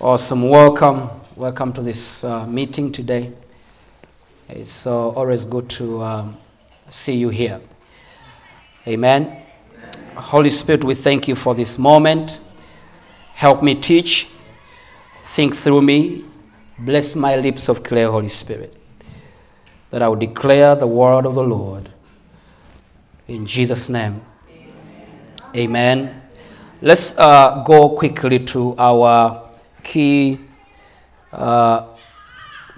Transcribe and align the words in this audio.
Awesome. 0.00 0.48
Welcome. 0.48 1.10
Welcome 1.34 1.72
to 1.72 1.82
this 1.82 2.22
uh, 2.22 2.46
meeting 2.46 2.92
today. 2.92 3.32
It's 4.48 4.86
uh, 4.86 5.08
always 5.08 5.44
good 5.44 5.68
to 5.70 6.00
um, 6.00 6.36
see 6.88 7.16
you 7.16 7.30
here. 7.30 7.60
Amen. 8.86 9.42
Holy 10.14 10.50
Spirit, 10.50 10.84
we 10.84 10.94
thank 10.94 11.26
you 11.26 11.34
for 11.34 11.52
this 11.52 11.78
moment. 11.78 12.38
Help 13.34 13.60
me 13.60 13.74
teach. 13.74 14.28
Think 15.34 15.56
through 15.56 15.82
me. 15.82 16.24
Bless 16.78 17.16
my 17.16 17.34
lips 17.34 17.68
of 17.68 17.82
clear, 17.82 18.08
Holy 18.08 18.28
Spirit, 18.28 18.76
that 19.90 20.00
I 20.00 20.06
will 20.06 20.14
declare 20.14 20.76
the 20.76 20.86
word 20.86 21.26
of 21.26 21.34
the 21.34 21.42
Lord. 21.42 21.90
In 23.26 23.44
Jesus' 23.46 23.88
name. 23.88 24.22
Amen. 24.48 25.56
Amen. 25.56 26.22
Let's 26.80 27.18
uh, 27.18 27.64
go 27.64 27.96
quickly 27.96 28.38
to 28.44 28.76
our 28.78 29.47
key, 29.88 30.38
uh, 31.32 31.86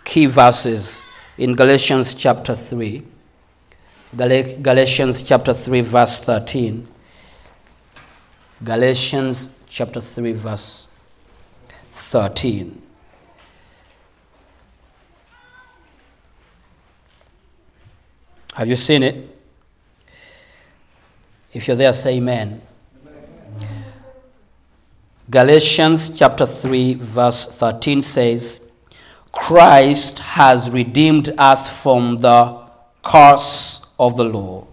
key 0.05 0.27
verses 0.27 1.03
in 1.37 1.57
Galatians 1.57 2.15
chapter 2.15 2.55
3. 2.55 3.03
Galatians 4.17 5.23
chapter 5.23 5.53
3, 5.53 5.81
verse 5.81 6.19
13. 6.19 6.87
Galatians 8.63 9.59
chapter 9.69 10.01
3, 10.01 10.33
verse 10.33 10.93
13. 11.93 12.81
Have 18.55 18.69
you 18.69 18.77
seen 18.77 19.03
it? 19.03 19.37
If 21.53 21.67
you're 21.67 21.77
there, 21.77 21.93
say 21.93 22.19
amen. 22.19 22.63
Galatians 25.31 26.19
chapter 26.19 26.45
3, 26.45 26.95
verse 26.95 27.53
13 27.53 28.03
says, 28.03 28.69
Christ 29.31 30.19
has 30.19 30.69
redeemed 30.71 31.33
us 31.39 31.69
from 31.69 32.19
the 32.19 32.59
curse 33.05 33.87
of 33.97 34.17
the 34.17 34.25
law, 34.25 34.67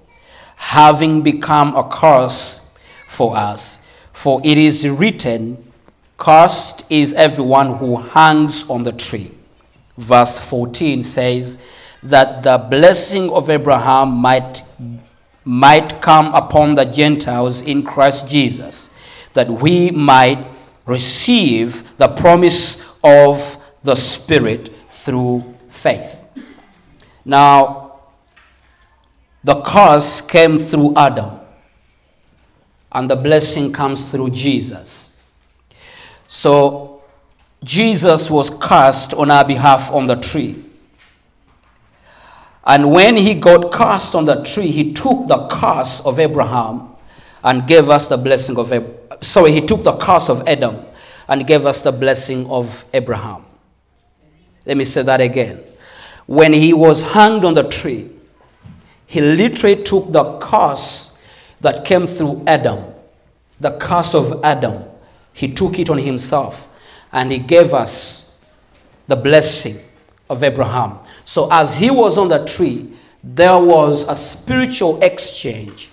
having 0.55 1.21
become 1.21 1.75
a 1.75 1.87
curse 1.87 2.71
for 3.07 3.37
us. 3.37 3.85
For 4.13 4.41
it 4.43 4.57
is 4.57 4.89
written, 4.89 5.63
Cursed 6.17 6.85
is 6.89 7.13
everyone 7.13 7.77
who 7.77 7.97
hangs 7.97 8.67
on 8.67 8.81
the 8.81 8.93
tree. 8.93 9.29
Verse 9.95 10.39
14 10.39 11.03
says, 11.03 11.61
That 12.01 12.41
the 12.41 12.57
blessing 12.57 13.29
of 13.29 13.51
Abraham 13.51 14.09
might, 14.09 14.63
might 15.43 16.01
come 16.01 16.33
upon 16.33 16.73
the 16.73 16.85
Gentiles 16.85 17.61
in 17.61 17.83
Christ 17.83 18.27
Jesus 18.27 18.89
that 19.37 19.51
we 19.51 19.91
might 19.91 20.47
receive 20.87 21.95
the 21.97 22.07
promise 22.07 22.83
of 23.03 23.63
the 23.83 23.93
Spirit 23.93 24.73
through 24.89 25.53
faith. 25.69 26.17
Now, 27.23 27.99
the 29.43 29.61
curse 29.61 30.21
came 30.21 30.57
through 30.57 30.95
Adam, 30.95 31.39
and 32.91 33.07
the 33.07 33.15
blessing 33.15 33.71
comes 33.71 34.09
through 34.09 34.31
Jesus. 34.31 35.21
So, 36.27 37.03
Jesus 37.63 38.31
was 38.31 38.49
cursed 38.49 39.13
on 39.13 39.29
our 39.29 39.45
behalf 39.45 39.91
on 39.91 40.07
the 40.07 40.15
tree. 40.15 40.65
And 42.65 42.91
when 42.91 43.17
he 43.17 43.35
got 43.35 43.71
cast 43.71 44.15
on 44.15 44.25
the 44.25 44.43
tree, 44.43 44.71
he 44.71 44.93
took 44.93 45.27
the 45.27 45.47
curse 45.47 46.01
of 46.01 46.19
Abraham 46.19 46.95
and 47.43 47.67
gave 47.67 47.87
us 47.91 48.07
the 48.07 48.17
blessing 48.17 48.57
of 48.57 48.73
Abraham 48.73 48.96
sorry, 49.21 49.51
he 49.51 49.61
took 49.61 49.83
the 49.83 49.97
curse 49.97 50.29
of 50.29 50.47
Adam 50.47 50.85
and 51.27 51.45
gave 51.45 51.65
us 51.65 51.81
the 51.81 51.91
blessing 51.91 52.49
of 52.49 52.85
Abraham. 52.93 53.43
Let 54.65 54.77
me 54.77 54.85
say 54.85 55.01
that 55.01 55.21
again. 55.21 55.63
When 56.25 56.53
he 56.53 56.73
was 56.73 57.03
hanged 57.03 57.45
on 57.45 57.53
the 57.53 57.67
tree, 57.67 58.09
he 59.05 59.21
literally 59.21 59.81
took 59.81 60.11
the 60.11 60.39
curse 60.39 61.17
that 61.61 61.85
came 61.85 62.05
through 62.05 62.43
Adam, 62.45 62.83
the 63.59 63.77
curse 63.77 64.13
of 64.13 64.41
Adam. 64.43 64.83
He 65.33 65.53
took 65.53 65.79
it 65.79 65.89
on 65.89 65.97
himself 65.97 66.69
and 67.11 67.31
he 67.31 67.39
gave 67.39 67.73
us 67.73 68.39
the 69.07 69.15
blessing 69.15 69.79
of 70.29 70.43
Abraham. 70.43 70.99
So, 71.23 71.47
as 71.51 71.77
he 71.77 71.89
was 71.89 72.17
on 72.17 72.27
the 72.27 72.45
tree, 72.45 72.93
there 73.23 73.57
was 73.57 74.07
a 74.07 74.15
spiritual 74.15 75.01
exchange. 75.01 75.89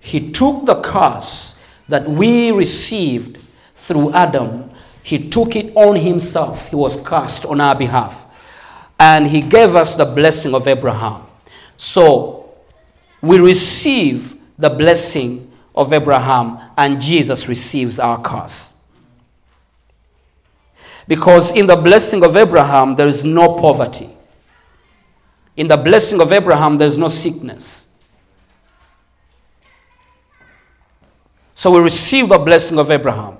He 0.00 0.32
took 0.32 0.66
the 0.66 0.80
curse 0.82 1.49
that 1.90 2.08
we 2.08 2.50
received 2.50 3.38
through 3.74 4.12
Adam, 4.12 4.70
he 5.02 5.28
took 5.28 5.56
it 5.56 5.72
on 5.74 5.96
himself. 5.96 6.68
He 6.70 6.76
was 6.76 7.00
cast 7.06 7.44
on 7.44 7.60
our 7.60 7.74
behalf. 7.74 8.26
And 8.98 9.26
he 9.26 9.40
gave 9.40 9.74
us 9.74 9.94
the 9.94 10.04
blessing 10.04 10.54
of 10.54 10.68
Abraham. 10.68 11.26
So 11.76 12.54
we 13.20 13.38
receive 13.38 14.36
the 14.58 14.70
blessing 14.70 15.50
of 15.74 15.92
Abraham, 15.92 16.58
and 16.76 17.00
Jesus 17.00 17.48
receives 17.48 17.98
our 17.98 18.20
curse. 18.20 18.84
Because 21.08 21.50
in 21.52 21.66
the 21.66 21.76
blessing 21.76 22.22
of 22.22 22.36
Abraham, 22.36 22.94
there 22.96 23.08
is 23.08 23.24
no 23.24 23.54
poverty. 23.54 24.10
In 25.56 25.66
the 25.66 25.76
blessing 25.76 26.20
of 26.20 26.30
Abraham, 26.30 26.78
there 26.78 26.88
is 26.88 26.98
no 26.98 27.08
sickness. 27.08 27.89
So 31.60 31.70
we 31.70 31.80
receive 31.80 32.30
the 32.30 32.38
blessing 32.38 32.78
of 32.78 32.90
Abraham. 32.90 33.36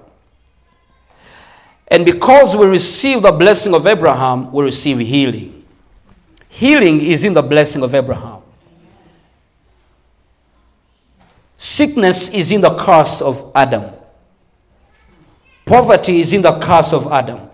And 1.89 2.05
because 2.05 2.55
we 2.55 2.67
receive 2.67 3.23
the 3.23 3.33
blessing 3.33 3.75
of 3.75 3.87
Abraham, 3.87 4.53
we 4.53 4.63
receive 4.63 4.99
healing. 4.99 5.65
Healing 6.51 7.01
is 7.01 7.25
in 7.25 7.33
the 7.33 7.41
blessing 7.41 7.83
of 7.83 7.95
Abraham. 7.95 8.43
Sickness 11.57 12.29
is 12.35 12.53
in 12.53 12.61
the 12.61 12.77
curse 12.77 13.23
of 13.23 13.51
Adam. 13.55 13.91
Poverty 15.65 16.21
is 16.21 16.35
in 16.35 16.43
the 16.43 16.59
curse 16.59 16.93
of 16.93 17.11
Adam. 17.11 17.49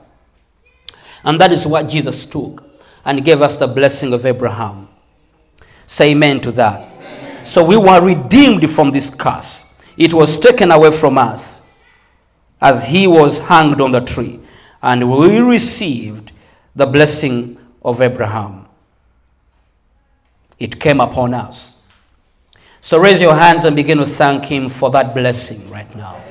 And 1.22 1.40
that 1.40 1.52
is 1.52 1.64
what 1.64 1.88
Jesus 1.88 2.26
took 2.26 2.64
and 3.04 3.24
gave 3.24 3.40
us 3.40 3.54
the 3.56 3.68
blessing 3.68 4.12
of 4.12 4.26
Abraham. 4.26 4.88
Say 5.86 6.10
amen 6.10 6.40
to 6.40 6.50
that. 6.50 6.90
Amen. 6.90 7.46
So 7.46 7.64
we 7.64 7.76
were 7.76 8.00
redeemed 8.04 8.68
from 8.68 8.90
this 8.90 9.10
curse. 9.10 9.65
It 9.96 10.12
was 10.12 10.38
taken 10.38 10.70
away 10.70 10.90
from 10.90 11.18
us 11.18 11.68
as 12.60 12.84
he 12.86 13.06
was 13.06 13.40
hanged 13.40 13.80
on 13.80 13.90
the 13.90 14.00
tree, 14.00 14.40
and 14.82 15.10
we 15.10 15.38
received 15.38 16.32
the 16.74 16.86
blessing 16.86 17.58
of 17.82 18.02
Abraham. 18.02 18.66
It 20.58 20.80
came 20.80 21.00
upon 21.00 21.34
us. 21.34 21.82
So 22.80 22.98
raise 22.98 23.20
your 23.20 23.34
hands 23.34 23.64
and 23.64 23.74
begin 23.74 23.98
to 23.98 24.06
thank 24.06 24.44
him 24.44 24.68
for 24.68 24.90
that 24.90 25.14
blessing 25.14 25.68
right 25.70 25.94
now. 25.96 26.22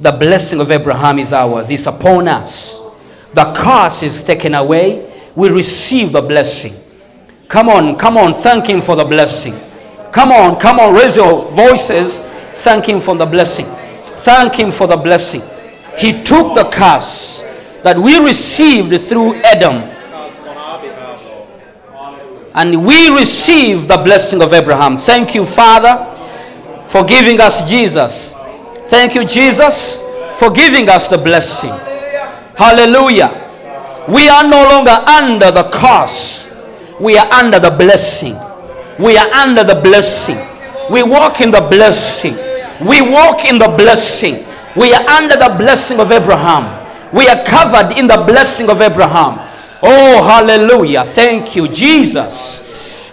The 0.00 0.12
blessing 0.12 0.60
of 0.60 0.70
Abraham 0.70 1.18
is 1.18 1.32
ours, 1.32 1.70
it's 1.70 1.86
upon 1.86 2.28
us. 2.28 2.82
The 3.32 3.52
curse 3.54 4.02
is 4.02 4.22
taken 4.22 4.54
away. 4.54 5.12
We 5.34 5.48
receive 5.48 6.12
the 6.12 6.20
blessing. 6.20 6.74
Come 7.48 7.68
on, 7.68 7.96
come 7.96 8.16
on, 8.16 8.34
thank 8.34 8.66
him 8.66 8.80
for 8.80 8.96
the 8.96 9.04
blessing. 9.04 9.54
Come 10.16 10.32
on, 10.32 10.58
come 10.58 10.80
on, 10.80 10.94
raise 10.94 11.14
your 11.14 11.44
voices. 11.50 12.20
Thank 12.64 12.88
Him 12.88 13.00
for 13.00 13.14
the 13.14 13.26
blessing. 13.26 13.66
Thank 14.24 14.54
Him 14.54 14.70
for 14.70 14.86
the 14.86 14.96
blessing. 14.96 15.42
He 15.98 16.22
took 16.24 16.54
the 16.54 16.70
curse 16.72 17.42
that 17.82 17.98
we 17.98 18.18
received 18.24 18.98
through 19.02 19.34
Adam. 19.42 19.82
And 22.54 22.86
we 22.86 23.10
receive 23.14 23.88
the 23.88 23.98
blessing 23.98 24.40
of 24.40 24.54
Abraham. 24.54 24.96
Thank 24.96 25.34
you, 25.34 25.44
Father, 25.44 26.10
for 26.88 27.04
giving 27.04 27.38
us 27.38 27.68
Jesus. 27.68 28.32
Thank 28.86 29.16
you, 29.16 29.26
Jesus, 29.26 30.00
for 30.36 30.50
giving 30.50 30.88
us 30.88 31.08
the 31.08 31.18
blessing. 31.18 31.74
Hallelujah. 32.56 33.28
We 34.08 34.30
are 34.30 34.48
no 34.48 34.64
longer 34.64 34.92
under 34.92 35.50
the 35.50 35.68
curse, 35.70 36.56
we 36.98 37.18
are 37.18 37.30
under 37.34 37.60
the 37.60 37.68
blessing. 37.68 38.45
We 38.98 39.16
are 39.16 39.28
under 39.32 39.64
the 39.64 39.80
blessing. 39.80 40.38
We 40.90 41.02
walk 41.02 41.40
in 41.40 41.50
the 41.50 41.60
blessing. 41.60 42.34
We 42.86 43.00
walk 43.02 43.44
in 43.44 43.58
the 43.58 43.68
blessing. 43.68 44.46
We 44.76 44.92
are 44.92 45.06
under 45.08 45.36
the 45.36 45.54
blessing 45.58 46.00
of 46.00 46.12
Abraham. 46.12 46.86
We 47.12 47.28
are 47.28 47.44
covered 47.44 47.98
in 47.98 48.06
the 48.06 48.24
blessing 48.26 48.68
of 48.70 48.80
Abraham. 48.80 49.40
Oh, 49.82 50.22
hallelujah. 50.22 51.04
Thank 51.04 51.56
you, 51.56 51.68
Jesus. 51.68 52.62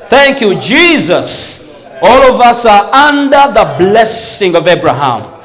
Thank 0.08 0.42
you, 0.42 0.60
Jesus. 0.60 1.70
All 2.02 2.34
of 2.34 2.42
us 2.42 2.66
are 2.66 2.94
under 2.94 3.54
the 3.54 3.76
blessing 3.78 4.56
of 4.56 4.68
Abraham. 4.68 5.40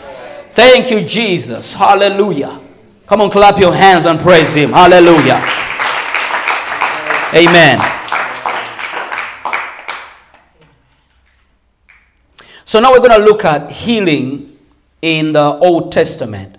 Thank 0.53 0.91
you, 0.91 1.07
Jesus. 1.07 1.73
Hallelujah. 1.73 2.61
Come 3.07 3.23
on, 3.23 3.31
clap 3.31 3.59
your 3.59 3.73
hands 3.73 4.07
and 4.07 4.19
praise 4.19 4.55
Him. 4.55 4.71
Hallelujah. 4.71 5.43
Amen. 7.35 7.98
So 12.69 12.81
now 12.81 12.93
we're 12.93 12.99
going 12.99 13.19
to 13.19 13.25
look 13.25 13.47
at 13.47 13.73
healing 13.73 14.59
in 15.01 15.33
the 15.33 15.41
Old 15.41 15.91
Testament 15.91 16.59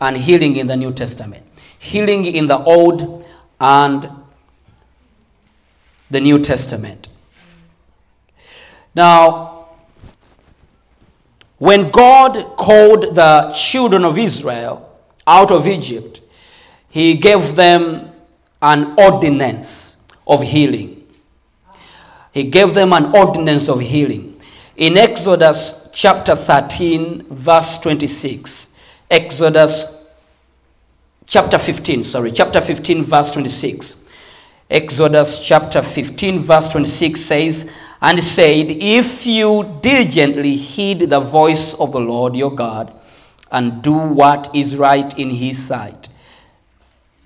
and 0.00 0.16
healing 0.16 0.56
in 0.56 0.68
the 0.68 0.74
New 0.74 0.90
Testament. 0.90 1.44
Healing 1.78 2.24
in 2.24 2.46
the 2.46 2.56
Old 2.56 3.26
and 3.60 4.08
the 6.10 6.18
New 6.18 6.42
Testament. 6.42 7.08
Now, 8.94 9.66
when 11.58 11.90
God 11.90 12.56
called 12.56 13.14
the 13.14 13.52
children 13.54 14.06
of 14.06 14.18
Israel 14.18 14.98
out 15.26 15.50
of 15.50 15.68
Egypt, 15.68 16.22
He 16.88 17.18
gave 17.18 17.54
them 17.54 18.12
an 18.62 18.94
ordinance 18.98 20.04
of 20.26 20.40
healing. 20.40 21.06
He 22.32 22.44
gave 22.44 22.72
them 22.72 22.94
an 22.94 23.14
ordinance 23.14 23.68
of 23.68 23.80
healing. 23.80 24.29
In 24.80 24.96
Exodus 24.96 25.90
chapter 25.92 26.34
13, 26.34 27.26
verse 27.28 27.78
26, 27.80 28.74
Exodus 29.10 30.08
chapter 31.26 31.58
15, 31.58 32.02
sorry, 32.02 32.32
chapter 32.32 32.62
15, 32.62 33.02
verse 33.04 33.30
26. 33.30 34.06
Exodus 34.70 35.44
chapter 35.44 35.82
15, 35.82 36.38
verse 36.38 36.70
26 36.70 37.20
says, 37.20 37.70
And 38.00 38.24
said, 38.24 38.70
If 38.70 39.26
you 39.26 39.78
diligently 39.82 40.56
heed 40.56 41.10
the 41.10 41.20
voice 41.20 41.74
of 41.74 41.92
the 41.92 42.00
Lord 42.00 42.34
your 42.34 42.54
God, 42.54 42.90
and 43.52 43.82
do 43.82 43.92
what 43.92 44.48
is 44.54 44.76
right 44.76 45.12
in 45.18 45.28
his 45.28 45.62
sight, 45.62 46.08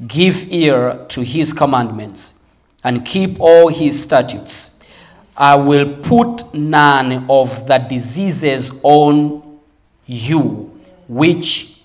give 0.05 0.53
ear 0.53 1.07
to 1.11 1.21
his 1.21 1.53
commandments, 1.53 2.43
and 2.83 3.07
keep 3.07 3.39
all 3.39 3.69
his 3.69 4.03
statutes, 4.03 4.74
I 5.37 5.57
will 5.57 5.97
put 5.97 6.55
none 6.55 7.27
of 7.29 7.67
the 7.67 7.79
diseases 7.79 8.71
on 8.83 9.59
you 10.07 10.81
which 11.09 11.81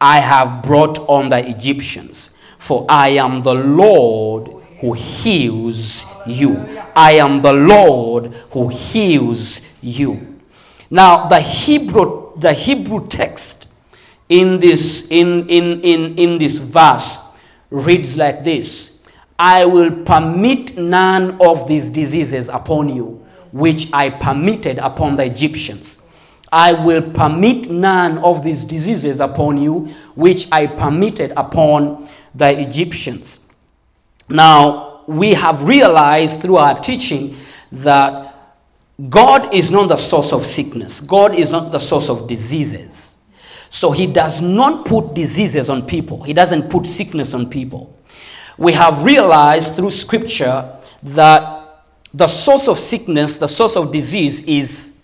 I 0.00 0.20
have 0.20 0.62
brought 0.62 0.98
on 1.00 1.28
the 1.28 1.46
Egyptians, 1.46 2.36
for 2.58 2.86
I 2.88 3.10
am 3.10 3.42
the 3.42 3.54
Lord 3.54 4.62
who 4.80 4.94
heals 4.94 6.06
you. 6.26 6.56
I 6.96 7.12
am 7.12 7.42
the 7.42 7.52
Lord 7.52 8.32
who 8.50 8.68
heals 8.68 9.60
you. 9.82 10.40
Now, 10.90 11.28
the 11.28 11.40
Hebrew, 11.40 12.32
the 12.38 12.54
Hebrew 12.54 13.06
text 13.08 13.68
in 14.28 14.58
this, 14.58 15.10
in, 15.10 15.48
in, 15.48 15.82
in, 15.82 16.16
in 16.16 16.38
this 16.38 16.56
verse 16.56 17.18
reads 17.70 18.16
like 18.16 18.42
this 18.42 18.89
I 19.40 19.64
will 19.64 20.04
permit 20.04 20.76
none 20.76 21.40
of 21.40 21.66
these 21.66 21.88
diseases 21.88 22.50
upon 22.50 22.90
you, 22.90 23.24
which 23.52 23.88
I 23.90 24.10
permitted 24.10 24.76
upon 24.76 25.16
the 25.16 25.24
Egyptians. 25.24 26.02
I 26.52 26.74
will 26.74 27.00
permit 27.00 27.70
none 27.70 28.18
of 28.18 28.44
these 28.44 28.64
diseases 28.64 29.18
upon 29.18 29.56
you, 29.56 29.94
which 30.14 30.46
I 30.52 30.66
permitted 30.66 31.32
upon 31.38 32.06
the 32.34 32.60
Egyptians. 32.60 33.48
Now, 34.28 35.04
we 35.06 35.32
have 35.32 35.62
realized 35.62 36.42
through 36.42 36.58
our 36.58 36.78
teaching 36.78 37.38
that 37.72 38.34
God 39.08 39.54
is 39.54 39.70
not 39.70 39.88
the 39.88 39.96
source 39.96 40.34
of 40.34 40.44
sickness, 40.44 41.00
God 41.00 41.34
is 41.34 41.50
not 41.50 41.72
the 41.72 41.78
source 41.78 42.10
of 42.10 42.28
diseases. 42.28 43.16
So, 43.70 43.90
He 43.90 44.06
does 44.06 44.42
not 44.42 44.84
put 44.84 45.14
diseases 45.14 45.70
on 45.70 45.86
people, 45.86 46.22
He 46.24 46.34
doesn't 46.34 46.68
put 46.68 46.86
sickness 46.86 47.32
on 47.32 47.48
people. 47.48 47.96
We 48.60 48.74
have 48.74 49.02
realized 49.02 49.74
through 49.74 49.90
Scripture 49.92 50.70
that 51.02 51.82
the 52.12 52.28
source 52.28 52.68
of 52.68 52.78
sickness, 52.78 53.38
the 53.38 53.48
source 53.48 53.74
of 53.74 53.90
disease 53.90 54.44
is 54.44 54.98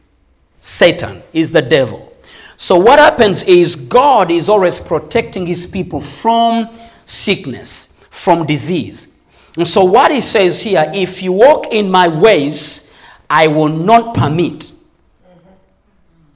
Satan, 0.61 1.23
is 1.33 1.53
the 1.53 1.63
devil. 1.63 2.13
So, 2.59 2.79
what 2.79 2.99
happens 2.99 3.45
is 3.45 3.75
God 3.75 4.31
is 4.31 4.51
always 4.51 4.79
protecting 4.79 5.47
His 5.47 5.67
people 5.67 6.03
from 6.03 6.69
sickness, 7.07 7.95
from 8.11 8.45
disease. 8.45 9.15
And 9.57 9.67
so, 9.67 9.85
what 9.85 10.11
he 10.11 10.21
says 10.21 10.61
here 10.61 10.93
if 10.95 11.23
you 11.23 11.33
walk 11.33 11.69
in 11.73 11.91
my 11.91 12.09
ways, 12.09 12.93
I 13.31 13.47
will 13.47 13.69
not 13.69 14.15
permit, 14.15 14.71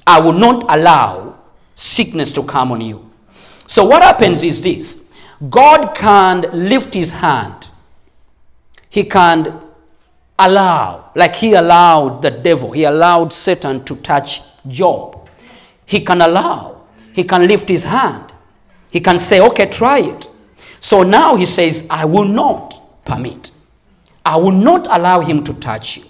I 0.06 0.20
will 0.20 0.32
not 0.32 0.74
allow 0.74 1.38
sickness 1.74 2.32
to 2.32 2.44
come 2.44 2.72
on 2.72 2.80
you. 2.80 3.10
So, 3.66 3.84
what 3.84 4.02
happens 4.02 4.42
is 4.42 4.62
this 4.62 4.99
God 5.48 5.94
can't 5.94 6.52
lift 6.52 6.92
his 6.92 7.10
hand, 7.12 7.68
he 8.90 9.04
can 9.04 9.60
allow, 10.38 11.10
like 11.14 11.36
he 11.36 11.54
allowed 11.54 12.20
the 12.22 12.30
devil, 12.30 12.72
he 12.72 12.84
allowed 12.84 13.32
Satan 13.32 13.84
to 13.84 13.96
touch 13.96 14.42
Job. 14.68 15.28
He 15.86 16.04
can 16.04 16.20
allow, 16.20 16.82
he 17.14 17.24
can 17.24 17.46
lift 17.46 17.68
his 17.68 17.84
hand, 17.84 18.32
he 18.90 19.00
can 19.00 19.18
say, 19.18 19.40
okay, 19.40 19.66
try 19.66 20.00
it. 20.00 20.28
So 20.80 21.02
now 21.02 21.36
he 21.36 21.46
says, 21.46 21.86
I 21.88 22.04
will 22.04 22.24
not 22.24 23.04
permit. 23.04 23.50
I 24.24 24.36
will 24.36 24.52
not 24.52 24.86
allow 24.90 25.20
him 25.20 25.44
to 25.44 25.54
touch 25.54 25.96
you. 25.96 26.04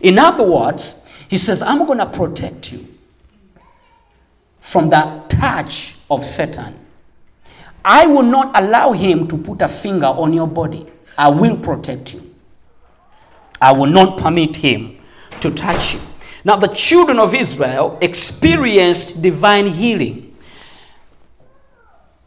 In 0.00 0.18
other 0.18 0.44
words, 0.44 1.06
he 1.28 1.38
says, 1.38 1.62
I'm 1.62 1.86
going 1.86 1.98
to 1.98 2.06
protect 2.06 2.72
you 2.72 2.86
from 4.60 4.90
the 4.90 5.22
touch 5.28 5.94
of 6.10 6.24
Satan. 6.24 6.83
I 7.84 8.06
will 8.06 8.22
not 8.22 8.58
allow 8.58 8.92
him 8.92 9.28
to 9.28 9.36
put 9.36 9.60
a 9.60 9.68
finger 9.68 10.06
on 10.06 10.32
your 10.32 10.46
body. 10.46 10.86
I 11.18 11.28
will 11.28 11.56
protect 11.56 12.14
you. 12.14 12.34
I 13.60 13.72
will 13.72 13.90
not 13.90 14.18
permit 14.18 14.56
him 14.56 14.98
to 15.40 15.50
touch 15.50 15.94
you. 15.94 16.00
Now, 16.44 16.56
the 16.56 16.68
children 16.68 17.18
of 17.18 17.34
Israel 17.34 17.98
experienced 18.00 19.22
divine 19.22 19.68
healing. 19.68 20.36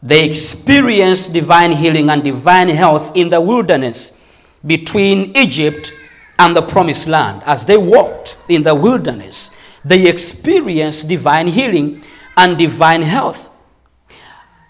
They 0.02 0.28
experienced 0.28 1.32
divine 1.32 1.72
healing 1.72 2.08
and 2.10 2.22
divine 2.22 2.68
health 2.68 3.16
in 3.16 3.30
the 3.30 3.40
wilderness 3.40 4.16
between 4.64 5.36
Egypt 5.36 5.92
and 6.38 6.56
the 6.56 6.62
promised 6.62 7.06
land. 7.06 7.42
As 7.44 7.64
they 7.64 7.76
walked 7.76 8.36
in 8.48 8.62
the 8.62 8.74
wilderness, 8.74 9.50
they 9.84 10.06
experienced 10.06 11.08
divine 11.08 11.48
healing 11.48 12.02
and 12.36 12.56
divine 12.56 13.02
health. 13.02 13.47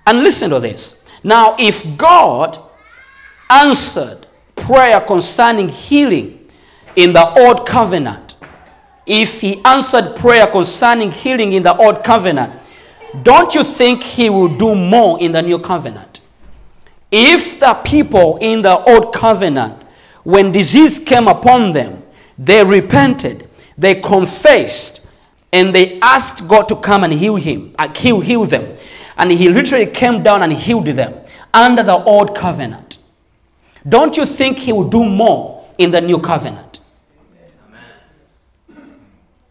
And 0.08 0.20
listen 0.20 0.48
to 0.52 0.58
this. 0.58 1.04
Now, 1.22 1.54
if 1.58 1.98
God 1.98 2.58
answered 3.50 4.26
prayer 4.56 5.02
concerning 5.02 5.68
healing 5.68 6.48
in 6.96 7.12
the 7.12 7.28
old 7.38 7.66
covenant, 7.66 8.36
if 9.04 9.42
he 9.42 9.62
answered 9.66 10.16
prayer 10.16 10.46
concerning 10.46 11.12
healing 11.12 11.52
in 11.52 11.62
the 11.62 11.76
old 11.76 12.02
covenant, 12.04 12.58
don't 13.22 13.54
you 13.54 13.62
think 13.62 14.02
he 14.02 14.30
will 14.30 14.48
do 14.48 14.74
more 14.74 15.20
in 15.20 15.32
the 15.32 15.42
new 15.42 15.58
covenant? 15.58 16.22
If 17.12 17.60
the 17.60 17.74
people 17.74 18.38
in 18.38 18.62
the 18.62 18.78
old 18.78 19.14
covenant, 19.14 19.82
when 20.24 20.52
disease 20.52 20.98
came 20.98 21.28
upon 21.28 21.72
them, 21.72 22.02
they 22.38 22.64
repented, 22.64 23.46
they 23.76 23.96
confessed, 23.96 25.06
and 25.52 25.74
they 25.74 26.00
asked 26.00 26.48
God 26.48 26.62
to 26.70 26.76
come 26.76 27.04
and 27.04 27.12
heal 27.12 27.36
him, 27.36 27.74
uh, 27.78 27.92
heal, 27.92 28.20
heal 28.20 28.46
them. 28.46 28.78
And 29.18 29.32
he 29.32 29.48
literally 29.48 29.86
came 29.86 30.22
down 30.22 30.42
and 30.42 30.52
healed 30.52 30.86
them 30.86 31.14
under 31.52 31.82
the 31.82 31.96
old 31.96 32.36
covenant. 32.36 32.98
Don't 33.88 34.16
you 34.16 34.24
think 34.24 34.58
he 34.58 34.72
will 34.72 34.88
do 34.88 35.04
more 35.04 35.68
in 35.76 35.90
the 35.90 36.00
new 36.00 36.18
covenant? 36.18 36.80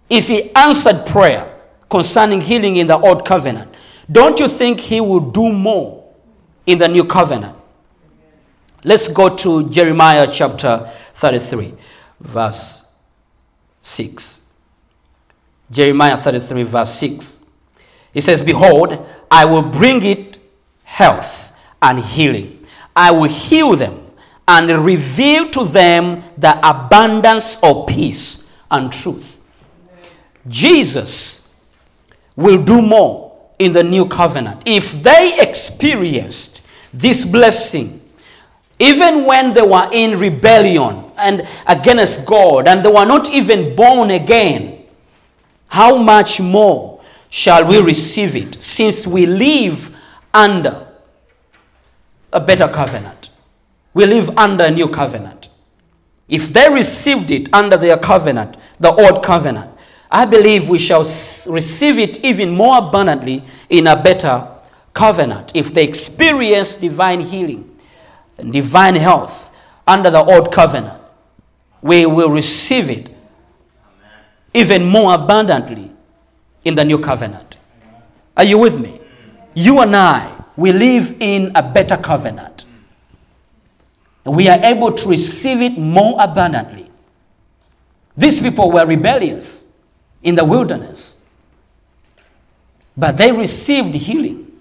If 0.09 0.29
he 0.29 0.53
answered 0.55 1.05
prayer 1.05 1.53
concerning 1.89 2.41
healing 2.41 2.77
in 2.77 2.87
the 2.87 2.97
old 2.97 3.25
covenant, 3.25 3.73
don't 4.09 4.39
you 4.39 4.47
think 4.47 4.79
he 4.79 5.01
will 5.01 5.19
do 5.19 5.51
more 5.51 6.13
in 6.65 6.77
the 6.77 6.87
new 6.87 7.03
covenant? 7.03 7.57
Let's 8.83 9.09
go 9.09 9.35
to 9.35 9.69
Jeremiah 9.69 10.29
chapter 10.31 10.89
33, 11.13 11.73
verse 12.21 12.95
6. 13.81 14.53
Jeremiah 15.69 16.15
33, 16.15 16.63
verse 16.63 16.93
6. 16.93 17.45
He 18.13 18.21
says, 18.21 18.43
Behold, 18.43 19.05
I 19.29 19.45
will 19.45 19.63
bring 19.63 20.03
it 20.03 20.37
health 20.83 21.53
and 21.81 21.99
healing. 21.99 22.65
I 22.95 23.11
will 23.11 23.29
heal 23.29 23.75
them 23.75 24.07
and 24.47 24.85
reveal 24.85 25.49
to 25.51 25.65
them 25.65 26.23
the 26.37 26.57
abundance 26.67 27.57
of 27.61 27.87
peace 27.87 28.51
and 28.71 28.91
truth. 28.91 29.39
Jesus 30.47 31.51
will 32.35 32.63
do 32.63 32.81
more 32.81 33.27
in 33.59 33.73
the 33.73 33.83
new 33.83 34.07
covenant. 34.07 34.63
If 34.65 35.03
they 35.03 35.39
experienced 35.39 36.61
this 36.93 37.25
blessing, 37.25 38.01
even 38.79 39.25
when 39.25 39.53
they 39.53 39.61
were 39.61 39.89
in 39.91 40.19
rebellion 40.19 41.11
and 41.17 41.47
against 41.65 42.25
God, 42.25 42.67
and 42.67 42.85
they 42.85 42.91
were 42.91 43.05
not 43.05 43.27
even 43.29 43.75
born 43.75 44.11
again, 44.11 44.85
how 45.67 45.97
much 45.97 46.39
more 46.39 46.96
shall 47.29 47.65
we 47.67 47.81
receive 47.81 48.35
it 48.35 48.61
since 48.61 49.05
we 49.07 49.25
live 49.25 49.95
under 50.33 50.87
a 52.31 52.39
better 52.39 52.67
covenant? 52.67 53.29
We 53.93 54.05
live 54.05 54.37
under 54.37 54.65
a 54.65 54.71
new 54.71 54.89
covenant. 54.89 55.49
If 56.29 56.51
they 56.53 56.69
received 56.69 57.31
it 57.31 57.49
under 57.53 57.77
their 57.77 57.97
covenant, 57.97 58.57
the 58.79 58.91
old 58.91 59.23
covenant, 59.23 59.71
I 60.11 60.25
believe 60.25 60.69
we 60.69 60.79
shall 60.79 61.01
receive 61.01 61.97
it 61.97 62.23
even 62.23 62.51
more 62.51 62.77
abundantly 62.77 63.43
in 63.69 63.87
a 63.87 64.01
better 64.01 64.47
covenant, 64.97 65.51
if 65.55 65.73
they 65.73 65.83
experience 65.83 66.75
divine 66.75 67.21
healing 67.21 67.69
and 68.37 68.51
divine 68.51 68.95
health 68.95 69.49
under 69.85 70.09
the 70.09 70.23
old 70.23 70.51
covenant, 70.51 70.99
we 71.83 72.05
will 72.07 72.31
receive 72.31 72.89
it 72.89 73.09
even 74.55 74.83
more 74.85 75.13
abundantly 75.13 75.91
in 76.67 76.75
the 76.75 76.83
new 76.83 76.99
covenant. 76.99 77.57
Are 78.35 78.43
you 78.43 78.57
with 78.57 78.79
me? 78.79 78.99
You 79.53 79.79
and 79.79 79.95
I, 79.95 80.31
we 80.57 80.73
live 80.73 81.15
in 81.21 81.51
a 81.55 81.63
better 81.63 81.95
covenant. 81.97 82.65
We 84.25 84.49
are 84.49 84.59
able 84.63 84.91
to 84.91 85.07
receive 85.07 85.61
it 85.61 85.77
more 85.77 86.17
abundantly. 86.19 86.91
These 88.17 88.41
people 88.41 88.71
were 88.71 88.85
rebellious 88.85 89.71
in 90.21 90.35
the 90.35 90.43
wilderness, 90.43 91.23
but 92.97 93.17
they 93.17 93.31
received 93.31 93.95
healing. 93.95 94.51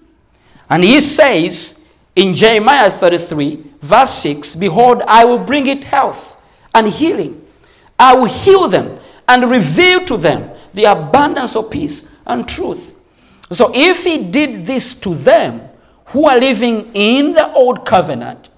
And 0.69 0.83
he 0.83 1.01
says 1.01 1.83
in 2.15 2.35
Jeremiah 2.35 2.89
33, 2.89 3.63
verse 3.81 4.13
6 4.19 4.55
Behold, 4.55 5.01
I 5.07 5.25
will 5.25 5.39
bring 5.43 5.67
it 5.67 5.83
health 5.83 6.39
and 6.73 6.87
healing. 6.87 7.45
I 7.99 8.15
will 8.15 8.25
heal 8.25 8.69
them 8.69 8.99
and 9.27 9.49
reveal 9.49 10.05
to 10.05 10.15
them 10.17 10.56
the 10.73 10.85
abundance 10.85 11.55
of 11.55 11.69
peace 11.69 12.11
and 12.25 12.47
truth. 12.47 12.93
So, 13.51 13.71
if 13.73 14.03
he 14.03 14.23
did 14.25 14.65
this 14.65 14.93
to 14.95 15.15
them 15.15 15.69
who 16.07 16.25
are 16.27 16.37
living 16.37 16.91
in 16.93 17.33
the 17.33 17.51
old 17.53 17.85
covenant, 17.85 18.49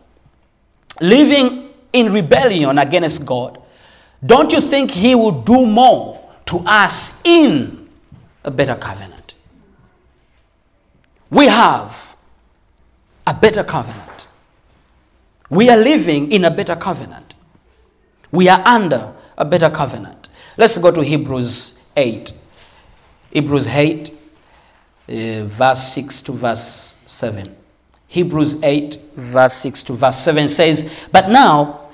living 1.00 1.70
in 1.94 2.12
rebellion 2.12 2.78
against 2.78 3.26
God, 3.26 3.62
don't 4.26 4.52
you 4.52 4.62
think 4.62 4.92
he 4.92 5.16
will 5.16 5.44
do 5.44 5.66
more 5.66 6.30
to 6.48 6.58
us 6.66 7.22
in 7.24 7.90
a 8.44 8.52
better 8.52 8.76
covenant? 8.76 9.36
We 11.30 11.48
have 11.48 12.16
a 13.28 13.34
better 13.34 13.64
covenant. 13.64 14.28
We 15.50 15.70
are 15.70 15.78
living 15.78 16.32
in 16.32 16.46
a 16.46 16.52
better 16.52 16.76
covenant. 16.76 17.36
We 18.32 18.50
are 18.50 18.62
under 18.66 19.14
a 19.38 19.46
better 19.46 19.70
covenant. 19.70 20.28
Let's 20.58 20.78
go 20.78 20.92
to 20.92 21.02
Hebrews 21.02 21.79
8. 22.00 22.34
Hebrews 23.32 23.68
8, 23.68 24.10
uh, 24.10 25.46
verse 25.46 25.94
6 25.94 26.22
to 26.24 26.32
verse 26.32 27.04
7. 27.06 27.56
Hebrews 28.08 28.64
8, 28.64 29.00
verse 29.16 29.54
6 29.54 29.84
to 29.84 29.94
verse 29.94 30.18
7 30.18 30.48
says, 30.48 30.92
But 31.12 31.30
now 31.30 31.90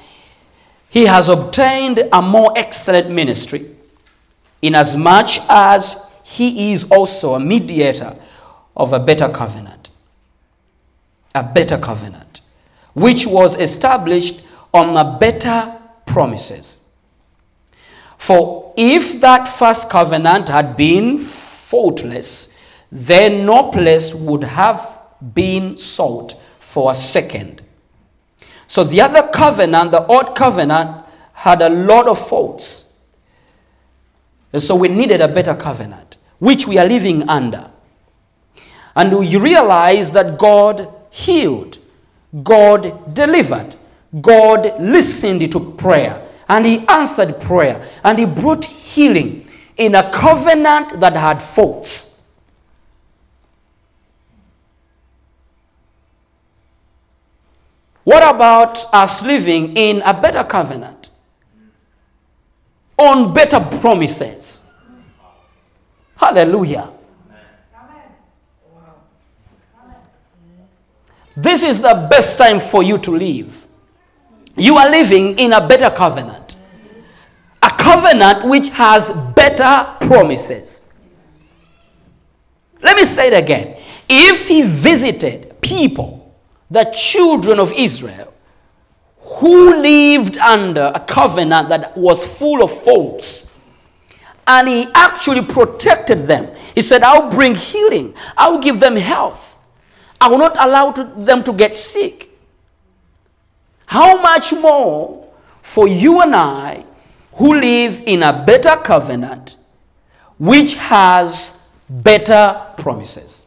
he 0.89 1.07
has 1.07 1.27
obtained 1.27 2.07
a 2.13 2.21
more 2.21 2.53
excellent 2.55 3.09
ministry, 3.09 3.75
inasmuch 4.61 5.39
as 5.49 6.01
he 6.23 6.71
is 6.71 6.85
also 6.89 7.33
a 7.33 7.39
mediator 7.39 8.15
of 8.77 8.93
a 8.93 8.99
better 8.99 9.27
covenant. 9.27 9.89
A 11.33 11.43
better 11.43 11.77
covenant, 11.77 12.39
which 12.93 13.25
was 13.27 13.59
established 13.59 14.45
on 14.73 15.19
better 15.19 15.77
promises. 16.05 16.84
For 18.17 18.73
if 18.77 19.21
that 19.21 19.47
first 19.47 19.89
covenant 19.89 20.49
had 20.49 20.75
been 20.75 21.19
faultless, 21.19 22.57
then 22.91 23.45
no 23.45 23.71
place 23.71 24.13
would 24.13 24.43
have 24.43 24.99
been 25.33 25.77
sought 25.77 26.35
for 26.59 26.91
a 26.91 26.95
second. 26.95 27.61
So 28.67 28.83
the 28.83 29.01
other 29.01 29.27
covenant, 29.27 29.91
the 29.91 30.05
old 30.05 30.35
covenant, 30.35 31.05
had 31.33 31.61
a 31.61 31.69
lot 31.69 32.07
of 32.07 32.27
faults. 32.27 32.97
And 34.51 34.61
so 34.61 34.75
we 34.75 34.87
needed 34.87 35.21
a 35.21 35.27
better 35.27 35.53
covenant, 35.53 36.17
which 36.39 36.65
we 36.65 36.77
are 36.77 36.87
living 36.87 37.29
under. 37.29 37.69
And 38.95 39.17
we 39.17 39.35
realize 39.35 40.11
that 40.13 40.37
God 40.39 40.93
healed, 41.09 41.77
God 42.43 43.13
delivered, 43.13 43.75
God 44.21 44.81
listened 44.81 45.51
to 45.51 45.59
prayer 45.73 46.24
and 46.47 46.65
he 46.65 46.87
answered 46.87 47.39
prayer 47.41 47.89
and 48.03 48.19
he 48.19 48.25
brought 48.25 48.65
healing 48.65 49.47
in 49.77 49.95
a 49.95 50.11
covenant 50.11 50.99
that 50.99 51.13
had 51.15 51.41
faults. 51.41 52.21
What 58.03 58.23
about 58.23 58.93
us 58.93 59.23
living 59.23 59.75
in 59.75 60.01
a 60.03 60.13
better 60.13 60.43
covenant? 60.43 61.09
On 62.97 63.33
better 63.33 63.59
promises. 63.81 64.63
Hallelujah. 66.15 66.91
This 71.35 71.63
is 71.63 71.81
the 71.81 72.07
best 72.09 72.37
time 72.37 72.59
for 72.59 72.83
you 72.83 72.97
to 72.99 73.11
live. 73.11 73.64
You 74.57 74.77
are 74.77 74.89
living 74.89 75.37
in 75.37 75.53
a 75.53 75.67
better 75.67 75.89
covenant. 75.95 76.55
A 77.61 77.69
covenant 77.69 78.45
which 78.45 78.69
has 78.69 79.11
better 79.33 79.87
promises. 80.07 80.83
Let 82.81 82.95
me 82.95 83.05
say 83.05 83.27
it 83.27 83.33
again. 83.33 83.81
If 84.07 84.47
he 84.47 84.61
visited 84.61 85.59
people, 85.61 86.33
the 86.69 86.85
children 86.95 87.59
of 87.59 87.73
Israel, 87.73 88.33
who 89.19 89.81
lived 89.81 90.37
under 90.37 90.91
a 90.93 90.99
covenant 90.99 91.69
that 91.69 91.97
was 91.97 92.23
full 92.23 92.63
of 92.63 92.71
faults, 92.83 93.51
and 94.47 94.67
he 94.67 94.87
actually 94.93 95.41
protected 95.41 96.27
them. 96.27 96.55
He 96.75 96.81
said, 96.81 97.01
I'll 97.01 97.31
bring 97.31 97.55
healing, 97.55 98.13
I'll 98.37 98.59
give 98.59 98.79
them 98.79 98.95
health, 98.95 99.57
I 100.21 100.29
will 100.29 100.37
not 100.37 100.55
allow 100.59 100.91
them 100.91 101.43
to 101.43 101.53
get 101.53 101.75
sick. 101.75 102.29
How 103.85 104.21
much 104.21 104.51
more 104.53 105.31
for 105.61 105.87
you 105.87 106.21
and 106.21 106.35
I 106.35 106.85
who 107.33 107.55
live 107.55 108.01
in 108.05 108.23
a 108.23 108.43
better 108.45 108.75
covenant 108.77 109.57
which 110.37 110.75
has 110.75 111.59
better 111.89 112.65
promises? 112.77 113.45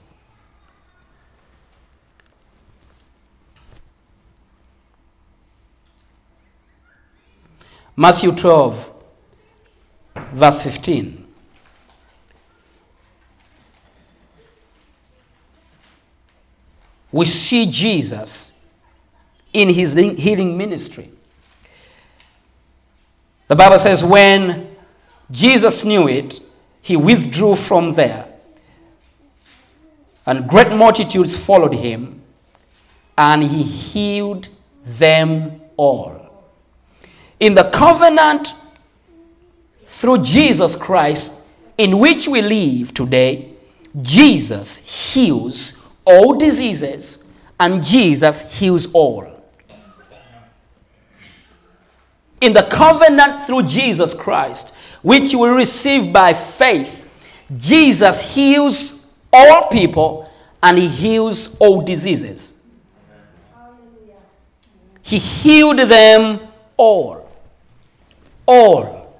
Matthew 7.97 8.31
12, 8.31 8.93
verse 10.35 10.63
15. 10.63 11.27
We 17.11 17.25
see 17.25 17.69
Jesus 17.69 18.58
in 19.53 19.69
his 19.71 19.95
healing 19.95 20.57
ministry. 20.57 21.11
The 23.49 23.57
Bible 23.57 23.79
says, 23.79 24.05
when 24.05 24.77
Jesus 25.31 25.85
knew 25.85 26.09
it, 26.09 26.41
he 26.83 26.97
withdrew 26.97 27.55
from 27.57 27.95
there, 27.95 28.27
and 30.27 30.49
great 30.49 30.73
multitudes 30.73 31.35
followed 31.37 31.75
him, 31.75 32.23
and 33.17 33.43
he 33.43 33.63
healed 33.63 34.49
them 34.85 35.61
all. 35.77 36.45
In 37.41 37.55
the 37.55 37.71
covenant 37.71 38.55
through 39.87 40.23
Jesus 40.23 40.77
Christ, 40.77 41.41
in 41.79 41.99
which 41.99 42.29
we 42.29 42.43
live 42.43 42.93
today, 42.93 43.53
Jesus 44.03 44.79
heals 44.79 45.81
all 46.05 46.35
diseases 46.35 47.31
and 47.61 47.83
Jesus 47.85 48.43
heals 48.53 48.87
all 48.93 49.38
in 52.41 52.53
the 52.53 52.63
covenant 52.65 53.45
through 53.47 53.65
Jesus 53.65 54.15
Christ, 54.15 54.75
which 55.03 55.33
you 55.33 55.39
will 55.39 55.55
receive 55.55 56.13
by 56.13 56.33
faith, 56.33 57.09
Jesus 57.57 58.21
heals 58.21 59.01
all 59.33 59.69
people 59.69 60.31
and 60.63 60.79
he 60.79 60.89
heals 60.89 61.57
all 61.59 61.83
diseases. 61.83 62.63
He 65.03 65.19
healed 65.19 65.79
them 65.79 66.41
all. 66.77 67.31
All. 68.47 69.17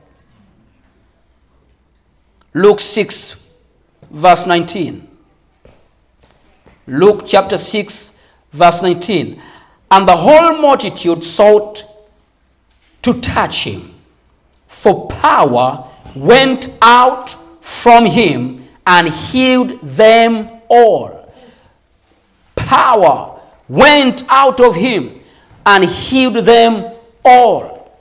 Luke 2.53 2.81
6, 2.81 3.37
verse 4.11 4.47
19. 4.47 5.09
Luke 6.87 7.23
chapter 7.27 7.57
6, 7.57 8.19
verse 8.53 8.83
19. 8.83 9.41
And 9.91 10.09
the 10.09 10.17
whole 10.17 10.61
multitude 10.61 11.25
sought 11.25 11.85
to 13.03 13.21
touch 13.21 13.65
him. 13.65 13.95
For 14.67 15.09
power 15.09 15.89
went 16.15 16.73
out 16.83 17.37
from 17.63 18.07
him 18.07 18.69
and 18.87 19.09
healed 19.09 19.81
them 19.83 20.51
all. 20.69 21.33
Power 22.57 23.41
went 23.69 24.25
out 24.29 24.61
of 24.61 24.75
him 24.75 25.21
and 25.67 25.85
healed 25.85 26.45
them 26.47 26.97
all. 27.25 27.93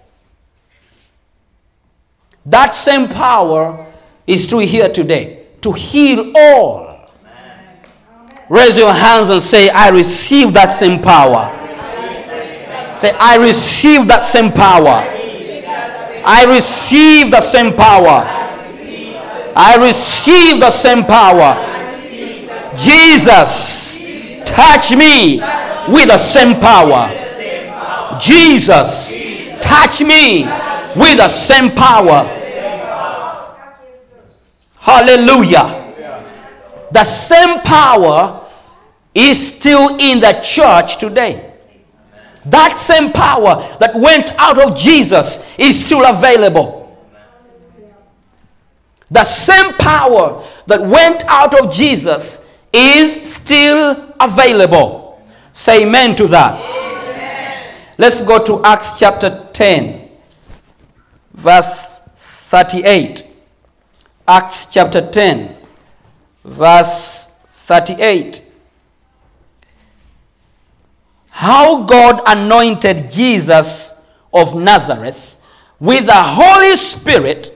That 2.46 2.74
same 2.74 3.10
power 3.10 3.86
is 4.26 4.48
true 4.48 4.60
here 4.60 4.90
today 4.90 5.48
to 5.62 5.74
heal 5.74 6.32
all. 6.36 7.12
Raise 8.50 8.78
your 8.78 8.94
hands 8.94 9.30
and 9.30 9.42
say, 9.42 9.70
I 9.70 9.90
receive 9.90 10.54
that 10.54 10.68
same 10.68 11.02
power. 11.02 11.67
Say, 12.98 13.16
I 13.20 13.38
receive 13.38 14.08
that 14.08 14.26
same 14.26 14.52
power. 14.52 15.06
I 16.26 16.46
receive 16.50 17.30
the 17.30 17.42
same 17.42 17.74
power. 17.74 18.26
I 19.56 19.78
receive 19.78 20.60
the 20.60 20.72
same 20.72 21.04
power. 21.04 21.54
Jesus, 22.76 24.02
touch 24.48 24.98
me 24.98 25.38
with 25.88 26.10
the 26.10 26.18
same 26.18 26.60
power. 26.60 27.14
Jesus, 28.20 29.14
touch 29.62 30.02
me 30.02 30.46
with 30.96 31.18
the 31.18 31.28
same 31.28 31.70
power. 31.76 32.26
Hallelujah. 34.80 35.94
The 36.92 37.04
same 37.04 37.62
power 37.62 38.48
is 39.14 39.54
still 39.54 39.98
in 40.00 40.20
the 40.20 40.42
church 40.44 40.98
today. 40.98 41.47
That 42.50 42.78
same 42.78 43.12
power 43.12 43.76
that 43.80 43.96
went 43.96 44.32
out 44.38 44.58
of 44.58 44.78
Jesus 44.78 45.46
is 45.58 45.84
still 45.84 46.06
available. 46.06 46.78
The 49.10 49.24
same 49.24 49.74
power 49.74 50.44
that 50.66 50.82
went 50.82 51.24
out 51.26 51.60
of 51.60 51.74
Jesus 51.74 52.50
is 52.72 53.34
still 53.34 54.14
available. 54.20 55.22
Say 55.54 55.84
amen 55.84 56.16
to 56.18 56.28
that. 56.28 56.60
Amen. 56.62 57.76
Let's 57.98 58.22
go 58.22 58.44
to 58.44 58.64
Acts 58.64 59.00
chapter 59.00 59.48
10, 59.54 60.10
verse 61.34 62.00
38. 62.20 63.26
Acts 64.28 64.68
chapter 64.68 65.10
10, 65.10 65.56
verse 66.44 67.40
38. 67.66 68.47
How 71.38 71.84
God 71.84 72.24
anointed 72.26 73.12
Jesus 73.12 73.94
of 74.34 74.56
Nazareth 74.56 75.40
with 75.80 76.08
the 76.08 76.12
Holy 76.12 76.76
Spirit 76.76 77.54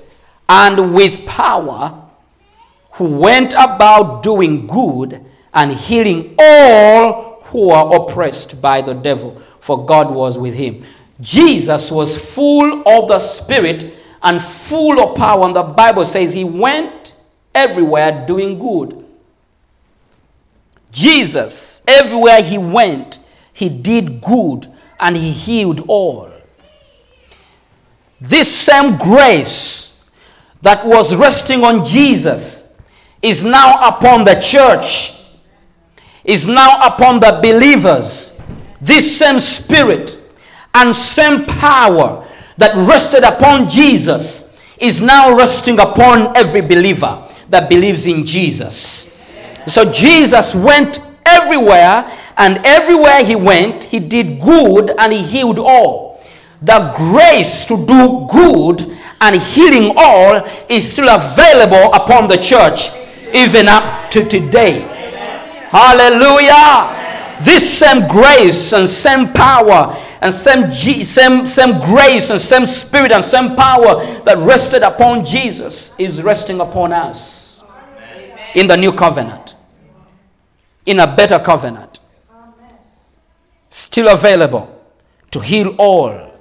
and 0.48 0.94
with 0.94 1.26
power, 1.26 2.08
who 2.92 3.06
went 3.06 3.54
about 3.54 4.22
doing 4.22 4.68
good 4.68 5.26
and 5.52 5.72
healing 5.72 6.36
all 6.38 7.42
who 7.46 7.72
are 7.72 7.96
oppressed 7.96 8.62
by 8.62 8.84
the 8.84 8.94
devil, 8.94 9.42
for 9.60 9.84
God 9.84 10.14
was 10.14 10.38
with 10.38 10.54
him. 10.54 10.86
Jesus 11.20 11.90
was 11.90 12.16
full 12.36 12.88
of 12.88 13.08
the 13.08 13.18
Spirit 13.18 13.96
and 14.22 14.44
full 14.44 15.02
of 15.02 15.18
power, 15.18 15.44
and 15.46 15.56
the 15.56 15.64
Bible 15.64 16.06
says 16.06 16.34
he 16.34 16.44
went 16.44 17.16
everywhere 17.56 18.28
doing 18.28 18.60
good. 18.60 19.04
Jesus, 20.92 21.82
everywhere 21.88 22.44
he 22.44 22.60
went, 22.60 23.18
he 23.62 23.70
did 23.70 24.22
good 24.22 24.68
and 25.00 25.16
he 25.16 25.32
healed 25.32 25.86
all. 25.88 26.32
This 28.20 28.52
same 28.52 28.98
grace 28.98 30.04
that 30.64 30.84
was 30.84 31.14
resting 31.14 31.64
on 31.64 31.86
Jesus 31.86 32.76
is 33.22 33.44
now 33.44 33.88
upon 33.88 34.24
the 34.24 34.42
church, 34.42 35.14
is 36.24 36.48
now 36.48 36.88
upon 36.88 37.20
the 37.20 37.40
believers. 37.44 38.36
This 38.82 39.20
same 39.20 39.40
spirit 39.40 40.18
and 40.74 40.96
same 40.96 41.46
power 41.46 42.28
that 42.58 42.76
rested 42.88 43.24
upon 43.24 43.70
Jesus 43.70 44.58
is 44.80 45.04
now 45.04 45.38
resting 45.38 45.80
upon 45.80 46.36
every 46.36 46.62
believer 46.62 47.30
that 47.50 47.70
believes 47.70 48.08
in 48.08 48.26
Jesus. 48.26 49.16
So 49.68 49.92
Jesus 49.92 50.56
went 50.56 51.00
everywhere, 51.28 52.12
and 52.42 52.58
everywhere 52.66 53.24
he 53.24 53.36
went, 53.36 53.84
he 53.84 54.00
did 54.00 54.42
good 54.42 54.96
and 54.98 55.14
he 55.14 55.22
healed 55.22 55.60
all. 55.60 56.20
The 56.64 56.92
grace 56.98 57.66
to 57.66 57.78
do 57.86 58.28
good 58.32 58.98
and 59.22 59.40
healing 59.40 59.94
all 59.96 60.44
is 60.68 60.92
still 60.92 61.10
available 61.10 61.94
upon 61.94 62.28
the 62.28 62.38
church 62.38 62.90
even 63.32 63.68
up 63.68 64.10
to 64.10 64.28
today. 64.28 64.80
Hallelujah. 65.70 66.98
This 67.44 67.78
same 67.78 68.08
grace 68.08 68.74
and 68.74 68.90
same 68.90 69.34
power 69.34 69.96
and 70.20 70.34
same, 70.34 70.74
same, 70.74 71.46
same 71.46 71.80
grace 71.86 72.32
and 72.32 72.42
same 72.42 72.66
spirit 72.66 73.12
and 73.12 73.24
same 73.24 73.56
power 73.56 74.20
that 74.24 74.40
rested 74.40 74.82
upon 74.82 75.26
Jesus 75.26 75.94
is 76.00 76.24
resting 76.24 76.60
upon 76.60 76.92
us 76.92 77.62
in 78.56 78.66
the 78.66 78.78
new 78.78 78.94
covenant, 78.94 79.56
in 80.88 81.00
a 81.00 81.16
better 81.16 81.38
covenant. 81.38 82.01
Still 83.72 84.10
available 84.10 84.70
to 85.32 85.40
heal 85.40 85.76
all. 85.80 86.32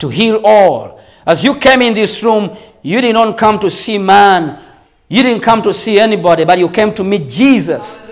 To 0.00 0.08
heal 0.10 0.42
all 0.44 0.98
as 1.28 1.44
you 1.44 1.56
came 1.56 1.82
in 1.82 1.92
this 1.92 2.22
room, 2.22 2.56
you 2.80 3.02
did 3.02 3.12
not 3.12 3.36
come 3.36 3.58
to 3.58 3.70
see 3.70 3.98
man. 3.98 4.64
You 5.08 5.22
didn't 5.22 5.42
come 5.42 5.60
to 5.60 5.74
see 5.74 6.00
anybody, 6.00 6.46
but 6.46 6.58
you 6.58 6.70
came 6.70 6.94
to 6.94 7.04
meet 7.04 7.28
Jesus. 7.28 8.02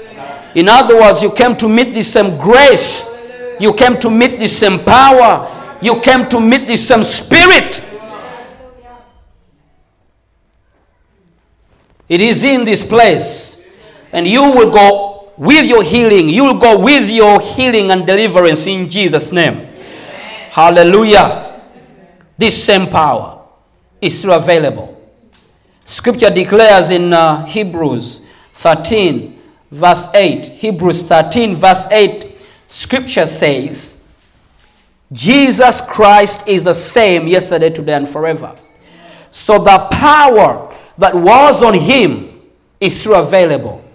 In 0.54 0.68
other 0.68 1.00
words, 1.00 1.22
you 1.22 1.32
came 1.32 1.56
to 1.56 1.66
meet 1.66 1.94
the 1.94 2.02
same 2.02 2.36
grace. 2.36 3.10
You 3.58 3.72
came 3.72 3.98
to 4.00 4.10
meet 4.10 4.38
the 4.38 4.48
same 4.48 4.80
power. 4.80 5.78
You 5.80 5.98
came 6.02 6.28
to 6.28 6.38
meet 6.38 6.66
the 6.66 6.76
same 6.76 7.04
spirit. 7.04 7.82
It 12.06 12.20
is 12.20 12.44
in 12.44 12.64
this 12.64 12.86
place. 12.86 13.62
And 14.12 14.28
you 14.28 14.42
will 14.42 14.70
go 14.70 15.05
with 15.36 15.66
your 15.66 15.82
healing. 15.82 16.28
You 16.28 16.44
will 16.44 16.58
go 16.58 16.78
with 16.78 17.08
your 17.08 17.40
healing 17.40 17.90
and 17.90 18.06
deliverance 18.06 18.66
in 18.66 18.88
Jesus' 18.88 19.32
name. 19.32 19.68
Hallelujah. 20.50 21.62
This 22.38 22.62
same 22.62 22.86
power 22.88 23.44
is 24.00 24.18
still 24.18 24.32
available. 24.32 24.92
Scripture 25.84 26.30
declares 26.30 26.90
in 26.90 27.12
uh, 27.12 27.44
Hebrews 27.46 28.24
13, 28.54 29.40
verse 29.70 30.08
8. 30.14 30.46
Hebrews 30.46 31.02
13, 31.04 31.54
verse 31.54 31.86
8. 31.90 32.44
Scripture 32.66 33.26
says, 33.26 34.04
Jesus 35.12 35.80
Christ 35.82 36.48
is 36.48 36.64
the 36.64 36.74
same 36.74 37.28
yesterday, 37.28 37.70
today, 37.70 37.94
and 37.94 38.08
forever. 38.08 38.56
So 39.30 39.58
the 39.58 39.86
power 39.92 40.74
that 40.98 41.14
was 41.14 41.62
on 41.62 41.74
him 41.74 42.42
is 42.80 42.98
still 42.98 43.14
available. 43.14 43.85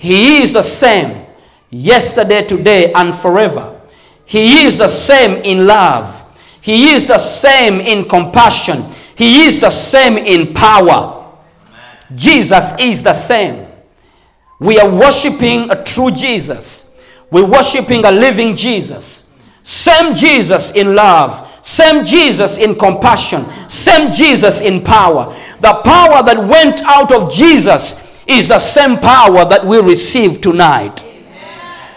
He 0.00 0.42
is 0.42 0.54
the 0.54 0.62
same 0.62 1.26
yesterday, 1.68 2.46
today, 2.46 2.90
and 2.94 3.14
forever. 3.14 3.78
He 4.24 4.64
is 4.64 4.78
the 4.78 4.88
same 4.88 5.42
in 5.42 5.66
love. 5.66 6.24
He 6.62 6.94
is 6.94 7.06
the 7.06 7.18
same 7.18 7.82
in 7.82 8.08
compassion. 8.08 8.90
He 9.14 9.42
is 9.44 9.60
the 9.60 9.68
same 9.68 10.16
in 10.16 10.54
power. 10.54 11.36
Amen. 11.66 12.16
Jesus 12.16 12.74
is 12.80 13.02
the 13.02 13.12
same. 13.12 13.66
We 14.58 14.78
are 14.80 14.88
worshiping 14.88 15.70
a 15.70 15.84
true 15.84 16.10
Jesus. 16.10 16.96
We're 17.30 17.44
worshiping 17.44 18.06
a 18.06 18.10
living 18.10 18.56
Jesus. 18.56 19.30
Same 19.62 20.14
Jesus 20.14 20.72
in 20.72 20.94
love. 20.94 21.46
Same 21.60 22.06
Jesus 22.06 22.56
in 22.56 22.74
compassion. 22.74 23.44
Same 23.68 24.10
Jesus 24.10 24.62
in 24.62 24.82
power. 24.82 25.26
The 25.60 25.74
power 25.84 26.22
that 26.22 26.38
went 26.38 26.80
out 26.80 27.12
of 27.12 27.30
Jesus 27.30 27.99
is 28.30 28.46
the 28.46 28.58
same 28.58 28.96
power 28.98 29.44
that 29.44 29.64
we 29.66 29.80
receive 29.80 30.40
tonight. 30.40 31.04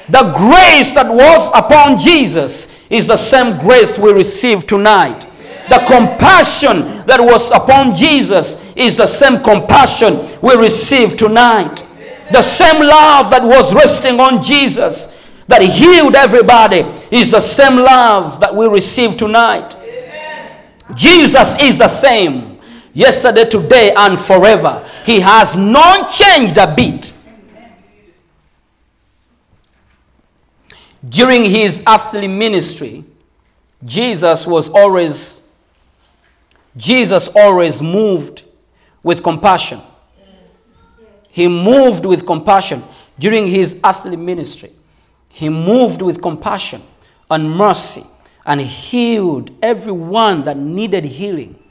The 0.09 0.33
grace 0.33 0.93
that 0.95 1.07
was 1.07 1.51
upon 1.55 1.99
Jesus 1.99 2.73
is 2.89 3.07
the 3.07 3.17
same 3.17 3.59
grace 3.59 3.97
we 3.97 4.11
receive 4.11 4.65
tonight. 4.67 5.27
The 5.69 5.77
compassion 5.87 7.05
that 7.05 7.19
was 7.21 7.49
upon 7.51 7.95
Jesus 7.95 8.61
is 8.75 8.97
the 8.97 9.07
same 9.07 9.43
compassion 9.43 10.27
we 10.41 10.55
receive 10.55 11.15
tonight. 11.15 11.85
The 12.31 12.41
same 12.41 12.81
love 12.81 13.29
that 13.31 13.43
was 13.43 13.73
resting 13.73 14.19
on 14.19 14.41
Jesus 14.41 15.15
that 15.47 15.61
healed 15.61 16.15
everybody 16.15 16.79
is 17.11 17.29
the 17.29 17.41
same 17.41 17.77
love 17.77 18.39
that 18.39 18.55
we 18.55 18.67
receive 18.67 19.17
tonight. 19.17 19.75
Jesus 20.95 21.55
is 21.61 21.77
the 21.77 21.87
same 21.87 22.52
yesterday, 22.93 23.49
today, 23.49 23.93
and 23.93 24.19
forever. 24.19 24.87
He 25.05 25.19
has 25.19 25.55
not 25.55 26.13
changed 26.13 26.57
a 26.57 26.73
bit. 26.73 27.13
During 31.07 31.43
his 31.43 31.83
earthly 31.87 32.27
ministry, 32.27 33.03
Jesus 33.83 34.47
was 34.47 34.69
always 34.69 35.41
Jesus 36.75 37.27
always 37.35 37.81
moved 37.81 38.43
with 39.03 39.21
compassion. 39.21 39.81
He 41.29 41.47
moved 41.47 42.05
with 42.05 42.25
compassion 42.25 42.83
during 43.19 43.45
his 43.45 43.79
earthly 43.83 44.15
ministry. 44.15 44.71
He 45.29 45.49
moved 45.49 46.01
with 46.01 46.21
compassion 46.21 46.81
and 47.29 47.49
mercy 47.49 48.05
and 48.45 48.61
healed 48.61 49.51
everyone 49.61 50.43
that 50.45 50.57
needed 50.57 51.03
healing. 51.03 51.62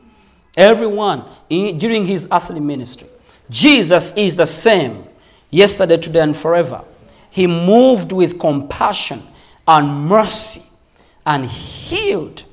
Everyone 0.56 1.24
in, 1.48 1.78
during 1.78 2.06
his 2.06 2.28
earthly 2.30 2.60
ministry. 2.60 3.08
Jesus 3.50 4.14
is 4.16 4.36
the 4.36 4.46
same 4.46 5.04
yesterday, 5.50 5.96
today, 5.96 6.20
and 6.20 6.36
forever. 6.36 6.84
he 7.30 7.46
moved 7.46 8.12
with 8.12 8.38
compassion 8.38 9.22
and 9.66 10.06
mercy 10.06 10.62
and 11.24 11.46
healed 11.46 12.44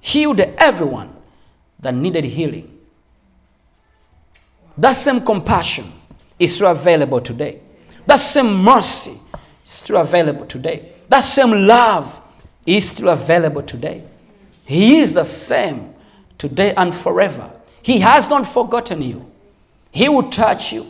healed 0.00 0.40
everyone 0.40 1.10
that 1.80 1.94
needed 1.94 2.24
healing. 2.24 2.78
That 4.76 4.94
same 4.94 5.20
compassion 5.24 5.92
is 6.38 6.54
still 6.54 6.68
available 6.70 7.20
today. 7.20 7.60
That 8.06 8.16
same 8.16 8.54
mercy 8.62 9.12
is 9.64 9.70
still 9.70 9.98
available 9.98 10.46
today. 10.46 10.92
That 11.08 11.20
same 11.20 11.66
love 11.66 12.20
is 12.64 12.88
still 12.88 13.08
available 13.10 13.62
today. 13.62 14.04
He 14.64 15.00
is 15.00 15.14
the 15.14 15.24
same 15.24 15.94
today 16.38 16.72
and 16.74 16.94
forever. 16.94 17.50
He 17.82 18.00
has 18.00 18.28
not 18.28 18.46
forgotten 18.46 19.02
you. 19.02 19.30
He 19.90 20.08
will 20.08 20.30
touch 20.30 20.72
you 20.72 20.86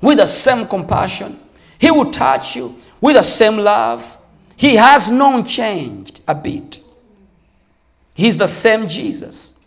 with 0.00 0.18
the 0.18 0.26
same 0.26 0.66
compassion. 0.66 1.40
He 1.78 1.90
will 1.90 2.12
touch 2.12 2.56
you 2.56 2.76
with 3.00 3.16
the 3.16 3.22
same 3.22 3.58
love. 3.58 4.16
He 4.56 4.76
has 4.76 5.10
not 5.10 5.46
changed 5.46 6.20
a 6.26 6.34
bit. 6.34 6.80
He's 8.14 8.38
the 8.38 8.46
same 8.46 8.88
Jesus. 8.88 9.58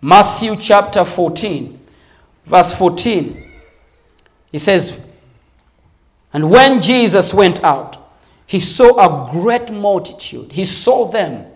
Matthew 0.00 0.56
chapter 0.56 1.04
14, 1.04 1.78
verse 2.46 2.76
14. 2.76 3.52
He 4.50 4.58
says, 4.58 4.98
And 6.32 6.50
when 6.50 6.80
Jesus 6.80 7.32
went 7.32 7.62
out, 7.62 7.98
he 8.46 8.58
saw 8.58 8.98
a 8.98 9.30
great 9.30 9.70
multitude. 9.70 10.52
He 10.52 10.64
saw 10.64 11.10
them. 11.10 11.51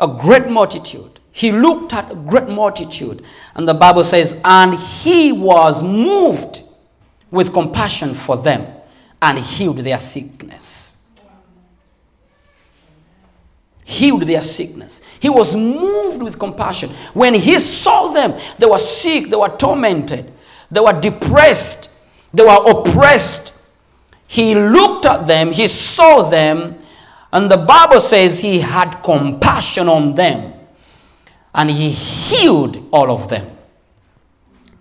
A 0.00 0.08
great 0.08 0.48
multitude. 0.48 1.20
He 1.30 1.52
looked 1.52 1.92
at 1.92 2.10
a 2.10 2.14
great 2.14 2.48
multitude. 2.48 3.22
And 3.54 3.68
the 3.68 3.74
Bible 3.74 4.02
says, 4.02 4.40
And 4.44 4.74
he 4.74 5.30
was 5.30 5.82
moved 5.82 6.62
with 7.30 7.52
compassion 7.52 8.14
for 8.14 8.36
them 8.36 8.66
and 9.22 9.38
healed 9.38 9.78
their 9.78 9.98
sickness 9.98 10.90
healed 13.90 14.22
their 14.22 14.42
sickness. 14.42 15.02
He 15.18 15.28
was 15.28 15.54
moved 15.54 16.22
with 16.22 16.38
compassion. 16.38 16.90
When 17.12 17.34
he 17.34 17.58
saw 17.58 18.12
them, 18.12 18.40
they 18.58 18.66
were 18.66 18.78
sick, 18.78 19.28
they 19.28 19.36
were 19.36 19.56
tormented, 19.56 20.32
they 20.70 20.80
were 20.80 20.98
depressed, 20.98 21.90
they 22.32 22.44
were 22.44 22.70
oppressed. 22.70 23.60
He 24.28 24.54
looked 24.54 25.06
at 25.06 25.26
them, 25.26 25.50
he 25.50 25.66
saw 25.66 26.30
them, 26.30 26.79
and 27.32 27.50
the 27.50 27.56
Bible 27.56 28.00
says 28.00 28.40
he 28.40 28.60
had 28.60 29.02
compassion 29.02 29.88
on 29.88 30.14
them 30.14 30.54
and 31.54 31.70
he 31.70 31.90
healed 31.90 32.88
all 32.92 33.10
of 33.10 33.28
them, 33.28 33.56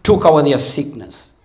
took 0.03 0.23
away 0.23 0.43
their 0.43 0.57
sickness. 0.57 1.41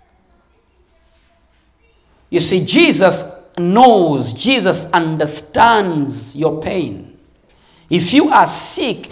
You 2.30 2.40
see, 2.40 2.64
Jesus 2.64 3.32
knows, 3.58 4.32
Jesus 4.32 4.90
understands 4.92 6.34
your 6.34 6.60
pain. 6.60 7.18
If 7.90 8.12
you 8.12 8.30
are 8.30 8.46
sick, 8.46 9.10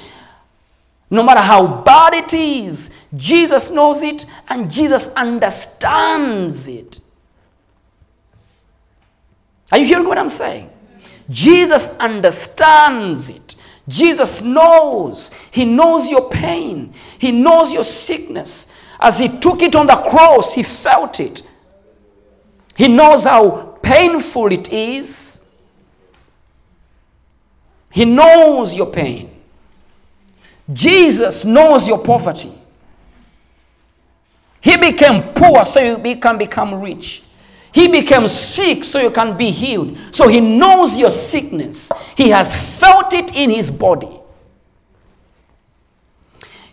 no 1.10 1.22
matter 1.22 1.40
how 1.40 1.82
bad 1.82 2.14
it 2.14 2.32
is, 2.32 2.92
Jesus 3.14 3.70
knows 3.70 4.02
it 4.02 4.24
and 4.48 4.70
Jesus 4.70 5.08
understands 5.14 6.66
it. 6.66 7.00
Are 9.70 9.78
you 9.78 9.86
hearing 9.86 10.08
what 10.08 10.18
I'm 10.18 10.30
saying? 10.30 10.70
Jesus 11.30 11.96
understands 11.98 13.28
it. 13.28 13.56
Jesus 13.88 14.40
knows. 14.40 15.30
He 15.50 15.64
knows 15.64 16.08
your 16.08 16.30
pain. 16.30 16.94
He 17.18 17.32
knows 17.32 17.72
your 17.72 17.84
sickness. 17.84 18.72
As 19.00 19.18
he 19.18 19.28
took 19.28 19.62
it 19.62 19.74
on 19.74 19.86
the 19.86 19.96
cross, 19.96 20.54
he 20.54 20.62
felt 20.62 21.18
it. 21.20 21.42
He 22.76 22.88
knows 22.88 23.24
how 23.24 23.78
painful 23.82 24.52
it 24.52 24.72
is. 24.72 25.48
He 27.90 28.04
knows 28.04 28.74
your 28.74 28.90
pain. 28.90 29.30
Jesus 30.72 31.44
knows 31.44 31.86
your 31.86 31.98
poverty. 31.98 32.52
He 34.60 34.76
became 34.78 35.34
poor 35.34 35.64
so 35.64 35.80
you 35.80 36.16
can 36.16 36.38
become 36.38 36.80
rich. 36.80 37.22
He 37.72 37.88
became 37.88 38.28
sick 38.28 38.84
so 38.84 39.00
you 39.00 39.10
can 39.10 39.36
be 39.36 39.50
healed. 39.50 39.96
So 40.10 40.28
he 40.28 40.40
knows 40.40 40.96
your 40.96 41.10
sickness. 41.10 41.90
He 42.16 42.28
has 42.30 42.54
felt 42.78 43.12
it 43.12 43.34
in 43.34 43.50
his 43.50 43.70
body. 43.70 44.20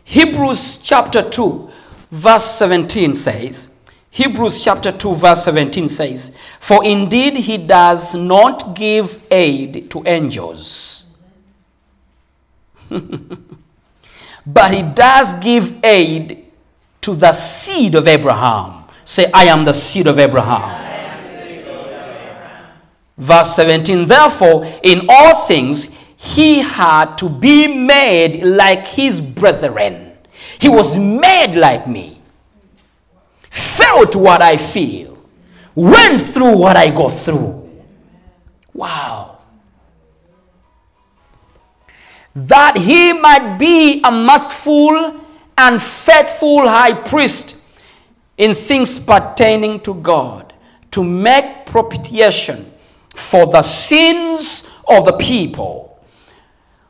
Hebrews 0.03 0.81
chapter 0.83 1.27
2, 1.27 1.69
verse 2.11 2.45
17 2.55 3.15
says, 3.15 3.75
Hebrews 4.09 4.63
chapter 4.63 4.91
2, 4.91 5.15
verse 5.15 5.43
17 5.43 5.87
says, 5.87 6.35
For 6.59 6.83
indeed 6.83 7.35
he 7.35 7.57
does 7.57 8.15
not 8.15 8.75
give 8.75 9.23
aid 9.31 9.91
to 9.91 10.03
angels 10.07 10.99
but 14.45 14.73
he 14.73 14.81
does 14.81 15.39
give 15.43 15.83
aid 15.83 16.45
to 17.01 17.15
the 17.15 17.33
seed 17.33 17.95
of 17.95 18.07
Abraham. 18.07 18.85
Say, 19.05 19.29
I 19.33 19.45
am 19.45 19.65
the 19.65 19.73
seed 19.73 20.07
of 20.07 20.19
Abraham. 20.19 20.88
Verse 23.19 23.55
17, 23.55 24.07
therefore, 24.07 24.65
in 24.81 25.05
all 25.07 25.45
things, 25.45 25.95
he 26.15 26.59
had 26.59 27.15
to 27.17 27.29
be 27.29 27.67
made 27.67 28.43
like 28.43 28.87
his 28.87 29.21
brethren. 29.21 30.13
He 30.57 30.69
was 30.69 30.97
made 30.97 31.53
like 31.55 31.87
me, 31.87 32.21
felt 33.51 34.15
what 34.15 34.41
I 34.41 34.57
feel, 34.57 35.17
went 35.75 36.21
through 36.21 36.57
what 36.57 36.75
I 36.75 36.89
go 36.89 37.09
through. 37.09 37.69
Wow 38.73 39.39
that 42.47 42.77
he 42.77 43.13
might 43.13 43.57
be 43.57 44.01
a 44.03 44.11
merciful 44.11 45.19
and 45.57 45.81
faithful 45.81 46.67
high 46.67 46.93
priest 46.93 47.57
in 48.37 48.55
things 48.55 48.97
pertaining 48.97 49.79
to 49.81 49.93
God, 49.95 50.53
to 50.91 51.03
make 51.03 51.65
propitiation 51.65 52.71
for 53.15 53.45
the 53.47 53.63
sins 53.63 54.67
of 54.87 55.05
the 55.05 55.13
people. 55.13 55.99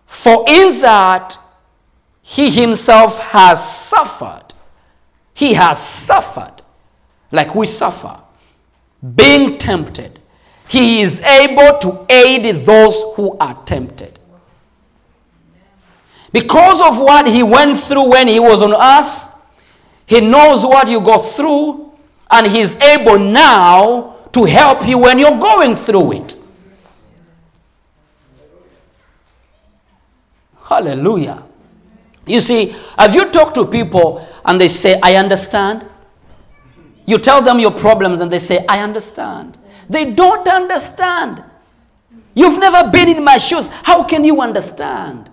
For 0.05 0.45
in 0.47 0.82
that 0.82 1.38
he 2.21 2.49
himself 2.49 3.19
has 3.19 3.60
suffered, 3.88 4.53
he 5.34 5.53
has 5.53 5.84
suffered 5.86 6.62
like 7.32 7.55
we 7.55 7.65
suffer, 7.65 8.19
being 9.15 9.58
tempted. 9.58 10.19
He 10.67 11.01
is 11.01 11.21
able 11.21 11.79
to 11.79 12.05
aid 12.10 12.65
those 12.65 12.95
who 13.15 13.38
are 13.39 13.63
tempted. 13.65 14.19
Because 16.32 16.79
of 16.82 16.99
what 16.99 17.27
he 17.27 17.41
went 17.41 17.79
through 17.79 18.10
when 18.10 18.27
he 18.27 18.39
was 18.39 18.62
on 18.62 18.73
earth, 18.73 19.25
he 20.05 20.21
knows 20.21 20.63
what 20.63 20.88
you 20.88 21.01
go 21.01 21.19
through, 21.19 21.91
and 22.29 22.47
he's 22.47 22.75
able 22.77 23.17
now 23.17 24.15
to 24.33 24.45
help 24.45 24.87
you 24.87 24.97
when 24.97 25.19
you're 25.19 25.39
going 25.39 25.75
through 25.75 26.13
it. 26.13 26.35
Hallelujah. 30.63 31.43
You 32.27 32.41
see, 32.41 32.75
have 32.97 33.15
you 33.15 33.31
talked 33.31 33.55
to 33.55 33.65
people 33.65 34.25
and 34.45 34.61
they 34.61 34.67
say, 34.67 34.99
I 35.01 35.15
understand? 35.15 35.85
You 37.07 37.17
tell 37.17 37.41
them 37.41 37.57
your 37.59 37.71
problems 37.71 38.19
and 38.19 38.31
they 38.31 38.37
say, 38.37 38.63
I 38.69 38.81
understand. 38.81 39.57
They 39.89 40.11
don't 40.11 40.47
understand. 40.47 41.43
You've 42.35 42.59
never 42.59 42.91
been 42.91 43.09
in 43.09 43.23
my 43.23 43.39
shoes. 43.39 43.67
How 43.83 44.03
can 44.03 44.23
you 44.23 44.41
understand? 44.41 45.31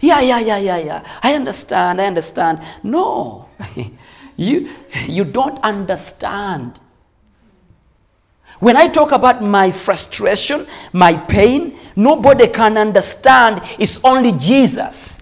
Yeah, 0.00 0.20
yeah, 0.20 0.40
yeah, 0.40 0.58
yeah, 0.58 0.78
yeah. 0.78 1.18
I 1.22 1.34
understand, 1.34 2.00
I 2.00 2.06
understand. 2.06 2.60
No, 2.82 3.48
you, 4.36 4.68
you 5.06 5.24
don't 5.24 5.58
understand. 5.60 6.80
When 8.58 8.76
I 8.76 8.88
talk 8.88 9.12
about 9.12 9.42
my 9.42 9.70
frustration, 9.70 10.66
my 10.92 11.16
pain, 11.16 11.78
nobody 11.94 12.48
can 12.48 12.78
understand. 12.78 13.62
It's 13.78 14.00
only 14.02 14.32
Jesus. 14.32 15.20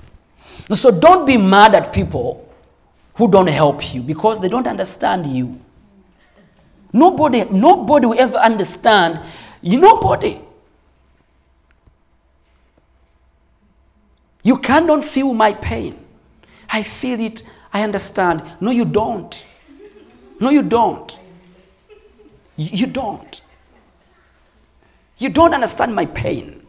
So 0.72 0.90
don't 0.90 1.26
be 1.26 1.36
mad 1.36 1.74
at 1.74 1.92
people 1.92 2.48
who 3.14 3.30
don't 3.30 3.48
help 3.48 3.94
you 3.94 4.02
because 4.02 4.40
they 4.40 4.48
don't 4.48 4.66
understand 4.66 5.34
you. 5.34 5.60
Nobody, 6.92 7.44
nobody 7.44 8.06
will 8.06 8.18
ever 8.18 8.36
understand. 8.36 9.20
You 9.60 9.78
nobody. 9.78 10.40
You 14.44 14.58
cannot 14.58 15.04
feel 15.04 15.34
my 15.34 15.54
pain. 15.54 15.98
I 16.68 16.82
feel 16.82 17.18
it. 17.18 17.42
I 17.72 17.82
understand. 17.82 18.42
No, 18.60 18.70
you 18.70 18.84
don't. 18.84 19.34
No, 20.38 20.50
you 20.50 20.62
don't. 20.62 21.18
You 22.56 22.86
don't. 22.86 23.40
You 25.18 25.28
don't 25.28 25.54
understand 25.54 25.94
my 25.94 26.06
pain. 26.06 26.64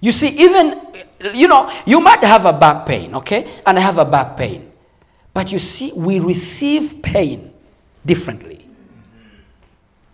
You 0.00 0.12
see, 0.12 0.28
even, 0.28 0.80
you 1.34 1.48
know, 1.48 1.72
you 1.86 2.00
might 2.00 2.20
have 2.20 2.44
a 2.44 2.52
back 2.52 2.86
pain, 2.86 3.14
okay? 3.14 3.60
And 3.66 3.78
I 3.78 3.80
have 3.80 3.98
a 3.98 4.04
back 4.04 4.36
pain. 4.36 4.70
But 5.32 5.50
you 5.50 5.58
see, 5.58 5.92
we 5.92 6.18
receive 6.20 7.02
pain 7.02 7.52
differently. 8.04 8.66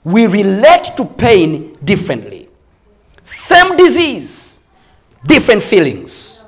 We 0.05 0.27
relate 0.27 0.93
to 0.97 1.05
pain 1.05 1.77
differently. 1.85 2.49
Same 3.23 3.77
disease, 3.77 4.61
different 5.25 5.63
feelings. 5.63 6.45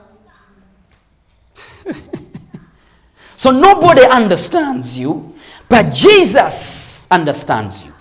so 3.37 3.51
nobody 3.51 4.03
understands 4.07 4.99
you, 4.99 5.34
but 5.69 5.93
Jesus 5.93 7.07
understands 7.11 7.85
you. 7.85 7.93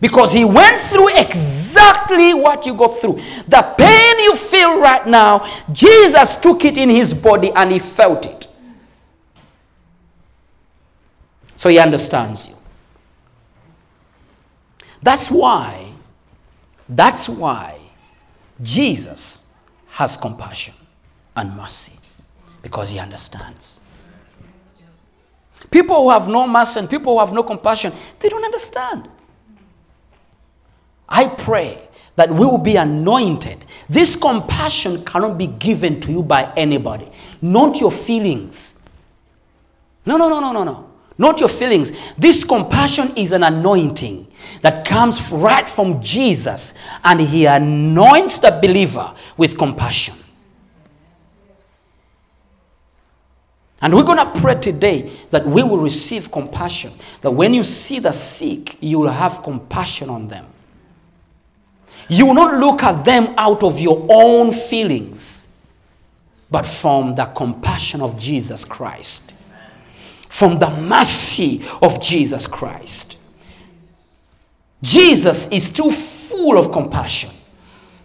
Because 0.00 0.32
he 0.32 0.44
went 0.44 0.80
through 0.82 1.08
exactly 1.14 2.32
what 2.32 2.64
you 2.64 2.74
go 2.74 2.88
through. 2.88 3.22
The 3.46 3.74
pain 3.76 4.20
you 4.20 4.34
feel 4.34 4.80
right 4.80 5.06
now, 5.06 5.64
Jesus 5.72 6.40
took 6.40 6.64
it 6.64 6.78
in 6.78 6.88
his 6.88 7.12
body 7.12 7.52
and 7.54 7.70
he 7.70 7.78
felt 7.78 8.24
it. 8.24 8.46
So 11.54 11.68
he 11.68 11.78
understands 11.78 12.48
you. 12.48 12.56
That's 15.02 15.30
why, 15.30 15.92
that's 16.88 17.28
why 17.28 17.78
Jesus 18.62 19.46
has 19.88 20.16
compassion 20.16 20.74
and 21.36 21.56
mercy 21.56 21.98
because 22.62 22.90
he 22.90 22.98
understands. 22.98 23.79
People 25.70 26.02
who 26.02 26.10
have 26.10 26.28
no 26.28 26.46
mercy 26.46 26.80
and 26.80 26.90
people 26.90 27.14
who 27.14 27.20
have 27.20 27.32
no 27.32 27.42
compassion, 27.42 27.92
they 28.18 28.28
don't 28.28 28.44
understand. 28.44 29.08
I 31.08 31.26
pray 31.26 31.88
that 32.16 32.30
we 32.30 32.44
will 32.46 32.58
be 32.58 32.76
anointed. 32.76 33.64
This 33.88 34.16
compassion 34.16 35.04
cannot 35.04 35.38
be 35.38 35.46
given 35.46 36.00
to 36.02 36.10
you 36.12 36.22
by 36.22 36.52
anybody, 36.56 37.10
not 37.40 37.80
your 37.80 37.90
feelings. 37.90 38.78
No, 40.04 40.16
no, 40.16 40.28
no, 40.28 40.40
no, 40.40 40.52
no, 40.52 40.64
no. 40.64 40.90
Not 41.18 41.38
your 41.38 41.50
feelings. 41.50 41.92
This 42.16 42.44
compassion 42.44 43.12
is 43.14 43.32
an 43.32 43.42
anointing 43.42 44.26
that 44.62 44.86
comes 44.86 45.30
right 45.30 45.68
from 45.68 46.02
Jesus, 46.02 46.72
and 47.04 47.20
He 47.20 47.44
anoints 47.44 48.38
the 48.38 48.58
believer 48.62 49.14
with 49.36 49.58
compassion. 49.58 50.14
And 53.82 53.94
we're 53.94 54.02
going 54.02 54.18
to 54.18 54.40
pray 54.40 54.60
today 54.60 55.10
that 55.30 55.46
we 55.46 55.62
will 55.62 55.78
receive 55.78 56.30
compassion. 56.30 56.92
That 57.22 57.30
when 57.30 57.54
you 57.54 57.64
see 57.64 57.98
the 57.98 58.12
sick, 58.12 58.76
you 58.80 58.98
will 58.98 59.10
have 59.10 59.42
compassion 59.42 60.10
on 60.10 60.28
them. 60.28 60.46
You 62.08 62.26
will 62.26 62.34
not 62.34 62.54
look 62.54 62.82
at 62.82 63.04
them 63.04 63.34
out 63.38 63.62
of 63.62 63.78
your 63.78 64.06
own 64.10 64.52
feelings, 64.52 65.48
but 66.50 66.66
from 66.66 67.14
the 67.14 67.26
compassion 67.26 68.02
of 68.02 68.18
Jesus 68.18 68.64
Christ, 68.64 69.32
from 70.28 70.58
the 70.58 70.68
mercy 70.68 71.64
of 71.80 72.02
Jesus 72.02 72.46
Christ. 72.46 73.16
Jesus 74.82 75.48
is 75.48 75.72
too 75.72 75.90
full 75.90 76.58
of 76.58 76.72
compassion 76.72 77.30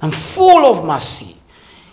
and 0.01 0.13
full 0.13 0.65
of 0.65 0.85
mercy. 0.85 1.35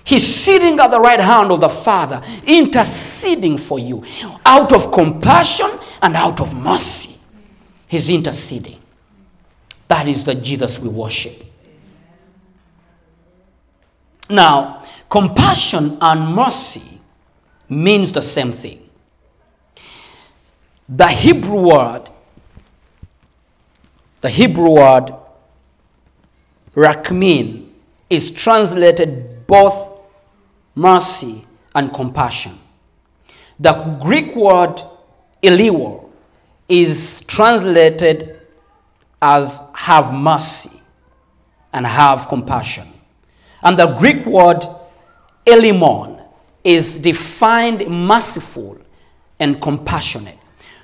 He's 0.05 0.35
sitting 0.35 0.79
at 0.81 0.91
the 0.91 1.01
right 1.01 1.21
hand 1.21 1.51
of 1.51 1.61
the 1.61 1.69
Father, 1.69 2.23
interceding 2.45 3.12
for 3.59 3.79
you 3.79 4.05
out 4.45 4.73
of 4.73 4.93
compassion 4.93 5.71
and 6.01 6.17
out 6.17 6.41
of 6.41 6.55
mercy. 6.55 7.19
He's 7.89 8.09
interceding. 8.09 8.81
That 9.89 10.09
is 10.09 10.25
the 10.25 10.35
Jesus 10.35 10.79
we 10.79 10.89
worship. 10.89 11.45
Now, 14.29 14.83
compassion 15.11 15.99
and 16.01 16.35
mercy 16.35 17.01
means 17.69 18.13
the 18.13 18.23
same 18.23 18.53
thing. 18.53 18.89
The 20.89 21.09
Hebrew 21.09 21.69
word, 21.69 22.09
the 24.21 24.31
Hebrew 24.31 24.71
word 24.71 25.15
rakmin 26.75 27.69
is 28.09 28.31
translated 28.31 29.47
both 29.47 30.01
mercy 30.75 31.45
and 31.75 31.93
compassion. 31.93 32.59
The 33.63 33.75
Greek 34.03 34.35
word 34.35 34.83
eleeo 35.41 36.11
is 36.69 37.23
translated 37.29 38.41
as 39.21 39.61
have 39.73 40.13
mercy 40.13 40.83
and 41.73 41.87
have 41.87 42.29
compassion. 42.29 42.89
And 43.63 43.79
the 43.79 43.87
Greek 43.99 44.27
word 44.27 44.67
eleemon 45.47 46.27
is 46.65 46.99
defined 46.99 47.87
merciful 47.89 48.79
and 49.39 49.63
compassionate. 49.63 50.39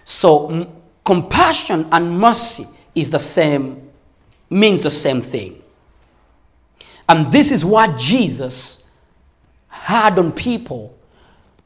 So 0.04 0.48
m- 0.48 0.68
compassion 1.04 1.88
and 1.90 2.16
mercy 2.16 2.68
is 2.94 3.10
the 3.10 3.18
same, 3.18 3.90
means 4.48 4.82
the 4.82 4.90
same 4.92 5.20
thing. 5.20 5.60
And 7.08 7.32
this 7.32 7.50
is 7.50 7.64
what 7.64 7.98
Jesus 7.98 8.88
had 9.66 10.16
on 10.16 10.30
people 10.30 10.97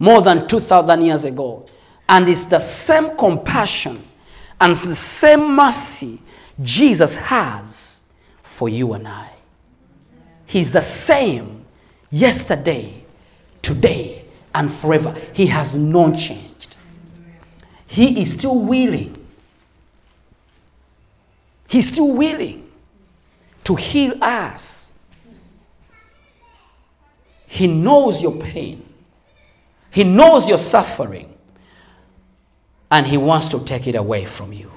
more 0.02 0.20
than 0.20 0.48
2,000 0.48 1.02
years 1.02 1.24
ago. 1.24 1.64
And 2.08 2.28
it's 2.28 2.42
the 2.46 2.58
same 2.58 3.16
compassion 3.16 4.02
and 4.60 4.74
the 4.74 4.96
same 4.96 5.54
mercy 5.54 6.20
Jesus 6.60 7.14
has 7.14 8.02
for 8.42 8.68
you 8.68 8.94
and 8.94 9.06
I. 9.06 9.30
He's 10.44 10.72
the 10.72 10.80
same 10.80 11.64
yesterday, 12.10 13.04
today, 13.62 14.24
and 14.52 14.72
forever. 14.72 15.16
He 15.34 15.46
has 15.46 15.76
not 15.76 16.18
changed. 16.18 16.74
He 17.86 18.22
is 18.22 18.34
still 18.34 18.58
willing. 18.58 19.24
He's 21.68 21.92
still 21.92 22.12
willing 22.12 22.68
to 23.62 23.76
heal 23.76 24.14
us. 24.20 24.98
He 27.46 27.68
knows 27.68 28.20
your 28.20 28.32
pain. 28.32 28.88
He 29.92 30.04
knows 30.04 30.48
your 30.48 30.58
suffering. 30.58 31.28
And 32.90 33.06
He 33.06 33.16
wants 33.16 33.48
to 33.50 33.64
take 33.64 33.86
it 33.86 33.94
away 33.94 34.24
from 34.24 34.52
you. 34.52 34.70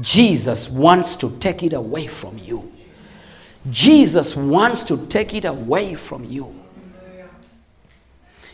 Jesus 0.00 0.68
wants 0.68 1.16
to 1.16 1.30
take 1.38 1.62
it 1.62 1.72
away 1.72 2.06
from 2.06 2.36
you. 2.38 2.72
Jesus 3.70 4.36
wants 4.36 4.84
to 4.84 5.06
take 5.06 5.34
it 5.34 5.44
away 5.44 5.94
from 5.94 6.24
you. 6.24 6.54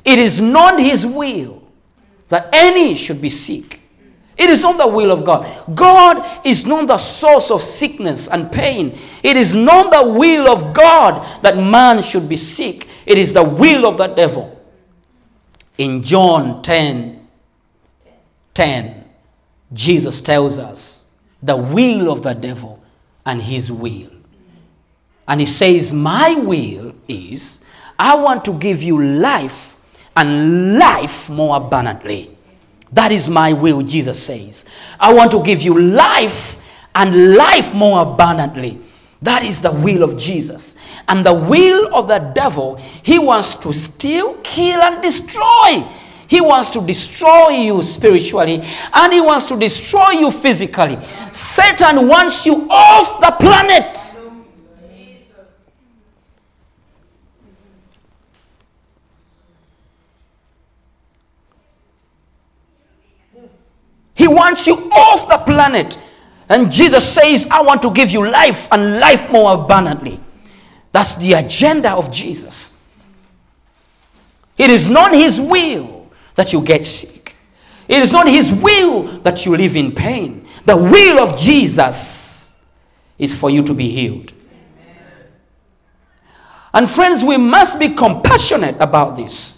It 0.05 0.19
is 0.19 0.41
not 0.41 0.81
His 0.81 1.05
will 1.05 1.63
that 2.29 2.49
any 2.53 2.95
should 2.95 3.21
be 3.21 3.31
sick. 3.31 3.81
It 4.37 4.51
is 4.51 4.63
not 4.63 4.79
the 4.79 4.87
will 4.87 5.11
of 5.11 5.25
God. 5.25 5.75
God 5.75 6.47
is 6.47 6.65
not 6.65 6.87
the 6.87 6.99
source 6.99 7.51
of 7.51 7.63
sickness 7.63 8.29
and 8.29 8.51
pain. 8.51 8.99
It 9.23 9.37
is 9.37 9.55
not 9.55 9.93
the 9.93 10.11
will 10.11 10.49
of 10.49 10.75
God 10.75 11.43
that 11.43 11.57
man 11.57 12.03
should 12.03 12.29
be 12.29 12.37
sick. 12.37 12.89
It 13.05 13.19
is 13.19 13.33
the 13.33 13.45
will 13.45 13.87
of 13.87 13.99
the 13.99 14.07
devil. 14.09 14.62
In 15.79 16.03
John 16.03 16.63
10 16.63 17.23
10, 18.55 19.05
Jesus 19.73 20.21
tells 20.21 20.59
us 20.59 21.11
the 21.43 21.57
will 21.57 22.11
of 22.11 22.23
the 22.23 22.35
devil 22.35 22.83
and 23.25 23.43
his 23.43 23.71
will. 23.73 24.11
And 25.27 25.41
he 25.41 25.47
says, 25.47 25.93
My 25.93 26.35
will 26.35 26.95
is, 27.09 27.65
I 27.99 28.17
want 28.17 28.45
to 28.45 28.53
give 28.59 28.83
you 28.83 29.03
life 29.03 29.81
and 30.17 30.79
life 30.79 31.31
more 31.31 31.57
abundantly. 31.57 32.37
That 32.93 33.13
is 33.13 33.29
my 33.29 33.53
will, 33.55 33.83
Jesus 33.83 34.23
says. 34.23 34.65
I 35.01 35.15
want 35.15 35.31
to 35.31 35.43
give 35.43 35.63
you 35.63 35.81
life 35.81 36.61
and 36.95 37.35
life 37.35 37.73
more 37.73 38.03
abundantly. 38.03 38.81
That 39.23 39.45
is 39.45 39.61
the 39.61 39.71
will 39.71 40.03
of 40.03 40.19
Jesus. 40.19 40.77
And 41.09 41.25
the 41.25 41.33
will 41.33 41.95
of 41.95 42.09
the 42.09 42.19
devil, 42.35 42.77
he 42.77 43.19
wants 43.19 43.57
to 43.57 43.73
steal, 43.73 44.35
kill, 44.43 44.81
and 44.81 45.01
destroy. 45.01 45.89
He 46.27 46.41
wants 46.41 46.71
to 46.71 46.81
destroy 46.81 47.51
you 47.51 47.83
spiritually 47.83 48.63
and 48.95 49.13
he 49.13 49.21
wants 49.21 49.47
to 49.47 49.59
destroy 49.59 50.11
you 50.13 50.31
physically. 50.31 50.99
Satan 51.31 52.09
wants 52.09 52.47
you 52.47 52.67
off 52.71 53.21
the 53.21 53.37
planet. 53.39 53.99
He 64.15 64.27
wants 64.27 64.67
you 64.67 64.91
off 64.91 65.29
the 65.29 65.39
planet. 65.39 65.99
And 66.53 66.71
Jesus 66.71 67.13
says, 67.13 67.47
I 67.51 67.63
want 67.63 67.81
to 67.83 67.91
give 67.91 68.11
you 68.11 68.29
life 68.29 68.69
and 68.71 69.01
life 69.01 69.31
more 69.31 69.55
abundantly. 69.55 70.21
That's 70.93 71.15
the 71.15 71.33
agenda 71.33 71.91
of 71.93 72.13
Jesus. 72.13 72.79
It 74.59 74.71
is 74.71 74.89
not 74.89 75.15
His 75.15 75.41
will 75.41 76.11
that 76.35 76.53
you 76.53 76.61
get 76.61 76.85
sick, 76.85 77.35
it 77.89 78.03
is 78.03 78.13
not 78.13 78.29
His 78.29 78.53
will 78.53 79.21
that 79.23 79.45
you 79.45 79.57
live 79.57 79.77
in 79.77 79.93
pain. 79.93 80.47
The 80.65 80.77
will 80.77 81.19
of 81.19 81.39
Jesus 81.39 82.55
is 83.19 83.37
for 83.37 83.51
you 83.51 83.65
to 83.65 83.75
be 83.75 83.91
healed. 83.91 84.33
And 86.75 86.89
friends, 86.89 87.25
we 87.25 87.37
must 87.37 87.79
be 87.79 87.95
compassionate 87.95 88.77
about 88.79 89.17
this. 89.17 89.53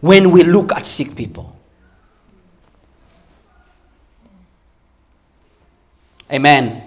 when 0.00 0.30
we 0.30 0.44
look 0.44 0.72
at 0.72 0.86
sick 0.86 1.14
people. 1.14 1.57
Amen. 6.32 6.82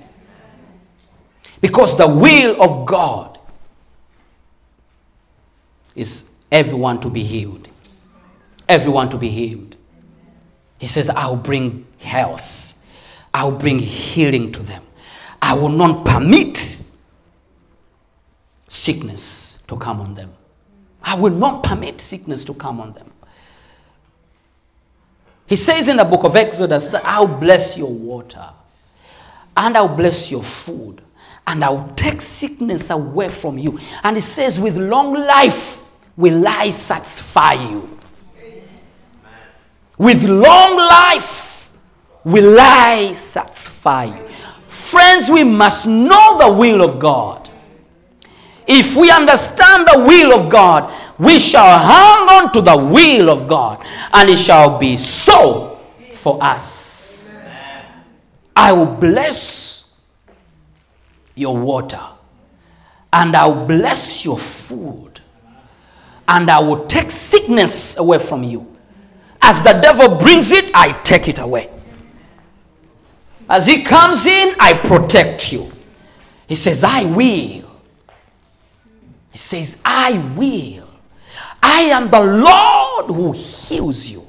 Because 1.59 1.97
the 1.97 2.07
will 2.07 2.61
of 2.61 2.85
God 2.85 3.39
is 5.95 6.29
everyone 6.51 7.01
to 7.01 7.09
be 7.09 7.23
healed. 7.23 7.69
Everyone 8.67 9.09
to 9.09 9.17
be 9.17 9.29
healed. 9.29 9.75
He 10.77 10.87
says, 10.87 11.09
I'll 11.09 11.35
bring 11.35 11.85
health, 11.99 12.73
I'll 13.33 13.51
bring 13.51 13.79
healing 13.79 14.51
to 14.53 14.63
them. 14.63 14.83
I 15.41 15.53
will 15.53 15.69
not 15.69 16.05
permit 16.05 16.77
sickness 18.67 19.63
to 19.67 19.77
come 19.77 20.01
on 20.01 20.15
them. 20.15 20.33
I 21.03 21.15
will 21.15 21.33
not 21.33 21.63
permit 21.63 21.99
sickness 21.99 22.45
to 22.45 22.53
come 22.53 22.79
on 22.79 22.93
them. 22.93 23.11
He 25.47 25.55
says 25.55 25.87
in 25.87 25.97
the 25.97 26.05
book 26.05 26.23
of 26.23 26.35
Exodus 26.35 26.87
that 26.87 27.03
I'll 27.05 27.27
bless 27.27 27.77
your 27.77 27.91
water 27.91 28.49
and 29.55 29.77
I'll 29.77 29.95
bless 29.95 30.31
your 30.31 30.43
food 30.43 31.01
and 31.47 31.63
I'll 31.63 31.91
take 31.95 32.21
sickness 32.21 32.89
away 32.89 33.29
from 33.29 33.57
you. 33.57 33.79
And 34.03 34.17
he 34.17 34.21
says, 34.21 34.59
with 34.59 34.77
long 34.77 35.13
life 35.13 35.89
will 36.15 36.47
I 36.47 36.71
satisfy 36.71 37.53
you. 37.53 37.97
With 39.97 40.23
long 40.23 40.77
life 40.77 41.71
will 42.23 42.57
I 42.59 43.13
satisfy 43.13 44.05
you. 44.05 44.29
Friends, 44.67 45.29
we 45.29 45.43
must 45.43 45.85
know 45.85 46.37
the 46.37 46.51
will 46.51 46.81
of 46.81 46.99
God. 46.99 47.49
If 48.67 48.95
we 48.95 49.11
understand 49.11 49.87
the 49.87 49.99
will 49.99 50.39
of 50.39 50.49
God, 50.49 50.93
we 51.19 51.39
shall 51.39 51.79
hang 51.79 52.29
on 52.29 52.53
to 52.53 52.61
the 52.61 52.77
will 52.77 53.29
of 53.29 53.47
God, 53.47 53.85
and 54.13 54.29
it 54.29 54.37
shall 54.37 54.79
be 54.79 54.97
so 54.97 55.79
for 56.15 56.41
us. 56.41 56.90
I 58.61 58.73
will 58.73 58.85
bless 58.85 59.91
your 61.33 61.57
water, 61.57 61.99
and 63.11 63.35
I 63.35 63.47
will 63.47 63.65
bless 63.65 64.23
your 64.23 64.37
food, 64.37 65.19
and 66.27 66.47
I 66.47 66.59
will 66.59 66.85
take 66.85 67.09
sickness 67.09 67.97
away 67.97 68.19
from 68.19 68.43
you. 68.43 68.77
As 69.41 69.57
the 69.63 69.73
devil 69.81 70.15
brings 70.15 70.51
it, 70.51 70.69
I 70.75 70.91
take 71.01 71.27
it 71.27 71.39
away. 71.39 71.71
As 73.49 73.65
he 73.65 73.81
comes 73.81 74.27
in, 74.27 74.55
I 74.59 74.73
protect 74.73 75.51
you. 75.51 75.71
He 76.47 76.53
says, 76.53 76.83
I 76.83 77.05
will. 77.05 77.81
He 79.31 79.37
says, 79.39 79.79
I 79.83 80.19
will. 80.37 80.87
I 81.63 81.81
am 81.97 82.11
the 82.11 82.21
Lord 82.21 83.07
who 83.07 83.31
heals 83.31 84.05
you. 84.05 84.27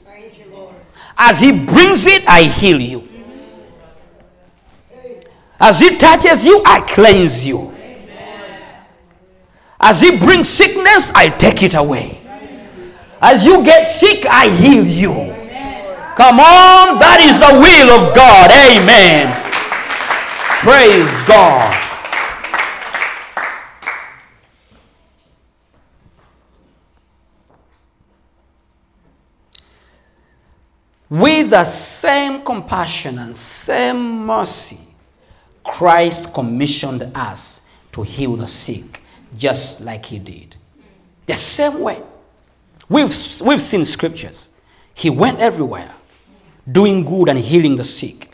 As 1.18 1.38
he 1.38 1.53
brings 1.53 2.07
it, 2.07 2.27
I 2.27 2.45
heal 2.45 2.81
you. 2.81 3.12
As 5.64 5.79
he 5.79 5.96
touches 5.96 6.44
you, 6.44 6.61
I 6.66 6.81
cleanse 6.81 7.46
you. 7.46 7.72
As 9.81 10.01
he 10.01 10.18
brings 10.18 10.48
sickness, 10.48 11.12
I 11.14 11.29
take 11.29 11.62
it 11.62 11.75
away. 11.75 12.20
As 13.20 13.44
you 13.44 13.62
get 13.64 13.85
sick, 13.85 14.27
I 14.27 14.48
heal 14.48 14.85
you. 14.85 15.12
Come 16.16 16.40
on, 16.40 16.98
that 16.98 17.20
is 17.22 17.38
the 17.38 17.55
will 17.62 17.90
of 17.94 18.12
God. 18.16 18.51
Amen. 18.51 19.31
Praise 20.62 21.11
God. 21.29 21.79
With 31.09 31.51
the 31.51 31.64
same 31.64 32.44
compassion 32.44 33.18
and 33.20 33.37
same 33.37 34.27
mercy, 34.27 34.91
Christ 35.64 36.33
commissioned 36.35 37.03
us 37.14 37.62
to 37.92 38.03
heal 38.03 38.37
the 38.37 38.46
sick, 38.46 39.03
just 39.37 39.81
like 39.81 40.07
he 40.07 40.18
did. 40.18 40.57
The 41.27 41.35
same 41.35 41.81
way. 41.81 42.03
We've, 42.88 43.40
we've 43.40 43.62
seen 43.62 43.85
scriptures. 43.85 44.51
He 44.94 45.09
went 45.09 45.38
everywhere, 45.38 45.92
doing 46.70 47.05
good 47.05 47.29
and 47.29 47.38
healing 47.38 47.77
the 47.77 47.85
sick. 47.85 48.31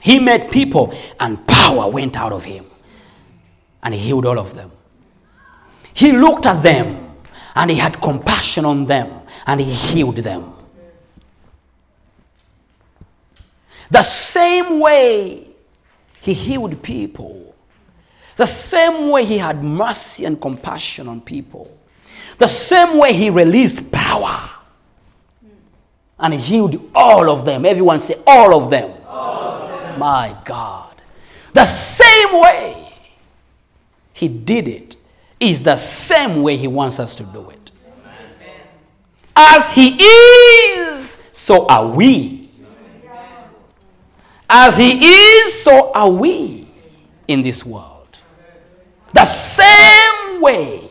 He 0.00 0.18
met 0.18 0.50
people, 0.50 0.94
and 1.18 1.46
power 1.46 1.90
went 1.90 2.16
out 2.16 2.32
of 2.32 2.44
him, 2.44 2.66
and 3.82 3.94
he 3.94 4.00
healed 4.00 4.26
all 4.26 4.38
of 4.38 4.54
them. 4.54 4.70
He 5.94 6.12
looked 6.12 6.46
at 6.46 6.62
them, 6.62 7.16
and 7.54 7.70
he 7.70 7.76
had 7.76 8.00
compassion 8.00 8.64
on 8.64 8.86
them, 8.86 9.22
and 9.46 9.60
he 9.60 9.72
healed 9.72 10.16
them. 10.16 10.52
The 13.90 14.02
same 14.02 14.80
way 14.80 15.47
he 16.20 16.34
healed 16.34 16.82
people, 16.82 17.54
the 18.36 18.46
same 18.46 19.10
way 19.10 19.24
he 19.24 19.38
had 19.38 19.62
mercy 19.62 20.24
and 20.24 20.40
compassion 20.40 21.08
on 21.08 21.20
people, 21.20 21.76
the 22.38 22.46
same 22.48 22.98
way 22.98 23.12
he 23.12 23.30
released 23.30 23.90
power 23.90 24.50
and 26.18 26.34
he 26.34 26.40
healed 26.40 26.90
all 26.94 27.30
of 27.30 27.44
them. 27.44 27.64
Everyone 27.64 28.00
say, 28.00 28.16
all 28.26 28.54
of 28.54 28.70
them. 28.70 28.90
My 29.98 30.36
God. 30.44 31.00
The 31.52 31.66
same 31.66 32.40
way 32.40 32.92
he 34.12 34.28
did 34.28 34.68
it 34.68 34.96
is 35.40 35.62
the 35.62 35.76
same 35.76 36.42
way 36.42 36.56
he 36.56 36.66
wants 36.66 36.98
us 36.98 37.14
to 37.16 37.24
do 37.24 37.50
it. 37.50 37.70
As 39.34 39.70
he 39.70 39.96
is, 40.00 41.22
so 41.32 41.66
are 41.68 41.86
we. 41.86 42.37
As 44.48 44.76
he 44.76 45.04
is, 45.04 45.62
so 45.62 45.92
are 45.92 46.08
we 46.08 46.68
in 47.26 47.42
this 47.42 47.64
world. 47.64 48.16
The 49.12 49.26
same 49.26 50.40
way. 50.40 50.88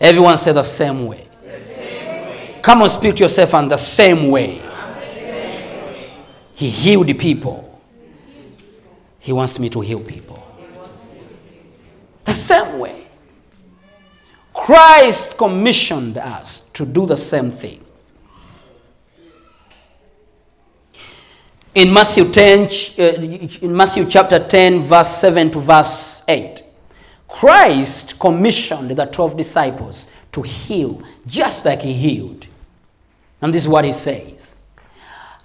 Everyone 0.00 0.36
say 0.36 0.52
the 0.52 0.62
same 0.62 1.06
way. 1.06 1.26
Come 2.62 2.82
on, 2.82 2.90
speak 2.90 3.16
to 3.16 3.22
yourself 3.22 3.54
and 3.54 3.70
the 3.70 3.76
same 3.76 4.28
way. 4.28 4.62
He 6.54 6.70
healed 6.70 7.06
people. 7.18 7.80
He 9.18 9.32
wants 9.32 9.58
me 9.58 9.68
to 9.70 9.80
heal 9.80 10.00
people. 10.00 10.42
The 12.24 12.34
same 12.34 12.78
way. 12.78 13.06
Christ 14.52 15.36
commissioned 15.36 16.16
us 16.16 16.70
to 16.70 16.86
do 16.86 17.06
the 17.06 17.16
same 17.16 17.50
thing. 17.50 17.83
In 21.74 21.92
Matthew 21.92 22.30
10, 22.30 22.60
uh, 22.98 23.02
in 23.62 23.76
Matthew 23.76 24.06
chapter 24.08 24.38
10, 24.38 24.82
verse 24.82 25.08
7 25.18 25.50
to 25.52 25.60
verse 25.60 26.22
8, 26.28 26.62
Christ 27.28 28.18
commissioned 28.18 28.92
the 28.92 29.06
12 29.06 29.36
disciples 29.36 30.08
to 30.32 30.42
heal 30.42 31.02
just 31.26 31.64
like 31.64 31.80
he 31.80 31.92
healed. 31.92 32.46
And 33.42 33.52
this 33.52 33.64
is 33.64 33.68
what 33.68 33.84
he 33.84 33.92
says. 33.92 34.54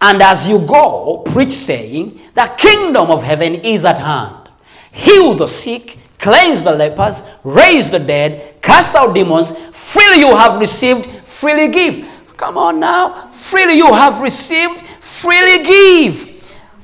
And 0.01 0.21
as 0.21 0.47
you 0.47 0.59
go, 0.59 1.23
preach 1.25 1.49
saying, 1.49 2.19
the 2.33 2.45
kingdom 2.57 3.09
of 3.09 3.23
heaven 3.23 3.55
is 3.55 3.83
at 3.83 3.99
hand. 3.99 4.49
Heal 4.91 5.33
the 5.33 5.47
sick, 5.47 5.97
cleanse 6.19 6.63
the 6.63 6.71
lepers, 6.71 7.21
raise 7.43 7.91
the 7.91 7.99
dead, 7.99 8.61
cast 8.61 8.95
out 8.95 9.13
demons. 9.13 9.51
Freely 9.73 10.19
you 10.19 10.35
have 10.35 10.59
received, 10.59 11.27
freely 11.27 11.67
give. 11.67 12.07
Come 12.37 12.57
on 12.57 12.79
now. 12.79 13.29
Freely 13.31 13.73
you 13.75 13.91
have 13.93 14.21
received, 14.21 14.81
freely 15.19 15.63
give. 15.63 16.29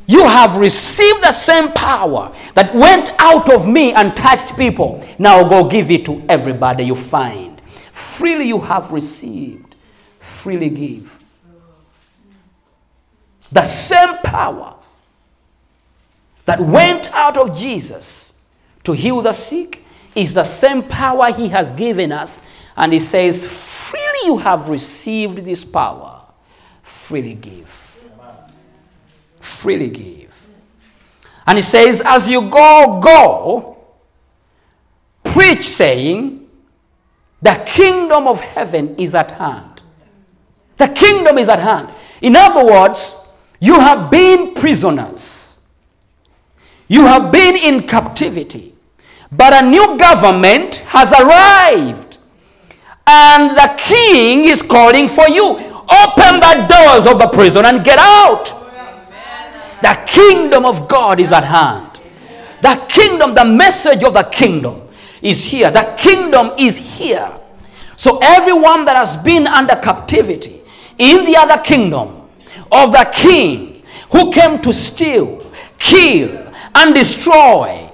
You 0.07 0.23
have 0.23 0.57
received 0.57 1.23
the 1.23 1.31
same 1.31 1.71
power 1.71 2.35
that 2.53 2.75
went 2.75 3.09
out 3.17 3.49
of 3.51 3.67
me 3.67 3.93
and 3.93 4.15
touched 4.15 4.55
people. 4.55 5.03
Now 5.17 5.47
go 5.47 5.67
give 5.67 5.89
it 5.89 6.05
to 6.05 6.23
everybody 6.29 6.83
you 6.83 6.95
find. 6.95 7.59
Freely 7.91 8.47
you 8.47 8.59
have 8.59 8.91
received, 8.91 9.75
freely 10.19 10.69
give. 10.69 11.23
The 13.51 13.65
same 13.65 14.17
power 14.17 14.75
that 16.45 16.59
went 16.59 17.11
out 17.11 17.37
of 17.37 17.57
Jesus 17.57 18.39
to 18.83 18.91
heal 18.91 19.21
the 19.21 19.33
sick 19.33 19.83
is 20.13 20.33
the 20.33 20.43
same 20.43 20.83
power 20.83 21.31
he 21.31 21.47
has 21.47 21.71
given 21.71 22.11
us. 22.11 22.45
And 22.77 22.93
he 22.93 22.99
says, 22.99 23.43
Freely 23.45 24.19
you 24.25 24.37
have 24.37 24.69
received 24.69 25.43
this 25.45 25.65
power, 25.65 26.21
freely 26.83 27.33
give 27.33 27.84
freely 29.65 29.89
give. 29.89 30.45
And 31.47 31.57
he 31.57 31.63
says, 31.63 31.99
As 32.05 32.27
you 32.27 32.41
go, 32.51 32.99
go, 33.03 33.77
preach, 35.23 35.67
saying, 35.67 36.47
The 37.41 37.63
kingdom 37.65 38.27
of 38.27 38.39
heaven 38.41 38.95
is 38.99 39.15
at 39.15 39.31
hand. 39.31 39.81
The 40.77 40.89
kingdom 40.89 41.39
is 41.39 41.49
at 41.49 41.57
hand. 41.57 41.89
In 42.21 42.35
other 42.35 42.63
words, 42.63 43.15
you 43.59 43.73
have 43.79 44.11
been 44.11 44.53
prisoners, 44.53 45.65
you 46.87 47.01
have 47.07 47.31
been 47.31 47.55
in 47.55 47.87
captivity, 47.87 48.75
but 49.31 49.51
a 49.63 49.65
new 49.65 49.97
government 49.97 50.75
has 50.93 51.11
arrived. 51.11 52.17
And 53.07 53.57
the 53.57 53.73
king 53.77 54.45
is 54.45 54.61
calling 54.61 55.07
for 55.07 55.27
you. 55.27 55.45
Open 56.03 56.39
the 56.39 56.65
doors 56.69 57.05
of 57.11 57.19
the 57.19 57.29
prison 57.33 57.65
and 57.65 57.83
get 57.83 57.99
out. 57.99 58.64
The 59.81 60.03
kingdom 60.07 60.65
of 60.65 60.87
God 60.87 61.19
is 61.19 61.31
at 61.31 61.43
hand. 61.43 61.99
The 62.61 62.75
kingdom, 62.87 63.35
the 63.35 63.45
message 63.45 64.03
of 64.03 64.13
the 64.13 64.23
kingdom 64.23 64.87
is 65.21 65.43
here. 65.43 65.69
The 65.71 65.93
kingdom 65.97 66.51
is 66.57 66.77
here. 66.77 67.31
So 67.97 68.19
everyone 68.21 68.85
that 68.85 68.95
has 68.95 69.17
been 69.23 69.47
under 69.47 69.75
captivity 69.75 70.61
in 70.97 71.25
the 71.25 71.35
other 71.37 71.61
kingdom 71.61 72.21
of 72.71 72.91
the 72.91 73.09
king 73.13 73.83
who 74.11 74.31
came 74.31 74.61
to 74.61 74.73
steal, 74.73 75.51
kill, 75.77 76.53
and 76.73 76.93
destroy. 76.93 77.89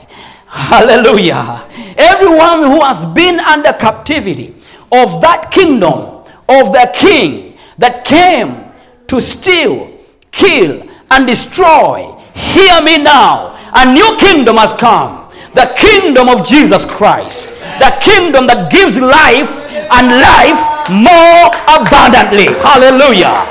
Hallelujah. 0.48 1.68
Everyone 1.98 2.64
who 2.64 2.82
has 2.82 3.06
been 3.14 3.40
under 3.40 3.74
captivity 3.74 4.56
of 4.92 5.22
that 5.22 5.50
kingdom 5.52 6.26
of 6.50 6.74
the 6.74 6.92
king 6.94 7.58
that 7.78 8.04
came 8.04 8.66
to 9.08 9.22
steal, 9.22 9.98
kill, 10.32 10.88
and 11.12 11.28
destroy. 11.28 12.16
Hear 12.34 12.82
me 12.82 12.98
now. 12.98 13.52
A 13.74 13.92
new 13.94 14.18
kingdom 14.18 14.58
has 14.58 14.74
come. 14.80 15.30
The 15.54 15.74
kingdom 15.78 16.30
of 16.30 16.48
Jesus 16.48 16.86
Christ. 16.86 17.50
The 17.80 17.98
kingdom 18.02 18.48
that 18.48 18.72
gives 18.72 18.98
life 18.98 19.52
and 19.72 20.08
life 20.08 20.62
more 20.90 21.52
abundantly. 21.68 22.48
Hallelujah. 22.64 23.46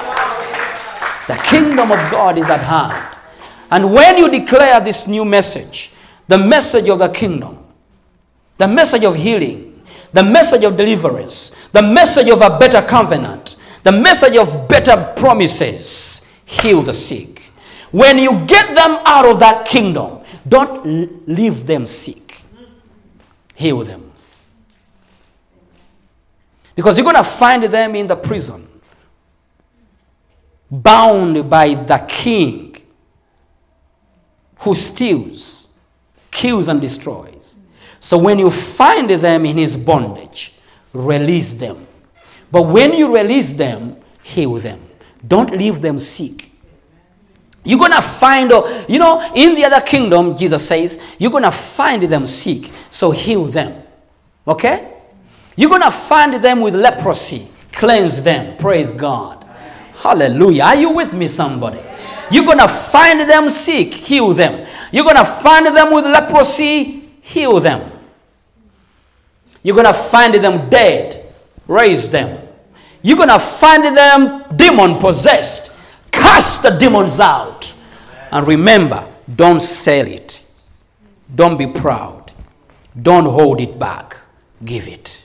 The 1.28 1.36
kingdom 1.44 1.92
of 1.92 1.98
God 2.10 2.38
is 2.38 2.48
at 2.48 2.60
hand. 2.60 3.16
And 3.70 3.92
when 3.92 4.18
you 4.18 4.30
declare 4.30 4.80
this 4.80 5.06
new 5.06 5.24
message, 5.24 5.92
the 6.26 6.38
message 6.38 6.88
of 6.88 6.98
the 6.98 7.08
kingdom, 7.08 7.58
the 8.58 8.66
message 8.66 9.04
of 9.04 9.14
healing, 9.14 9.82
the 10.12 10.24
message 10.24 10.64
of 10.64 10.76
deliverance, 10.76 11.54
the 11.72 11.82
message 11.82 12.28
of 12.28 12.40
a 12.40 12.58
better 12.58 12.82
covenant, 12.82 13.56
the 13.84 13.92
message 13.92 14.36
of 14.36 14.68
better 14.68 15.12
promises, 15.16 16.26
heal 16.44 16.82
the 16.82 16.94
sick. 16.94 17.39
When 17.90 18.18
you 18.18 18.44
get 18.46 18.74
them 18.74 18.98
out 19.04 19.26
of 19.26 19.40
that 19.40 19.66
kingdom, 19.66 20.20
don't 20.46 21.28
leave 21.28 21.66
them 21.66 21.86
sick. 21.86 22.42
Heal 23.54 23.84
them. 23.84 24.12
Because 26.74 26.96
you're 26.96 27.04
going 27.04 27.16
to 27.16 27.24
find 27.24 27.64
them 27.64 27.94
in 27.96 28.06
the 28.06 28.16
prison, 28.16 28.66
bound 30.70 31.50
by 31.50 31.74
the 31.74 31.98
king 32.08 32.76
who 34.60 34.74
steals, 34.74 35.74
kills, 36.30 36.68
and 36.68 36.80
destroys. 36.80 37.56
So 37.98 38.16
when 38.16 38.38
you 38.38 38.50
find 38.50 39.10
them 39.10 39.44
in 39.44 39.56
his 39.58 39.76
bondage, 39.76 40.54
release 40.92 41.54
them. 41.54 41.86
But 42.50 42.62
when 42.62 42.92
you 42.92 43.14
release 43.14 43.52
them, 43.52 43.96
heal 44.22 44.54
them. 44.54 44.80
Don't 45.26 45.56
leave 45.56 45.80
them 45.80 45.98
sick. 45.98 46.49
You're 47.62 47.78
going 47.78 47.92
to 47.92 48.02
find, 48.02 48.50
oh, 48.52 48.86
you 48.88 48.98
know, 48.98 49.32
in 49.34 49.54
the 49.54 49.64
other 49.64 49.80
kingdom, 49.80 50.36
Jesus 50.36 50.66
says, 50.66 51.00
you're 51.18 51.30
going 51.30 51.44
to 51.44 51.50
find 51.50 52.02
them 52.04 52.24
sick, 52.26 52.70
so 52.88 53.10
heal 53.10 53.46
them. 53.46 53.82
Okay? 54.48 54.94
You're 55.56 55.68
going 55.68 55.82
to 55.82 55.90
find 55.90 56.42
them 56.42 56.60
with 56.60 56.74
leprosy, 56.74 57.48
cleanse 57.72 58.22
them. 58.22 58.56
Praise 58.56 58.92
God. 58.92 59.44
Hallelujah. 59.94 60.62
Are 60.62 60.76
you 60.76 60.90
with 60.90 61.12
me, 61.12 61.28
somebody? 61.28 61.80
You're 62.30 62.46
going 62.46 62.58
to 62.58 62.68
find 62.68 63.28
them 63.28 63.50
sick, 63.50 63.92
heal 63.92 64.32
them. 64.32 64.66
You're 64.92 65.04
going 65.04 65.16
to 65.16 65.24
find 65.24 65.66
them 65.66 65.92
with 65.92 66.06
leprosy, 66.06 67.10
heal 67.20 67.60
them. 67.60 67.92
You're 69.62 69.74
going 69.74 69.86
to 69.86 69.92
find 69.92 70.32
them 70.34 70.70
dead, 70.70 71.34
raise 71.66 72.10
them. 72.10 72.48
You're 73.02 73.16
going 73.16 73.28
to 73.28 73.38
find 73.38 73.96
them 73.96 74.44
demon 74.56 74.98
possessed, 74.98 75.69
cast 76.20 76.62
the 76.62 76.70
demons 76.70 77.20
out. 77.20 77.72
And 78.30 78.46
remember, 78.46 79.12
don't 79.34 79.60
sell 79.60 80.06
it. 80.06 80.44
Don't 81.34 81.56
be 81.56 81.66
proud. 81.66 82.32
Don't 83.00 83.24
hold 83.24 83.60
it 83.60 83.78
back. 83.78 84.16
Give 84.64 84.88
it. 84.88 85.24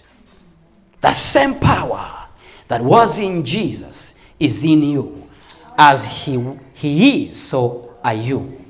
The 1.02 1.14
same 1.14 1.60
power 1.60 2.28
that 2.68 2.82
was 2.82 3.20
in 3.20 3.46
Jesus 3.46 4.20
is 4.40 4.64
in 4.64 4.84
you 4.84 5.30
as 5.78 6.06
he, 6.06 6.42
he 6.74 7.26
is, 7.26 7.42
so 7.42 7.96
are 8.04 8.14
you 8.14 8.66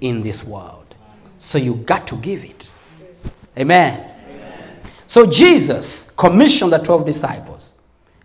in 0.00 0.22
this 0.22 0.44
world. 0.44 0.94
So 1.38 1.58
you 1.58 1.74
got 1.74 2.06
to 2.08 2.16
give 2.16 2.44
it. 2.44 2.70
Amen. 3.58 4.12
Amen. 4.28 4.80
So 5.06 5.26
Jesus 5.26 6.10
commissioned 6.10 6.72
the 6.72 6.78
12 6.78 7.06
disciples 7.06 7.80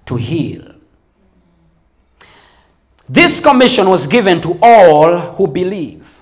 to 0.06 0.16
heal. 0.16 0.75
This 3.08 3.40
commission 3.40 3.90
was 3.90 4.08
given 4.08 4.42
to 4.42 4.58
all 4.62 5.20
who 5.36 5.48
believe. 5.48 6.22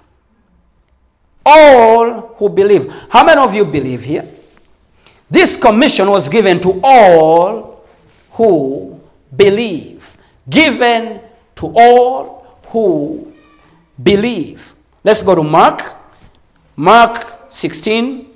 All 1.45 2.33
who 2.37 2.49
believe. 2.49 2.91
How 3.09 3.23
many 3.23 3.39
of 3.39 3.55
you 3.55 3.65
believe 3.65 4.03
here? 4.03 4.29
This 5.29 5.55
commission 5.55 6.09
was 6.09 6.27
given 6.27 6.61
to 6.61 6.79
all 6.83 7.85
who 8.31 8.99
believe. 9.35 10.05
Given 10.49 11.21
to 11.55 11.73
all 11.75 12.59
who 12.67 13.33
believe. 14.01 14.73
Let's 15.03 15.23
go 15.23 15.35
to 15.35 15.43
Mark. 15.43 15.95
Mark 16.75 17.51
16, 17.51 18.27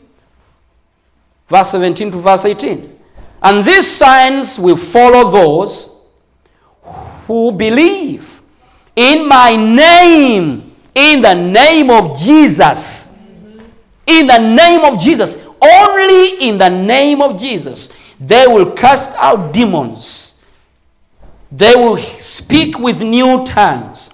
verse 1.50 1.72
17 1.72 2.12
to 2.12 2.18
verse 2.20 2.46
18. 2.46 3.00
And 3.42 3.66
these 3.66 3.90
signs 3.90 4.60
will 4.60 4.78
follow 4.78 5.30
those 5.32 6.02
who 7.26 7.52
believe 7.52 8.37
in 8.98 9.30
my 9.30 9.56
name, 9.56 10.76
in 10.94 11.22
the 11.22 11.34
name 11.34 11.90
of 11.90 12.18
Jesus. 12.18 13.16
In 14.06 14.28
the 14.28 14.40
name 14.40 14.82
of 14.82 15.00
Jesus. 15.00 15.38
Only 15.62 16.50
in 16.50 16.58
the 16.58 16.70
name 16.70 17.22
of 17.22 17.40
Jesus. 17.40 17.94
They 18.20 18.46
will 18.48 18.72
cast 18.72 19.16
out 19.16 19.54
demons 19.54 20.28
they 21.52 21.76
will 21.76 21.98
speak 21.98 22.78
with 22.78 23.02
new 23.02 23.46
tongues. 23.46 24.12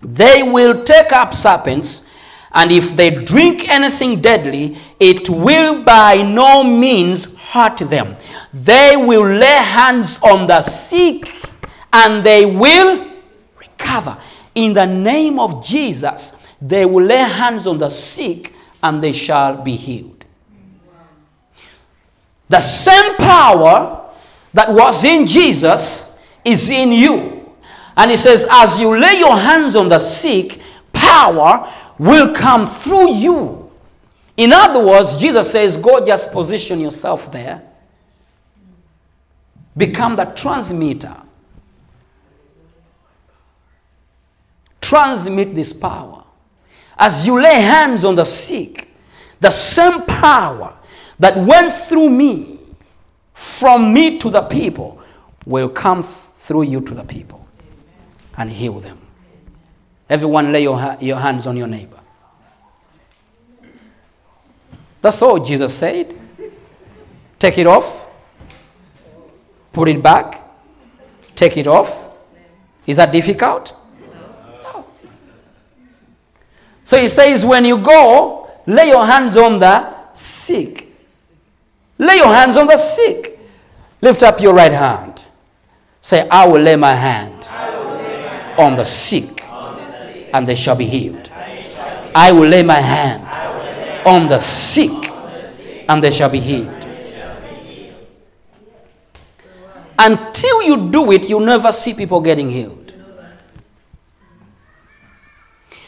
They 0.00 0.42
will 0.42 0.84
take 0.84 1.12
up 1.12 1.34
serpents, 1.34 2.08
and 2.52 2.70
if 2.70 2.94
they 2.94 3.24
drink 3.24 3.68
anything 3.68 4.20
deadly, 4.20 4.78
it 5.00 5.28
will 5.28 5.82
by 5.82 6.22
no 6.22 6.62
means 6.62 7.34
hurt 7.36 7.78
them. 7.78 8.16
They 8.52 8.94
will 8.96 9.26
lay 9.26 9.46
hands 9.46 10.18
on 10.22 10.46
the 10.46 10.62
sick, 10.62 11.28
and 11.92 12.24
they 12.24 12.46
will 12.46 13.07
recover. 13.78 14.18
In 14.54 14.74
the 14.74 14.86
name 14.86 15.38
of 15.38 15.64
Jesus, 15.64 16.36
they 16.60 16.84
will 16.84 17.04
lay 17.04 17.18
hands 17.18 17.66
on 17.66 17.78
the 17.78 17.88
sick, 17.88 18.52
and 18.82 19.02
they 19.02 19.12
shall 19.12 19.62
be 19.62 19.76
healed. 19.76 20.24
The 22.48 22.60
same 22.60 23.16
power 23.16 24.10
that 24.54 24.72
was 24.72 25.04
in 25.04 25.26
Jesus 25.26 26.18
is 26.44 26.68
in 26.68 26.92
you. 26.92 27.54
And 27.96 28.10
he 28.10 28.16
says, 28.16 28.46
as 28.50 28.78
you 28.80 28.96
lay 28.96 29.18
your 29.18 29.36
hands 29.36 29.76
on 29.76 29.88
the 29.88 29.98
sick, 29.98 30.60
power 30.92 31.72
will 31.98 32.34
come 32.34 32.66
through 32.66 33.14
you. 33.14 33.70
In 34.36 34.52
other 34.52 34.84
words, 34.84 35.16
Jesus 35.18 35.50
says, 35.50 35.76
go 35.76 36.04
just 36.04 36.32
position 36.32 36.80
yourself 36.80 37.30
there. 37.30 37.62
Become 39.76 40.16
the 40.16 40.24
transmitter. 40.24 41.16
Transmit 44.88 45.54
this 45.54 45.74
power. 45.74 46.24
As 46.96 47.26
you 47.26 47.38
lay 47.38 47.60
hands 47.60 48.06
on 48.06 48.14
the 48.14 48.24
sick, 48.24 48.88
the 49.38 49.50
same 49.50 50.00
power 50.06 50.78
that 51.18 51.36
went 51.36 51.74
through 51.74 52.08
me, 52.08 52.58
from 53.34 53.92
me 53.92 54.18
to 54.18 54.30
the 54.30 54.40
people, 54.40 55.02
will 55.44 55.68
come 55.68 56.02
through 56.02 56.62
you 56.62 56.80
to 56.80 56.94
the 56.94 57.04
people 57.04 57.46
and 58.38 58.50
heal 58.50 58.80
them. 58.80 58.98
Everyone, 60.08 60.52
lay 60.52 60.62
your, 60.62 60.96
your 61.02 61.18
hands 61.18 61.46
on 61.46 61.54
your 61.58 61.66
neighbor. 61.66 62.00
That's 65.02 65.20
all 65.20 65.38
Jesus 65.38 65.74
said. 65.74 66.18
Take 67.38 67.58
it 67.58 67.66
off, 67.66 68.08
put 69.70 69.86
it 69.88 70.02
back, 70.02 70.42
take 71.36 71.58
it 71.58 71.66
off. 71.66 72.06
Is 72.86 72.96
that 72.96 73.12
difficult? 73.12 73.74
No. 74.62 74.84
So 76.88 76.98
he 76.98 77.06
says, 77.06 77.44
when 77.44 77.66
you 77.66 77.76
go, 77.76 78.50
lay 78.66 78.88
your 78.88 79.04
hands 79.04 79.36
on 79.36 79.58
the 79.58 79.94
sick. 80.14 80.90
Lay 81.98 82.16
your 82.16 82.32
hands 82.32 82.56
on 82.56 82.66
the 82.66 82.78
sick. 82.78 83.38
Lift 84.00 84.22
up 84.22 84.40
your 84.40 84.54
right 84.54 84.72
hand. 84.72 85.20
Say, 86.00 86.26
I 86.30 86.48
will 86.48 86.62
lay 86.62 86.76
my 86.76 86.94
hand, 86.94 87.44
on, 88.58 88.74
the 88.74 88.84
sick, 88.84 89.42
and 90.32 90.48
they 90.48 90.54
shall 90.54 90.76
be 90.76 90.86
healed. 90.86 91.30
I 92.14 92.32
will 92.32 92.48
lay 92.48 92.62
my 92.62 92.80
hand 92.80 94.06
on 94.06 94.26
the 94.28 94.38
sick, 94.38 95.10
and 95.90 96.02
they 96.02 96.10
shall 96.10 96.30
be 96.30 96.40
healed. 96.40 96.86
Until 99.98 100.62
you 100.62 100.90
do 100.90 101.12
it, 101.12 101.28
you 101.28 101.38
never 101.38 101.70
see 101.70 101.92
people 101.92 102.22
getting 102.22 102.48
healed. 102.48 102.87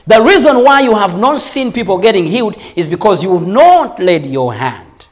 The 0.07 0.23
reason 0.23 0.65
why 0.65 0.81
you 0.81 0.95
have 0.95 1.19
not 1.19 1.41
seen 1.41 1.73
people 1.73 1.99
getting 1.99 2.27
healed 2.27 2.57
is 2.75 2.89
because 2.89 3.23
you 3.23 3.39
have 3.39 3.47
not 3.47 4.01
laid 4.01 4.27
your 4.27 4.55
hand. 4.55 5.07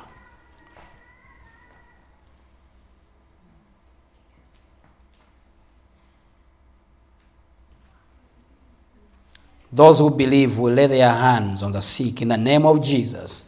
Those 9.74 10.00
who 10.00 10.10
believe 10.10 10.58
will 10.58 10.74
lay 10.74 10.88
their 10.88 11.10
hands 11.10 11.64
on 11.64 11.72
the 11.72 11.82
sick 11.82 12.22
in 12.22 12.28
the 12.28 12.38
name 12.38 12.66
of 12.66 12.84
Jesus 12.84 13.46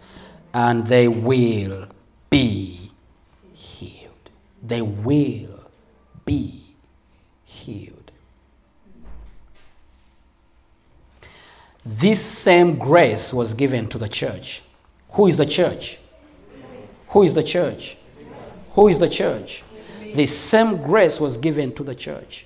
and 0.54 0.88
they 0.88 1.08
will 1.08 1.88
be. 2.30 2.73
They 4.66 4.82
will 4.82 5.70
be 6.26 6.64
healed. 7.44 8.12
This 11.86 12.22
same 12.22 12.78
grace 12.80 13.34
was 13.34 13.54
given 13.54 13.90
to 13.90 13.98
the 13.98 14.08
church. 14.08 14.62
Who 15.12 15.28
is 15.28 15.36
the 15.38 15.46
church? 15.46 16.00
Who 17.10 17.24
is 17.24 17.34
the 17.34 17.44
church? 17.44 17.98
Who 18.72 18.88
is 18.88 19.00
the 19.00 19.10
church? 19.10 19.64
The 20.16 20.26
same 20.26 20.82
grace 20.82 21.20
was 21.20 21.38
given 21.38 21.76
to 21.76 21.84
the 21.84 21.94
church. 21.94 22.46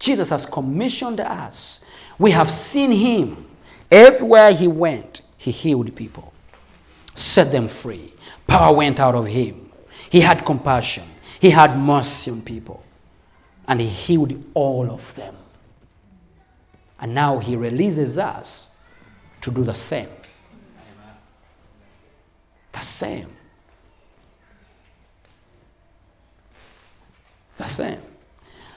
Jesus 0.00 0.30
has 0.30 0.44
commissioned 0.44 1.20
us 1.20 1.84
we 2.22 2.30
have 2.30 2.50
seen 2.50 2.92
him. 2.92 3.46
Everywhere 3.90 4.52
he 4.52 4.68
went, 4.68 5.22
he 5.36 5.50
healed 5.50 5.94
people, 5.96 6.32
set 7.14 7.52
them 7.52 7.68
free. 7.68 8.14
Power 8.46 8.74
went 8.74 9.00
out 9.00 9.14
of 9.14 9.26
him. 9.26 9.61
He 10.12 10.20
had 10.20 10.44
compassion, 10.44 11.04
he 11.40 11.48
had 11.48 11.78
mercy 11.78 12.30
on 12.30 12.42
people, 12.42 12.84
and 13.66 13.80
he 13.80 13.88
healed 13.88 14.44
all 14.52 14.90
of 14.90 15.14
them. 15.14 15.34
And 17.00 17.14
now 17.14 17.38
he 17.38 17.56
releases 17.56 18.18
us 18.18 18.76
to 19.40 19.50
do 19.50 19.64
the 19.64 19.72
same. 19.72 20.10
The 22.72 22.80
same. 22.80 23.28
The 27.56 27.64
same. 27.64 28.02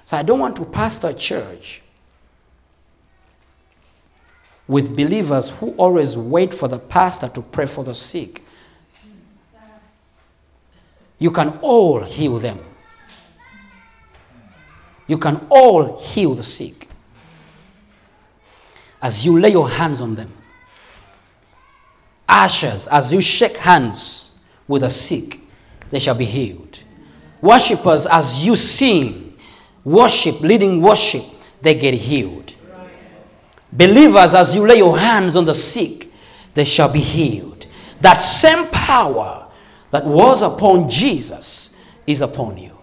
So 0.05 0.15
I 0.15 0.23
don't 0.23 0.39
want 0.39 0.55
to 0.55 0.63
pastor 0.63 1.09
a 1.09 1.13
church 1.13 1.81
with 4.69 4.95
believers 4.95 5.49
who 5.49 5.71
always 5.71 6.15
wait 6.15 6.53
for 6.53 6.69
the 6.69 6.79
pastor 6.79 7.27
to 7.27 7.41
pray 7.41 7.65
for 7.65 7.83
the 7.83 7.93
sick. 7.93 8.44
You 11.19 11.31
can 11.31 11.59
all 11.61 12.03
heal 12.03 12.39
them. 12.39 12.59
You 15.07 15.17
can 15.17 15.45
all 15.49 15.99
heal 15.99 16.33
the 16.33 16.43
sick 16.43 16.85
as 19.01 19.23
you 19.23 19.39
lay 19.39 19.49
your 19.49 19.69
hands 19.69 20.01
on 20.01 20.15
them. 20.15 20.33
Ushers, 22.27 22.87
as 22.87 23.13
you 23.13 23.21
shake 23.21 23.57
hands 23.57 24.33
with 24.67 24.81
the 24.81 24.89
sick, 24.89 25.39
they 25.91 25.99
shall 25.99 26.15
be 26.15 26.25
healed. 26.25 26.79
Worshippers, 27.39 28.07
as 28.07 28.43
you 28.43 28.55
sing, 28.55 29.37
worship, 29.83 30.41
leading 30.41 30.81
worship, 30.81 31.23
they 31.61 31.75
get 31.75 31.93
healed. 31.93 32.55
Believers, 33.71 34.33
as 34.33 34.55
you 34.55 34.65
lay 34.65 34.77
your 34.77 34.97
hands 34.97 35.35
on 35.35 35.45
the 35.45 35.53
sick, 35.53 36.11
they 36.55 36.65
shall 36.65 36.89
be 36.89 37.01
healed. 37.01 37.67
That 38.01 38.19
same 38.19 38.67
power 38.69 39.44
that 39.95 40.05
was 40.05 40.41
upon 40.41 40.89
Jesus 40.89 41.73
is 42.05 42.19
upon 42.19 42.57
you. 42.57 42.77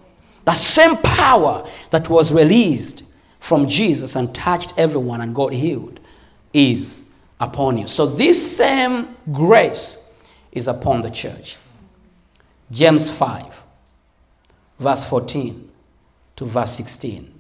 That 0.47 0.57
same 0.57 0.97
power 0.97 1.69
that 1.91 2.09
was 2.09 2.33
released 2.33 3.03
from 3.39 3.69
Jesus 3.69 4.17
and 4.17 4.35
touched 4.35 4.73
everyone 4.79 5.21
and 5.21 5.35
got 5.35 5.53
healed 5.53 6.01
is 6.55 7.05
upon 7.39 7.77
you. 7.77 7.87
So, 7.87 8.07
this 8.07 8.57
same 8.57 9.15
grace 9.31 10.09
is 10.53 10.69
upon 10.69 11.03
the 11.03 11.11
church. 11.11 11.59
James 12.71 13.11
5, 13.11 13.63
verse 14.79 15.05
14 15.05 15.71
to 16.37 16.47
verse 16.47 16.73
16. 16.77 17.31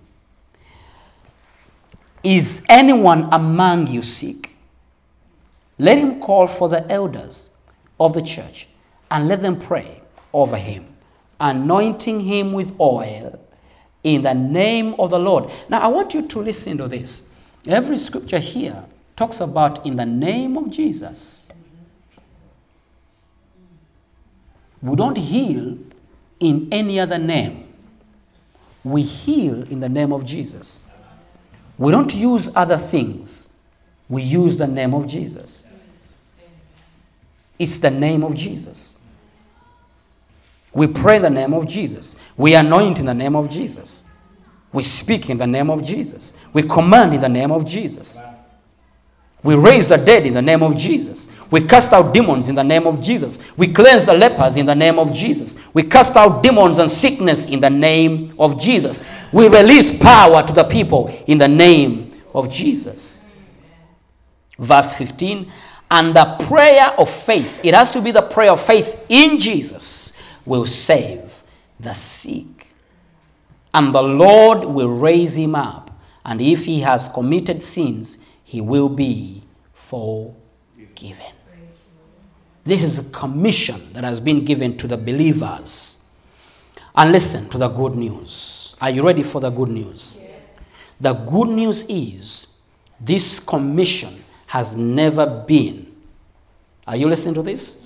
Is 2.23 2.63
anyone 2.69 3.27
among 3.33 3.87
you 3.87 4.03
sick? 4.03 4.51
Let 5.79 5.97
him 5.97 6.21
call 6.21 6.47
for 6.47 6.69
the 6.69 6.87
elders 6.93 7.49
of 7.99 8.13
the 8.13 8.21
church 8.21 8.67
and 9.13 9.29
let 9.29 9.43
them 9.43 9.61
pray 9.61 10.01
over 10.33 10.57
him, 10.57 10.87
anointing 11.39 12.21
him 12.21 12.55
with 12.55 12.75
oil 12.81 13.39
in 14.03 14.23
the 14.23 14.33
name 14.33 14.95
of 14.99 15.11
the 15.11 15.19
Lord. 15.19 15.51
Now, 15.69 15.81
I 15.81 15.89
want 15.89 16.15
you 16.15 16.27
to 16.27 16.41
listen 16.41 16.79
to 16.79 16.89
this. 16.89 17.29
Every 17.67 17.99
scripture 17.99 18.39
here 18.39 18.85
talks 19.15 19.41
about 19.41 19.85
in 19.85 19.97
the 19.97 20.07
name 20.07 20.57
of 20.57 20.71
Jesus. 20.71 21.51
We 24.81 24.97
don't 24.97 25.19
heal 25.19 25.77
in 26.41 26.69
any 26.73 26.99
other 26.99 27.19
name, 27.19 27.73
we 28.83 29.03
heal 29.03 29.63
in 29.71 29.79
the 29.79 29.89
name 29.89 30.13
of 30.13 30.25
Jesus. 30.25 30.87
We 31.79 31.93
don't 31.93 32.13
use 32.15 32.51
other 32.57 32.79
things, 32.79 33.53
we 34.09 34.23
use 34.23 34.57
the 34.57 34.67
name 34.67 34.95
of 34.95 35.07
Jesus. 35.07 35.69
It's 37.59 37.77
the 37.77 37.91
name 37.91 38.25
of 38.25 38.35
Jesus. 38.35 38.92
We 40.73 40.87
pray 40.87 41.17
in 41.17 41.23
the 41.23 41.31
name 41.31 41.55
of 41.55 41.67
Jesus. 41.67 42.17
We 42.37 42.55
anoint 42.55 42.99
in 42.99 43.07
the 43.07 43.15
name 43.15 43.37
of 43.37 43.51
Jesus. 43.51 44.05
We 44.73 44.83
speak 44.83 45.29
in 45.29 45.37
the 45.37 45.47
name 45.47 45.71
of 45.71 45.85
Jesus. 45.85 46.35
We 46.53 46.63
command 46.63 47.15
in 47.15 47.21
the 47.21 47.29
name 47.29 47.53
of 47.53 47.67
Jesus. 47.67 48.19
We 49.43 49.55
raise 49.55 49.89
the 49.89 49.97
dead 49.97 50.25
in 50.25 50.35
the 50.35 50.43
name 50.43 50.63
of 50.63 50.77
Jesus. 50.77 51.29
We 51.51 51.67
cast 51.67 51.93
out 51.93 52.15
demons 52.15 52.49
in 52.49 52.55
the 52.55 52.63
name 52.63 52.87
of 52.87 53.03
Jesus. 53.03 53.39
We 53.57 53.73
cleanse 53.73 54.05
the 54.05 54.15
lepers 54.15 54.57
in 54.57 54.65
the 54.65 54.75
name 54.75 54.99
of 54.99 55.13
Jesus. 55.13 55.59
We 55.75 55.83
cast 55.83 56.17
out 56.17 56.43
demons 56.43 56.79
and 56.79 56.91
sickness 56.91 57.47
in 57.47 57.61
the 57.61 57.69
name 57.69 58.35
of 58.39 58.61
Jesus. 58.61 59.03
We 59.33 59.49
release 59.49 59.99
power 59.99 60.47
to 60.47 60.53
the 60.53 60.65
people 60.65 61.09
in 61.27 61.39
the 61.39 61.49
name 61.49 62.13
of 62.35 62.51
Jesus. 62.51 63.25
Verse 64.59 64.93
15 64.95 65.51
and 65.93 66.17
the 66.17 66.25
prayer 66.49 66.95
of 66.97 67.11
faith, 67.11 67.61
it 67.63 67.75
has 67.75 67.91
to 67.91 68.01
be 68.01 68.13
the 68.13 68.23
prayer 68.23 68.53
of 68.53 68.65
faith 68.65 69.05
in 69.11 69.39
Jesus, 69.39 70.02
will 70.45 70.67
save 70.67 71.43
the 71.79 71.93
sick. 71.93 72.69
And 73.75 73.95
the 73.95 74.03
Lord 74.03 74.65
will 74.65 74.91
raise 74.91 75.37
him 75.37 75.55
up. 75.55 75.91
And 76.25 76.41
if 76.41 76.65
he 76.65 76.81
has 76.81 77.09
committed 77.09 77.63
sins, 77.63 78.19
he 78.45 78.61
will 78.61 78.89
be 78.89 79.43
forgiven. 79.73 81.33
This 82.65 82.83
is 82.83 82.99
a 82.99 83.11
commission 83.11 83.93
that 83.93 84.05
has 84.05 84.21
been 84.21 84.45
given 84.45 84.77
to 84.79 84.87
the 84.87 84.97
believers. 84.97 86.05
And 86.95 87.11
listen 87.11 87.49
to 87.51 87.59
the 87.59 87.69
good 87.69 87.97
news. 87.97 88.77
Are 88.81 88.91
you 88.91 89.03
ready 89.03 89.23
for 89.23 89.41
the 89.41 89.51
good 89.51 89.71
news? 89.71 90.21
Yes. 90.21 90.31
The 91.01 91.13
good 91.15 91.49
news 91.49 91.87
is 91.89 92.47
this 93.01 93.41
commission 93.41 94.25
has 94.47 94.77
never 94.77 95.27
been. 95.27 95.93
Are 96.87 96.97
you 96.97 97.09
listening 97.09 97.35
to 97.35 97.43
this? 97.43 97.85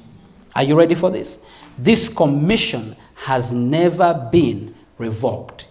Are 0.54 0.62
you 0.62 0.76
ready 0.76 0.94
for 0.94 1.10
this? 1.10 1.42
This 1.78 2.08
commission 2.08 2.96
has 3.14 3.52
never 3.52 4.28
been 4.32 4.74
revoked. 4.98 5.66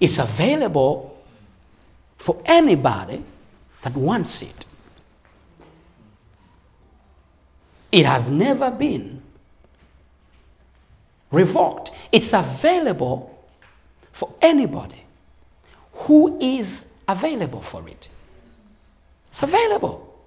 It's 0.00 0.18
available 0.18 1.22
for 2.16 2.40
anybody 2.44 3.22
that 3.82 3.94
wants 3.94 4.42
it. 4.42 4.64
It 7.90 8.06
has 8.06 8.30
never 8.30 8.70
been 8.70 9.22
revoked. 11.30 11.90
It's 12.12 12.32
available 12.32 13.34
for 14.12 14.34
anybody 14.40 15.04
who 15.92 16.38
is 16.40 16.92
available 17.06 17.60
for 17.60 17.88
it. 17.88 18.08
It's 19.28 19.42
available. 19.42 20.17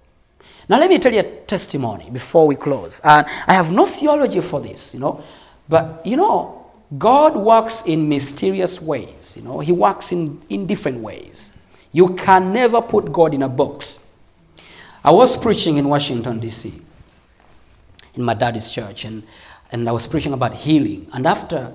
Now, 0.69 0.79
let 0.79 0.89
me 0.89 0.99
tell 0.99 1.13
you 1.13 1.19
a 1.19 1.41
testimony 1.45 2.09
before 2.09 2.47
we 2.47 2.55
close. 2.55 3.01
And 3.03 3.25
I 3.47 3.53
have 3.53 3.71
no 3.71 3.85
theology 3.85 4.41
for 4.41 4.61
this, 4.61 4.93
you 4.93 4.99
know, 4.99 5.23
but 5.67 6.05
you 6.05 6.17
know, 6.17 6.71
God 6.97 7.35
works 7.35 7.85
in 7.85 8.09
mysterious 8.09 8.81
ways, 8.81 9.35
you 9.37 9.43
know, 9.43 9.59
He 9.59 9.71
works 9.71 10.11
in, 10.11 10.41
in 10.49 10.67
different 10.67 10.99
ways. 10.99 11.57
You 11.91 12.15
can 12.15 12.53
never 12.53 12.81
put 12.81 13.11
God 13.11 13.33
in 13.33 13.43
a 13.43 13.49
box. 13.49 14.07
I 15.03 15.11
was 15.11 15.35
preaching 15.35 15.77
in 15.77 15.89
Washington, 15.89 16.39
D.C., 16.39 16.81
in 18.13 18.23
my 18.23 18.33
daddy's 18.33 18.69
church, 18.69 19.05
and 19.05 19.23
and 19.71 19.87
I 19.87 19.91
was 19.91 20.05
preaching 20.05 20.33
about 20.33 20.53
healing. 20.53 21.07
And 21.13 21.25
after 21.25 21.73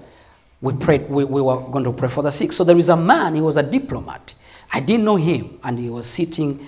we 0.60 0.74
prayed, 0.74 1.08
we, 1.08 1.24
we 1.24 1.40
were 1.40 1.60
going 1.70 1.84
to 1.84 1.92
pray 1.92 2.08
for 2.08 2.22
the 2.22 2.30
sick. 2.30 2.52
So 2.52 2.62
there 2.62 2.78
is 2.78 2.88
a 2.88 2.96
man, 2.96 3.34
he 3.34 3.40
was 3.40 3.56
a 3.56 3.62
diplomat. 3.62 4.34
I 4.72 4.80
didn't 4.80 5.04
know 5.04 5.16
him, 5.16 5.58
and 5.64 5.78
he 5.78 5.88
was 5.88 6.06
sitting, 6.06 6.66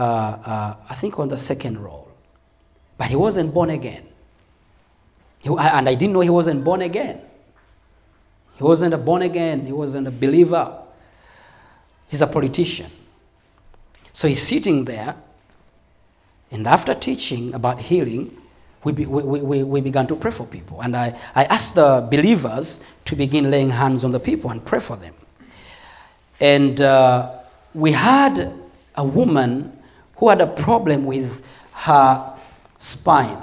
uh, 0.00 0.02
uh, 0.02 0.76
I 0.88 0.94
think, 0.94 1.18
on 1.18 1.28
the 1.28 1.36
second 1.36 1.78
roll. 1.78 2.08
But 2.96 3.08
he 3.08 3.16
wasn't 3.16 3.52
born 3.52 3.68
again. 3.68 4.06
He, 5.40 5.50
and 5.50 5.88
I 5.88 5.94
didn't 5.94 6.14
know 6.14 6.20
he 6.20 6.30
wasn't 6.30 6.64
born 6.64 6.80
again. 6.80 7.20
He 8.56 8.64
wasn't 8.64 8.94
a 8.94 8.98
born 8.98 9.20
again, 9.22 9.66
he 9.66 9.72
wasn't 9.72 10.06
a 10.08 10.10
believer. 10.10 10.72
He's 12.08 12.22
a 12.22 12.26
politician. 12.26 12.90
So 14.14 14.26
he's 14.26 14.42
sitting 14.42 14.86
there, 14.86 15.16
and 16.50 16.66
after 16.66 16.94
teaching 16.94 17.52
about 17.52 17.80
healing, 17.80 18.36
we, 18.84 18.92
be, 18.92 19.04
we, 19.04 19.40
we, 19.40 19.62
we 19.62 19.80
began 19.82 20.06
to 20.06 20.16
pray 20.16 20.30
for 20.30 20.46
people. 20.46 20.80
And 20.80 20.96
I, 20.96 21.18
I 21.34 21.44
asked 21.44 21.74
the 21.74 22.06
believers 22.10 22.82
to 23.04 23.16
begin 23.16 23.50
laying 23.50 23.68
hands 23.68 24.02
on 24.02 24.12
the 24.12 24.20
people 24.20 24.50
and 24.50 24.64
pray 24.64 24.80
for 24.80 24.96
them. 24.96 25.14
And 26.40 26.80
uh, 26.80 27.38
we 27.74 27.92
had 27.92 28.54
a 28.94 29.04
woman 29.04 29.76
who 30.20 30.28
had 30.28 30.40
a 30.42 30.46
problem 30.46 31.06
with 31.06 31.42
her 31.72 32.36
spine. 32.78 33.42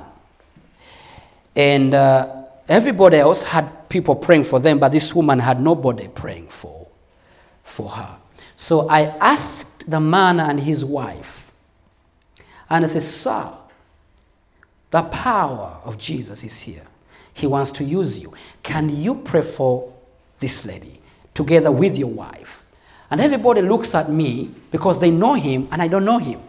And 1.56 1.96
uh, 1.96 2.44
everybody 2.70 3.18
else 3.18 3.42
had 3.42 3.90
people 3.90 4.16
praying 4.16 4.44
for 4.44 4.60
them, 4.60 4.78
but 4.78 4.92
this 4.92 5.14
woman 5.16 5.40
had 5.40 5.60
nobody 5.60 6.08
praying 6.08 6.50
for, 6.50 6.88
for 7.64 7.90
her. 7.90 8.16
So 8.56 8.88
I 8.90 9.02
asked 9.18 9.90
the 9.90 10.00
man 10.00 10.40
and 10.40 10.60
his 10.60 10.86
wife, 10.86 11.52
and 12.70 12.86
I 12.86 12.88
said, 12.88 13.02
Sir, 13.02 13.54
the 14.92 15.02
power 15.02 15.80
of 15.84 15.98
Jesus 15.98 16.44
is 16.44 16.60
here. 16.60 16.86
He 17.34 17.48
wants 17.48 17.72
to 17.74 17.84
use 17.84 18.20
you. 18.20 18.34
Can 18.62 18.96
you 18.96 19.16
pray 19.16 19.42
for 19.42 19.94
this 20.40 20.64
lady 20.64 21.02
together 21.34 21.72
with 21.72 21.98
your 21.98 22.10
wife? 22.10 22.64
And 23.10 23.20
everybody 23.20 23.62
looks 23.62 23.96
at 23.96 24.12
me 24.12 24.52
because 24.70 25.00
they 25.00 25.10
know 25.10 25.34
him 25.34 25.68
and 25.72 25.82
I 25.82 25.88
don't 25.88 26.06
know 26.06 26.20
him. 26.20 26.42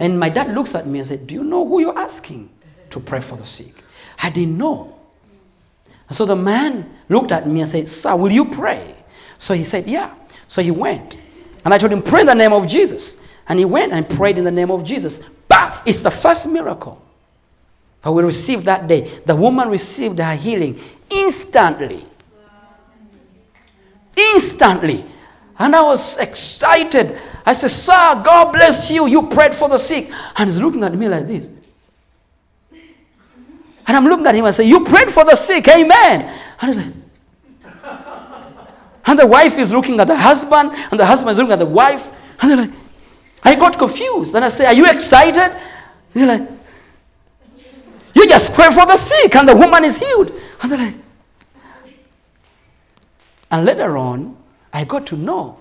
And 0.00 0.18
my 0.18 0.30
dad 0.30 0.54
looks 0.54 0.74
at 0.74 0.86
me 0.86 0.98
and 0.98 1.06
said, 1.06 1.26
Do 1.26 1.34
you 1.34 1.44
know 1.44 1.64
who 1.64 1.80
you're 1.80 1.96
asking 1.96 2.48
to 2.88 2.98
pray 2.98 3.20
for 3.20 3.36
the 3.36 3.44
sick? 3.44 3.74
I 4.20 4.30
didn't 4.30 4.56
know. 4.56 4.96
so 6.10 6.24
the 6.24 6.34
man 6.34 6.96
looked 7.08 7.30
at 7.30 7.46
me 7.46 7.60
and 7.60 7.70
said, 7.70 7.86
Sir, 7.86 8.16
will 8.16 8.32
you 8.32 8.46
pray? 8.46 8.96
So 9.36 9.54
he 9.54 9.62
said, 9.62 9.86
Yeah. 9.86 10.14
So 10.48 10.62
he 10.62 10.70
went. 10.70 11.18
And 11.64 11.74
I 11.74 11.78
told 11.78 11.92
him, 11.92 12.02
Pray 12.02 12.22
in 12.22 12.26
the 12.26 12.34
name 12.34 12.54
of 12.54 12.66
Jesus. 12.66 13.18
And 13.46 13.58
he 13.58 13.64
went 13.66 13.92
and 13.92 14.08
prayed 14.08 14.38
in 14.38 14.44
the 14.44 14.50
name 14.50 14.70
of 14.70 14.84
Jesus. 14.84 15.22
But 15.46 15.82
it's 15.84 16.00
the 16.00 16.10
first 16.10 16.48
miracle 16.48 17.02
that 18.02 18.10
we 18.10 18.22
received 18.22 18.64
that 18.64 18.88
day. 18.88 19.20
The 19.26 19.36
woman 19.36 19.68
received 19.68 20.18
her 20.18 20.34
healing 20.34 20.80
instantly. 21.10 22.06
Instantly. 24.16 25.04
And 25.60 25.76
I 25.76 25.82
was 25.82 26.16
excited. 26.16 27.18
I 27.44 27.52
said, 27.52 27.70
Sir, 27.70 28.22
God 28.24 28.50
bless 28.50 28.90
you. 28.90 29.06
You 29.06 29.28
prayed 29.28 29.54
for 29.54 29.68
the 29.68 29.76
sick. 29.76 30.10
And 30.34 30.48
he's 30.48 30.58
looking 30.58 30.82
at 30.82 30.94
me 30.94 31.06
like 31.06 31.26
this. 31.26 31.52
And 33.86 33.96
I'm 33.96 34.04
looking 34.04 34.26
at 34.26 34.34
him 34.34 34.46
and 34.46 34.54
say, 34.54 34.64
You 34.64 34.84
prayed 34.86 35.10
for 35.10 35.22
the 35.22 35.36
sick, 35.36 35.68
amen. 35.68 36.40
And 36.62 36.74
he's 36.74 36.82
like, 36.82 36.94
and 39.04 39.18
the 39.18 39.26
wife 39.26 39.58
is 39.58 39.70
looking 39.70 40.00
at 40.00 40.06
the 40.06 40.16
husband, 40.16 40.70
and 40.72 40.98
the 40.98 41.04
husband 41.04 41.32
is 41.32 41.38
looking 41.38 41.52
at 41.52 41.58
the 41.58 41.66
wife. 41.66 42.14
And 42.40 42.50
they're 42.50 42.56
like, 42.56 42.70
I 43.42 43.54
got 43.54 43.78
confused. 43.78 44.34
And 44.34 44.44
I 44.44 44.48
say, 44.48 44.64
Are 44.64 44.72
you 44.72 44.86
excited? 44.86 45.60
They're 46.14 46.26
like, 46.26 46.48
You 48.14 48.26
just 48.26 48.54
pray 48.54 48.68
for 48.70 48.86
the 48.86 48.96
sick, 48.96 49.36
and 49.36 49.46
the 49.46 49.56
woman 49.56 49.84
is 49.84 49.98
healed. 49.98 50.32
And 50.62 50.72
they're 50.72 50.78
like, 50.78 50.94
and 53.50 53.66
later 53.66 53.98
on, 53.98 54.39
I 54.72 54.84
got 54.84 55.06
to 55.08 55.16
know. 55.16 55.58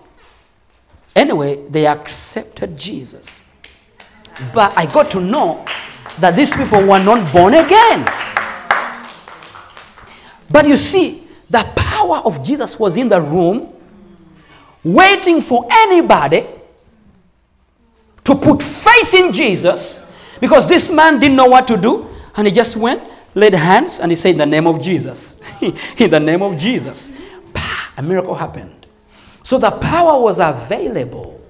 Anyway, 1.16 1.68
they 1.70 1.88
accepted 1.88 2.78
Jesus. 2.78 3.42
But 4.54 4.78
I 4.78 4.86
got 4.86 5.12
to 5.12 5.20
know 5.20 5.66
that 6.20 6.36
these 6.36 6.56
people 6.56 6.82
were 6.82 7.00
not 7.00 7.32
born 7.34 7.54
again. 7.54 8.08
But 10.50 10.68
you 10.68 10.78
see, 10.78 11.28
the 11.50 11.64
power 11.76 12.18
of 12.18 12.44
Jesus 12.46 12.80
was 12.80 12.98
in 12.98 13.10
the 13.10 13.22
room, 13.22 13.74
waiting 14.84 15.42
for 15.42 15.68
anybody 15.70 16.46
to 18.24 18.36
put 18.36 18.62
faith 18.62 19.14
in 19.14 19.32
Jesus 19.32 20.06
because 20.40 20.68
this 20.68 20.90
man 20.90 21.20
didn't 21.20 21.36
know 21.36 21.48
what 21.48 21.68
to 21.68 21.78
do. 21.78 22.08
And 22.36 22.48
he 22.48 22.54
just 22.54 22.78
went, 22.78 23.04
laid 23.36 23.54
hands, 23.54 24.00
and 24.00 24.12
he 24.12 24.16
said, 24.16 24.32
In 24.32 24.38
the 24.38 24.46
name 24.46 24.68
of 24.68 24.82
Jesus. 24.82 25.42
in 25.62 26.10
the 26.10 26.20
name 26.20 26.42
of 26.42 26.58
Jesus. 26.58 27.16
A 27.98 28.02
miracle 28.02 28.36
happened. 28.36 28.79
So 29.50 29.58
the 29.58 29.72
power 29.72 30.22
was 30.22 30.40
available. 30.40 31.42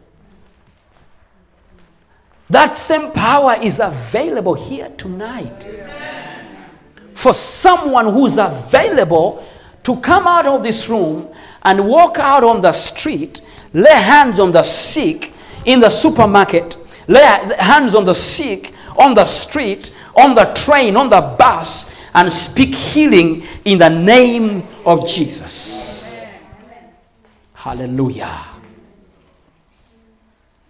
That 2.50 2.78
same 2.78 3.12
power 3.12 3.58
is 3.62 3.82
available 3.82 4.54
here 4.54 4.88
tonight. 4.98 5.68
For 7.14 7.34
someone 7.34 8.14
who's 8.14 8.38
available 8.38 9.44
to 9.84 10.00
come 10.00 10.28
out 10.28 10.46
of 10.46 10.64
this 10.64 10.88
room 10.88 11.28
and 11.64 11.90
walk 11.90 12.20
out 12.20 12.46
on 12.46 12.62
the 12.62 12.72
street, 12.72 13.42
lay 13.74 13.92
hands 13.92 14.40
on 14.40 14.54
the 14.54 14.64
sick 14.64 15.34
in 15.66 15.82
the 15.82 15.90
supermarket, 15.90 16.78
lay 17.10 17.26
hands 17.60 17.94
on 17.96 18.06
the 18.06 18.16
sick 18.16 18.74
on 18.98 19.14
the 19.14 19.26
street, 19.26 19.94
on 20.16 20.36
the 20.36 20.46
train, 20.54 20.96
on 20.96 21.10
the 21.10 21.20
bus, 21.20 21.94
and 22.16 22.32
speak 22.32 22.74
healing 22.74 23.46
in 23.66 23.78
the 23.78 23.90
name 23.90 24.66
of 24.86 25.06
Jesus. 25.06 25.69
Hallelujah. 27.60 28.46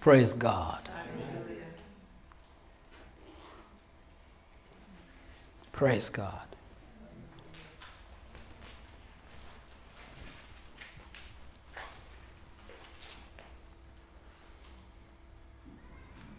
Praise 0.01 0.33
God. 0.33 0.89
Praise 5.71 6.09
God. 6.09 6.33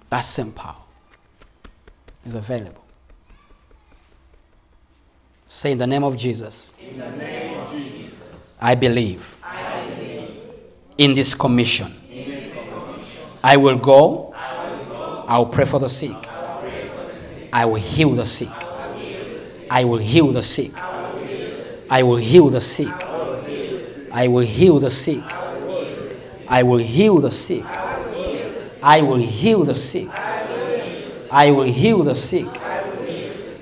That 0.09 0.23
same 0.23 0.51
power 0.51 0.75
is 2.25 2.35
available. 2.35 2.85
Say 5.47 5.71
in 5.71 5.79
the 5.79 5.87
name 5.87 6.03
of 6.03 6.17
Jesus. 6.17 6.73
In 6.81 6.93
the 6.93 7.11
name 7.13 7.57
of 7.61 7.71
Jesus. 7.71 8.59
I 8.61 8.75
believe. 8.75 8.75
I 8.75 8.75
believe. 8.75 9.40
In 11.01 11.15
this 11.15 11.33
commission. 11.35 11.91
I 13.43 13.57
will 13.57 13.79
go. 13.79 14.35
I 14.37 15.39
will 15.39 15.47
pray 15.47 15.65
for 15.65 15.81
the 15.81 15.89
sick. 15.89 16.15
I 17.51 17.65
will 17.65 17.81
heal 17.81 18.11
the 18.15 18.27
sick. 18.27 18.51
I 19.71 19.85
will 19.85 19.97
heal 19.97 20.31
the 20.31 20.43
sick. 20.43 20.73
I 21.89 22.03
will 22.03 22.19
heal 22.19 22.51
the 22.51 22.61
sick. 22.61 22.93
I 24.13 24.29
will 24.29 24.45
heal 24.45 24.79
the 24.79 24.91
sick. 24.91 25.25
I 26.49 26.63
will 26.63 26.79
heal 26.79 27.19
the 27.19 27.31
sick. 27.31 27.65
I 28.83 29.01
will 29.01 29.17
heal 29.17 29.65
the 29.65 29.75
sick. 29.75 30.07
I 31.33 31.51
will 31.51 31.65
heal 31.65 32.03
the 32.05 32.15
sick. 32.15 32.49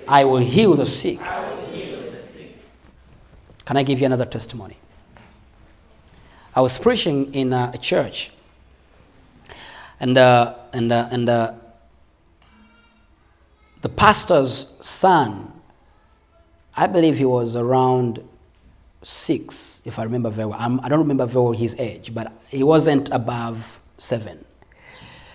I 0.09 0.25
will 0.25 0.41
heal 0.41 0.75
the 0.75 0.87
sick. 0.87 1.21
Can 3.65 3.77
I 3.77 3.85
give 3.85 4.01
you 4.01 4.07
another 4.07 4.25
testimony? 4.25 4.77
I 6.59 6.61
was 6.61 6.77
preaching 6.77 7.33
in 7.35 7.53
a 7.53 7.79
church, 7.81 8.33
and 10.01 10.19
uh, 10.19 10.57
and 10.73 10.91
uh, 10.93 11.09
and 11.13 11.29
uh, 11.29 11.53
the 13.81 13.89
pastor's 13.89 14.77
son, 14.81 15.53
I 16.77 16.89
believe 16.89 17.17
he 17.17 17.25
was 17.25 17.55
around 17.55 18.29
six, 19.05 19.83
if 19.85 20.01
I 20.01 20.03
remember 20.03 20.31
very 20.31 20.49
well. 20.49 20.59
I'm, 20.61 20.81
I 20.81 20.89
do 20.89 20.97
not 20.97 20.99
remember 20.99 21.27
very 21.27 21.45
well 21.45 21.53
his 21.53 21.77
age, 21.79 22.13
but 22.13 22.33
he 22.49 22.65
wasn't 22.65 23.09
above 23.11 23.79
seven. 23.99 24.45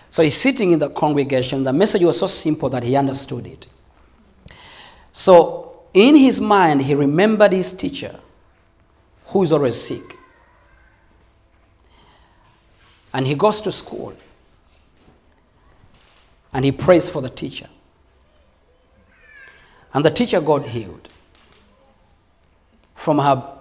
So 0.09 0.23
he's 0.23 0.35
sitting 0.35 0.73
in 0.73 0.79
the 0.79 0.89
congregation. 0.89 1.63
The 1.63 1.71
message 1.71 2.01
was 2.01 2.19
so 2.19 2.27
simple 2.27 2.67
that 2.67 2.83
he 2.83 2.97
understood 2.97 3.47
it. 3.47 3.67
So 5.13 5.83
in 5.93 6.17
his 6.17 6.41
mind, 6.41 6.81
he 6.81 6.95
remembered 6.95 7.53
his 7.53 7.71
teacher, 7.71 8.19
who 9.27 9.43
is 9.43 9.53
always 9.53 9.81
sick. 9.81 10.17
And 13.13 13.27
he 13.27 13.35
goes 13.35 13.61
to 13.61 13.71
school 13.71 14.15
and 16.51 16.65
he 16.65 16.71
prays 16.71 17.09
for 17.09 17.21
the 17.21 17.29
teacher. 17.29 17.69
And 19.93 20.03
the 20.03 20.11
teacher 20.11 20.41
got 20.41 20.67
healed 20.67 21.07
from 22.95 23.19
her 23.19 23.57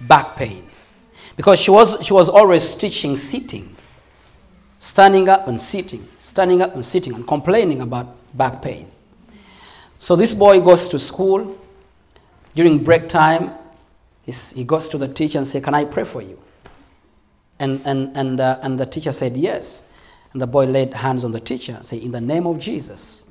back 0.00 0.36
pain 0.36 0.68
because 1.36 1.60
she 1.60 1.70
was, 1.70 2.04
she 2.04 2.12
was 2.12 2.28
always 2.28 2.74
teaching 2.74 3.16
sitting 3.16 3.76
standing 4.86 5.28
up 5.28 5.48
and 5.48 5.60
sitting, 5.60 6.06
standing 6.18 6.62
up 6.62 6.74
and 6.74 6.84
sitting, 6.84 7.14
and 7.14 7.26
complaining 7.26 7.80
about 7.80 8.14
back 8.36 8.62
pain. 8.62 8.90
So 9.98 10.14
this 10.14 10.32
boy 10.32 10.60
goes 10.60 10.88
to 10.90 10.98
school. 10.98 11.58
During 12.54 12.82
break 12.82 13.08
time, 13.08 13.52
he 14.24 14.64
goes 14.64 14.88
to 14.90 14.98
the 14.98 15.08
teacher 15.08 15.38
and 15.38 15.46
says, 15.46 15.62
Can 15.62 15.74
I 15.74 15.84
pray 15.84 16.04
for 16.04 16.22
you? 16.22 16.38
And, 17.58 17.80
and, 17.84 18.16
and, 18.16 18.40
uh, 18.40 18.58
and 18.62 18.78
the 18.78 18.86
teacher 18.86 19.12
said, 19.12 19.36
Yes. 19.36 19.88
And 20.32 20.42
the 20.42 20.46
boy 20.46 20.66
laid 20.66 20.92
hands 20.92 21.24
on 21.24 21.32
the 21.32 21.40
teacher, 21.40 21.78
say, 21.82 21.98
In 21.98 22.12
the 22.12 22.20
name 22.20 22.46
of 22.46 22.58
Jesus, 22.58 23.30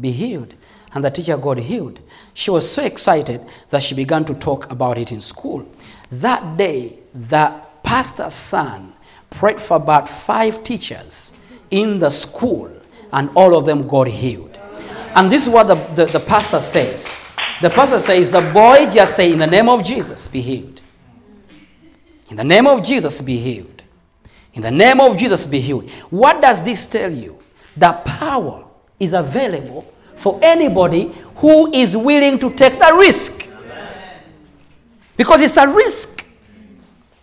be 0.00 0.12
healed. 0.12 0.54
And 0.94 1.04
the 1.04 1.10
teacher 1.10 1.36
got 1.36 1.58
healed. 1.58 2.00
She 2.32 2.50
was 2.50 2.70
so 2.70 2.82
excited 2.82 3.44
that 3.70 3.82
she 3.82 3.94
began 3.94 4.24
to 4.24 4.34
talk 4.34 4.70
about 4.70 4.96
it 4.96 5.12
in 5.12 5.20
school. 5.20 5.68
That 6.10 6.56
day, 6.56 6.98
the 7.14 7.60
pastor's 7.82 8.32
son 8.34 8.94
prayed 9.28 9.60
for 9.60 9.76
about 9.76 10.08
five 10.08 10.64
teachers 10.64 11.34
in 11.70 11.98
the 11.98 12.08
school, 12.08 12.70
and 13.12 13.28
all 13.34 13.54
of 13.54 13.66
them 13.66 13.86
got 13.86 14.06
healed. 14.06 14.58
And 15.14 15.30
this 15.30 15.42
is 15.46 15.48
what 15.48 15.64
the, 15.64 15.74
the, 15.94 16.06
the 16.06 16.20
pastor 16.20 16.60
says. 16.60 17.06
The 17.60 17.70
pastor 17.70 18.00
says, 18.00 18.30
The 18.30 18.40
boy 18.52 18.90
just 18.90 19.16
say, 19.16 19.32
In 19.32 19.38
the 19.38 19.46
name 19.46 19.68
of 19.68 19.84
Jesus, 19.84 20.28
be 20.28 20.40
healed. 20.40 20.77
In 22.28 22.36
the 22.36 22.44
name 22.44 22.66
of 22.66 22.84
Jesus, 22.84 23.20
be 23.20 23.38
healed. 23.38 23.82
In 24.54 24.62
the 24.62 24.70
name 24.70 25.00
of 25.00 25.16
Jesus, 25.16 25.46
be 25.46 25.60
healed. 25.60 25.88
What 26.10 26.42
does 26.42 26.62
this 26.62 26.86
tell 26.86 27.10
you? 27.10 27.38
That 27.76 28.04
power 28.04 28.64
is 28.98 29.12
available 29.12 29.92
for 30.16 30.38
anybody 30.42 31.14
who 31.36 31.72
is 31.72 31.96
willing 31.96 32.38
to 32.40 32.52
take 32.54 32.78
the 32.78 32.94
risk. 32.98 33.48
Because 35.16 35.40
it's 35.40 35.56
a 35.56 35.66
risk. 35.66 36.24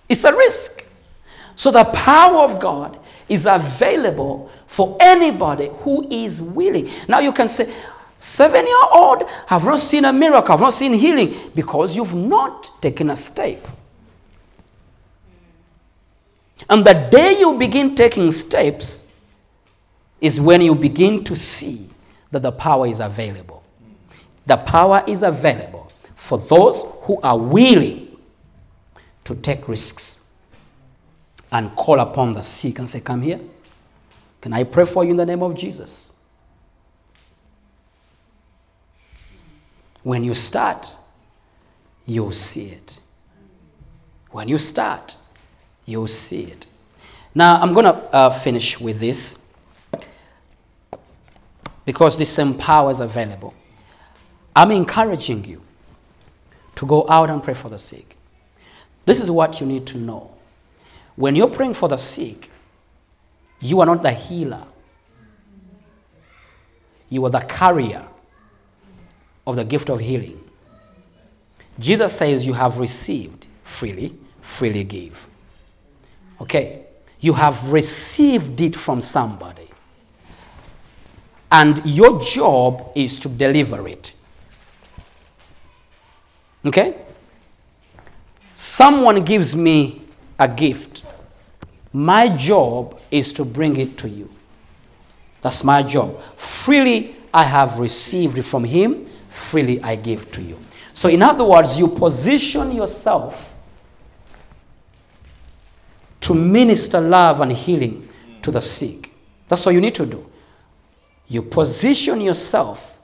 It's 0.07 0.23
a 0.23 0.35
risk. 0.35 0.85
So 1.55 1.71
the 1.71 1.83
power 1.83 2.43
of 2.43 2.59
God 2.59 2.99
is 3.27 3.45
available 3.45 4.51
for 4.67 4.97
anybody 4.99 5.69
who 5.79 6.07
is 6.09 6.41
willing. 6.41 6.89
Now 7.07 7.19
you 7.19 7.31
can 7.31 7.49
say, 7.49 7.73
seven 8.17 8.65
year 8.65 8.83
old, 8.91 9.23
have 9.47 9.63
not 9.63 9.79
seen 9.79 10.05
a 10.05 10.13
miracle, 10.13 10.51
have 10.51 10.61
not 10.61 10.73
seen 10.73 10.93
healing, 10.93 11.51
because 11.53 11.95
you've 11.95 12.15
not 12.15 12.81
taken 12.81 13.09
a 13.09 13.15
step. 13.15 13.67
And 16.69 16.85
the 16.85 16.93
day 17.11 17.39
you 17.39 17.57
begin 17.57 17.95
taking 17.95 18.31
steps 18.31 19.11
is 20.19 20.39
when 20.39 20.61
you 20.61 20.73
begin 20.73 21.23
to 21.25 21.35
see 21.35 21.89
that 22.31 22.41
the 22.41 22.51
power 22.51 22.87
is 22.87 22.99
available. 22.99 23.63
The 24.45 24.57
power 24.57 25.03
is 25.07 25.23
available 25.23 25.91
for 26.15 26.37
those 26.37 26.83
who 27.01 27.19
are 27.21 27.37
willing 27.37 28.17
to 29.25 29.35
take 29.35 29.67
risks 29.67 30.25
and 31.51 31.75
call 31.75 31.99
upon 31.99 32.33
the 32.33 32.41
sick 32.41 32.79
and 32.79 32.87
say, 32.89 32.99
Come 32.99 33.21
here. 33.21 33.39
Can 34.41 34.53
I 34.53 34.63
pray 34.63 34.85
for 34.85 35.03
you 35.03 35.11
in 35.11 35.17
the 35.17 35.25
name 35.25 35.41
of 35.41 35.55
Jesus? 35.55 36.13
When 40.03 40.23
you 40.23 40.35
start, 40.35 40.95
you'll 42.05 42.31
see 42.31 42.69
it. 42.69 42.99
When 44.29 44.47
you 44.47 44.57
start, 44.59 45.15
you'll 45.85 46.07
see 46.07 46.43
it. 46.43 46.67
Now, 47.33 47.61
I'm 47.61 47.73
going 47.73 47.85
to 47.85 47.93
uh, 47.93 48.29
finish 48.29 48.79
with 48.79 48.99
this 48.99 49.39
because 51.85 52.17
the 52.17 52.25
same 52.25 52.53
power 52.55 52.91
is 52.91 52.99
available. 52.99 53.53
I'm 54.55 54.71
encouraging 54.71 55.45
you 55.45 55.61
to 56.75 56.85
go 56.85 57.05
out 57.09 57.29
and 57.29 57.43
pray 57.43 57.53
for 57.53 57.69
the 57.69 57.77
sick. 57.77 58.17
This 59.05 59.19
is 59.19 59.29
what 59.29 59.59
you 59.59 59.67
need 59.67 59.85
to 59.87 59.97
know. 59.97 60.31
When 61.15 61.35
you're 61.35 61.49
praying 61.49 61.75
for 61.75 61.87
the 61.87 61.97
sick, 61.97 62.49
you 63.59 63.79
are 63.79 63.85
not 63.85 64.03
the 64.03 64.11
healer, 64.11 64.63
you 67.09 67.23
are 67.25 67.29
the 67.29 67.41
carrier 67.41 68.05
of 69.45 69.55
the 69.55 69.63
gift 69.63 69.89
of 69.89 69.99
healing. 69.99 70.41
Jesus 71.79 72.13
says, 72.13 72.45
You 72.45 72.53
have 72.53 72.79
received 72.79 73.47
freely, 73.63 74.17
freely 74.41 74.83
give. 74.83 75.27
Okay? 76.41 76.85
You 77.19 77.33
have 77.33 77.71
received 77.71 78.59
it 78.61 78.75
from 78.75 79.01
somebody. 79.01 79.69
And 81.51 81.85
your 81.85 82.21
job 82.21 82.91
is 82.95 83.19
to 83.21 83.29
deliver 83.29 83.87
it. 83.87 84.13
Okay? 86.65 86.95
Someone 88.53 89.23
gives 89.23 89.55
me 89.55 90.01
a 90.39 90.47
gift. 90.47 91.03
My 91.93 92.27
job 92.35 92.99
is 93.11 93.31
to 93.33 93.45
bring 93.45 93.77
it 93.77 93.97
to 93.99 94.09
you. 94.09 94.29
That's 95.41 95.63
my 95.63 95.83
job. 95.83 96.21
Freely 96.35 97.15
I 97.33 97.43
have 97.43 97.79
received 97.79 98.43
from 98.45 98.63
him, 98.63 99.05
freely 99.29 99.81
I 99.81 99.95
give 99.95 100.31
to 100.31 100.41
you. 100.41 100.57
So, 100.93 101.09
in 101.09 101.21
other 101.21 101.43
words, 101.43 101.77
you 101.77 101.89
position 101.89 102.71
yourself 102.71 103.54
to 106.21 106.33
minister 106.33 106.99
love 106.99 107.41
and 107.41 107.51
healing 107.51 108.07
to 108.41 108.51
the 108.51 108.61
sick. 108.61 109.11
That's 109.47 109.65
what 109.65 109.73
you 109.73 109.81
need 109.81 109.95
to 109.95 110.05
do. 110.05 110.29
You 111.27 111.41
position 111.41 112.21
yourself 112.21 112.97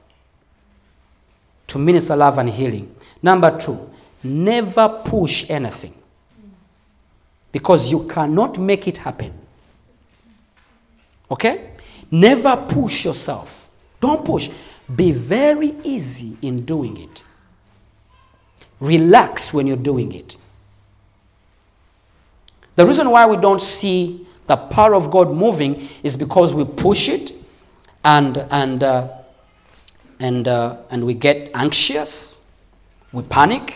to 1.68 1.80
minister 1.80 2.16
love 2.16 2.38
and 2.38 2.50
healing. 2.50 2.96
Number 3.22 3.58
two, 3.60 3.90
never 4.24 4.90
push 5.06 5.50
anything 5.50 5.94
because 7.52 7.92
you 7.92 8.08
cannot 8.08 8.60
make 8.60 8.88
it 8.88 8.98
happen. 8.98 9.34
Okay? 11.30 11.72
Never 12.10 12.58
push 12.70 13.06
yourself. 13.06 13.70
Don't 14.00 14.26
push. 14.26 14.50
Be 14.94 15.12
very 15.12 15.76
easy 15.84 16.38
in 16.42 16.66
doing 16.66 16.98
it. 16.98 17.24
Relax 18.80 19.54
when 19.54 19.68
you're 19.68 19.78
doing 19.78 20.12
it. 20.12 20.36
The 22.76 22.86
reason 22.86 23.10
why 23.10 23.26
we 23.26 23.38
don't 23.38 23.62
see 23.62 24.28
the 24.48 24.58
power 24.58 24.96
of 24.96 25.12
God 25.12 25.32
moving 25.32 25.90
is 26.04 26.16
because 26.16 26.54
we 26.54 26.66
push 26.66 27.10
it 27.10 27.34
and, 28.04 28.38
and, 28.50 28.84
uh, 28.84 29.10
and, 30.20 30.48
uh, 30.48 30.78
and 30.90 31.06
we 31.06 31.14
get 31.14 31.52
anxious, 31.54 32.46
we 33.12 33.24
panic, 33.24 33.76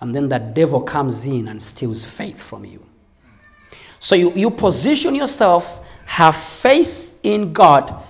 and 0.00 0.14
then 0.14 0.28
the 0.28 0.38
devil 0.38 0.80
comes 0.80 1.24
in 1.24 1.48
and 1.48 1.62
steals 1.62 2.04
faith 2.04 2.40
from 2.40 2.64
you. 2.64 2.84
So 3.98 4.14
you, 4.14 4.32
you 4.32 4.50
position 4.50 5.14
yourself, 5.14 5.84
have 6.04 6.36
faith 6.36 7.18
in 7.22 7.52
God, 7.52 8.04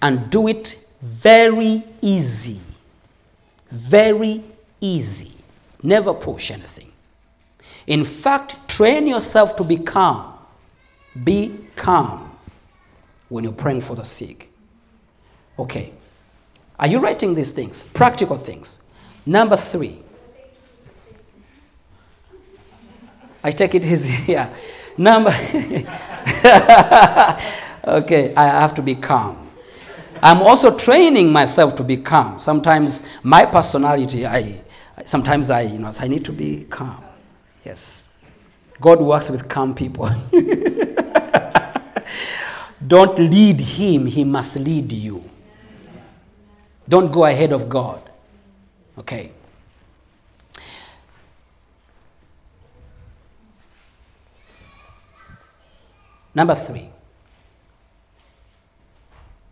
and 0.00 0.30
do 0.30 0.48
it 0.48 0.78
very 1.02 1.84
easy. 2.00 2.60
Very 3.70 4.42
easy. 4.80 5.32
Never 5.82 6.14
push 6.14 6.50
anything. 6.50 6.79
In 7.90 8.04
fact, 8.04 8.68
train 8.68 9.08
yourself 9.08 9.56
to 9.56 9.64
be 9.64 9.76
calm. 9.76 10.32
Be 11.24 11.66
calm 11.74 12.30
when 13.28 13.42
you're 13.42 13.52
praying 13.52 13.80
for 13.80 13.96
the 13.96 14.04
sick. 14.04 14.48
Okay. 15.58 15.92
Are 16.78 16.86
you 16.86 17.00
writing 17.00 17.34
these 17.34 17.50
things? 17.50 17.82
Practical 17.82 18.38
things. 18.38 18.88
Number 19.26 19.56
three. 19.56 20.00
I 23.42 23.50
take 23.50 23.74
it 23.74 23.82
here. 23.84 24.48
Number. 24.96 25.30
okay, 27.84 28.32
I 28.36 28.46
have 28.46 28.72
to 28.76 28.82
be 28.82 28.94
calm. 28.94 29.48
I'm 30.22 30.42
also 30.42 30.76
training 30.78 31.32
myself 31.32 31.74
to 31.74 31.82
be 31.82 31.96
calm. 31.96 32.38
Sometimes 32.38 33.04
my 33.24 33.44
personality, 33.46 34.28
I 34.28 34.60
sometimes 35.04 35.50
I, 35.50 35.62
you 35.62 35.80
know, 35.80 35.90
I 35.98 36.06
need 36.06 36.24
to 36.26 36.32
be 36.32 36.66
calm. 36.70 37.02
Yes. 37.64 38.08
God 38.80 39.00
works 39.00 39.28
with 39.30 39.48
calm 39.48 39.74
people. 39.74 40.08
Don't 42.86 43.18
lead 43.18 43.60
him, 43.60 44.06
he 44.06 44.24
must 44.24 44.56
lead 44.56 44.90
you. 44.90 45.28
Don't 46.88 47.12
go 47.12 47.24
ahead 47.26 47.52
of 47.52 47.68
God. 47.68 48.00
Okay. 48.98 49.32
Number 56.34 56.54
three, 56.54 56.88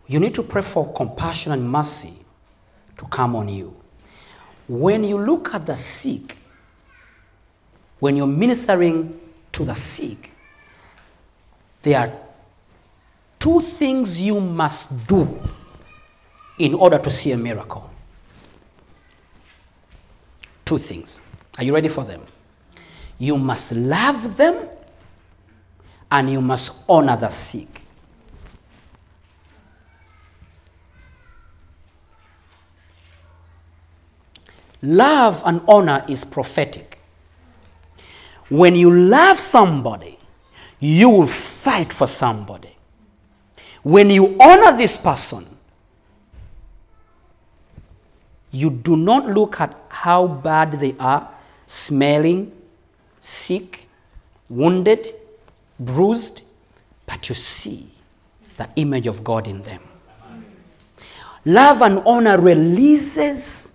you 0.07 0.19
need 0.19 0.33
to 0.33 0.43
pray 0.43 0.61
for 0.61 0.91
compassion 0.93 1.51
and 1.51 1.69
mercy 1.69 2.13
to 2.97 3.05
come 3.05 3.35
on 3.35 3.47
you. 3.47 3.75
When 4.67 5.03
you 5.03 5.17
look 5.19 5.53
at 5.53 5.65
the 5.65 5.75
sick, 5.75 6.38
when 7.99 8.15
you're 8.15 8.27
ministering 8.27 9.19
to 9.51 9.65
the 9.65 9.75
sick, 9.75 10.31
there 11.81 11.99
are 11.99 12.11
two 13.39 13.59
things 13.59 14.21
you 14.21 14.39
must 14.39 15.07
do 15.07 15.39
in 16.57 16.73
order 16.73 16.97
to 16.99 17.09
see 17.09 17.31
a 17.31 17.37
miracle. 17.37 17.89
Two 20.65 20.77
things. 20.77 21.21
Are 21.57 21.63
you 21.63 21.73
ready 21.73 21.87
for 21.89 22.03
them? 22.03 22.21
You 23.17 23.37
must 23.37 23.71
love 23.71 24.37
them 24.37 24.67
and 26.11 26.29
you 26.29 26.41
must 26.41 26.83
honor 26.87 27.17
the 27.17 27.29
sick. 27.29 27.81
Love 34.81 35.41
and 35.45 35.61
honor 35.67 36.05
is 36.07 36.23
prophetic. 36.23 36.88
When 38.49 38.75
you 38.75 38.93
love 38.93 39.39
somebody, 39.39 40.17
you 40.79 41.09
will 41.09 41.27
fight 41.27 41.93
for 41.93 42.07
somebody. 42.07 42.75
When 43.83 44.09
you 44.09 44.35
honor 44.39 44.75
this 44.75 44.97
person, 44.97 45.45
you 48.51 48.69
do 48.69 48.97
not 48.97 49.27
look 49.27 49.61
at 49.61 49.75
how 49.89 50.27
bad 50.27 50.79
they 50.79 50.95
are, 50.99 51.29
smelling, 51.65 52.51
sick, 53.19 53.87
wounded, 54.49 55.13
bruised, 55.79 56.41
but 57.05 57.29
you 57.29 57.35
see 57.35 57.91
the 58.57 58.67
image 58.75 59.07
of 59.07 59.23
God 59.23 59.47
in 59.47 59.61
them. 59.61 59.81
Love 61.45 61.81
and 61.81 61.99
honor 62.05 62.39
releases 62.39 63.71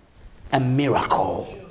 a 0.51 0.59
miracle. 0.59 1.64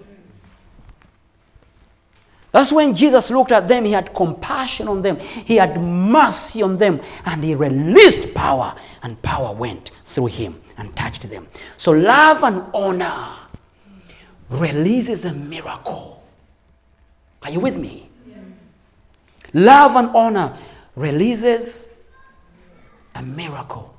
That's 2.55 2.71
when 2.71 2.95
Jesus 2.95 3.31
looked 3.31 3.51
at 3.51 3.67
them, 3.67 3.85
he 3.85 3.91
had 3.91 4.15
compassion 4.15 4.87
on 4.87 5.03
them, 5.03 5.19
he 5.19 5.57
had 5.57 5.83
mercy 5.83 6.63
on 6.63 6.77
them, 6.77 7.01
and 7.25 7.43
he 7.43 7.53
released 7.57 8.33
power, 8.33 8.77
and 9.03 9.21
power 9.23 9.53
went 9.53 9.91
through 10.05 10.27
him 10.27 10.63
and 10.77 10.95
touched 10.95 11.29
them. 11.29 11.49
So, 11.77 11.91
love 11.91 12.45
and 12.45 12.63
honor 12.73 13.35
releases 14.51 15.25
a 15.25 15.33
miracle. 15.33 16.23
Are 17.43 17.51
you 17.51 17.59
with 17.59 17.77
me? 17.77 18.09
Love 19.53 19.97
and 19.97 20.11
honor 20.11 20.57
releases 20.95 21.93
a 23.17 23.23
miracle. 23.23 23.93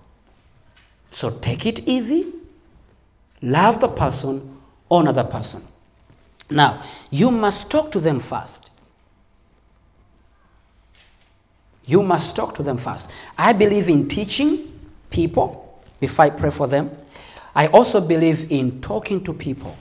So, 1.11 1.29
take 1.29 1.65
it 1.65 1.89
easy, 1.89 2.31
love 3.41 3.81
the 3.81 3.89
person, 3.89 4.61
honor 4.89 5.11
the 5.11 5.25
person. 5.25 5.67
Now, 6.49 6.83
you 7.09 7.31
must 7.31 7.69
talk 7.69 7.91
to 7.93 7.99
them 7.99 8.19
first. 8.19 8.69
You 11.85 12.01
must 12.01 12.35
talk 12.35 12.55
to 12.55 12.63
them 12.63 12.77
first. 12.77 13.09
I 13.37 13.53
believe 13.53 13.89
in 13.89 14.07
teaching 14.07 14.79
people 15.09 15.81
before 15.99 16.25
I 16.25 16.29
pray 16.29 16.49
for 16.49 16.67
them. 16.67 16.91
I 17.53 17.67
also 17.67 18.01
believe 18.01 18.51
in 18.51 18.81
talking 18.81 19.23
to 19.23 19.33
people. 19.33 19.77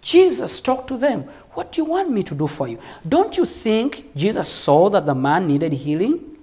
Jesus 0.00 0.60
talked 0.60 0.88
to 0.88 0.96
them. 0.96 1.24
What 1.54 1.72
do 1.72 1.80
you 1.80 1.84
want 1.84 2.10
me 2.10 2.22
to 2.22 2.34
do 2.34 2.46
for 2.46 2.68
you? 2.68 2.78
Don't 3.08 3.36
you 3.36 3.44
think 3.44 4.14
Jesus 4.14 4.48
saw 4.48 4.88
that 4.90 5.04
the 5.04 5.14
man 5.14 5.48
needed 5.48 5.72
healing? 5.72 6.36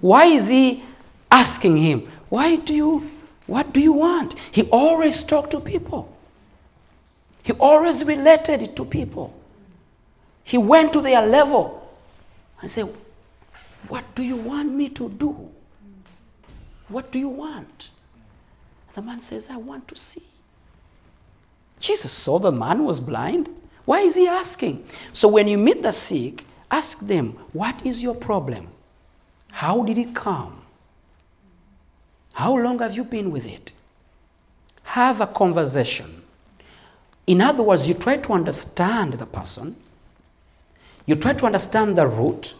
Why 0.00 0.24
is 0.24 0.48
he 0.48 0.82
asking 1.30 1.76
him, 1.76 2.10
Why 2.30 2.56
do 2.56 2.74
you, 2.74 3.10
what 3.46 3.72
do 3.72 3.80
you 3.80 3.92
want? 3.92 4.34
He 4.50 4.62
always 4.70 5.24
talked 5.24 5.50
to 5.50 5.60
people. 5.60 6.08
He 7.42 7.52
always 7.52 8.04
related 8.04 8.62
it 8.62 8.76
to 8.76 8.84
people. 8.84 9.34
He 10.44 10.58
went 10.58 10.92
to 10.92 11.00
their 11.00 11.26
level 11.26 11.92
and 12.60 12.70
said, 12.70 12.88
What 13.88 14.04
do 14.14 14.22
you 14.22 14.36
want 14.36 14.72
me 14.72 14.88
to 14.90 15.08
do? 15.08 15.50
What 16.88 17.10
do 17.10 17.18
you 17.18 17.28
want? 17.28 17.90
The 18.94 19.02
man 19.02 19.20
says, 19.20 19.48
I 19.50 19.56
want 19.56 19.88
to 19.88 19.96
see. 19.96 20.22
Jesus 21.80 22.12
saw 22.12 22.38
the 22.38 22.52
man 22.52 22.84
was 22.84 23.00
blind. 23.00 23.48
Why 23.84 24.00
is 24.00 24.14
he 24.14 24.28
asking? 24.28 24.86
So 25.12 25.26
when 25.26 25.48
you 25.48 25.58
meet 25.58 25.82
the 25.82 25.92
sick, 25.92 26.44
ask 26.70 27.00
them, 27.00 27.38
What 27.52 27.84
is 27.84 28.02
your 28.02 28.14
problem? 28.14 28.68
How 29.50 29.82
did 29.82 29.98
it 29.98 30.14
come? 30.14 30.62
How 32.34 32.56
long 32.56 32.78
have 32.78 32.96
you 32.96 33.04
been 33.04 33.30
with 33.30 33.44
it? 33.44 33.72
Have 34.84 35.20
a 35.20 35.26
conversation. 35.26 36.21
In 37.26 37.40
other 37.40 37.62
words, 37.62 37.86
you 37.88 37.94
try 37.94 38.16
to 38.16 38.32
understand 38.32 39.14
the 39.14 39.26
person, 39.26 39.76
you 41.06 41.14
try 41.14 41.32
to 41.34 41.46
understand 41.46 41.96
the 41.96 42.06
root, 42.06 42.54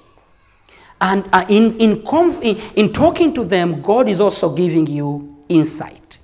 and 1.00 1.28
uh, 1.32 1.44
in, 1.48 1.76
in, 1.78 2.04
conf- 2.04 2.40
in, 2.42 2.56
in 2.76 2.92
talking 2.92 3.34
to 3.34 3.44
them, 3.44 3.82
God 3.82 4.08
is 4.08 4.20
also 4.20 4.54
giving 4.54 4.86
you 4.86 5.36
insight. 5.48 6.18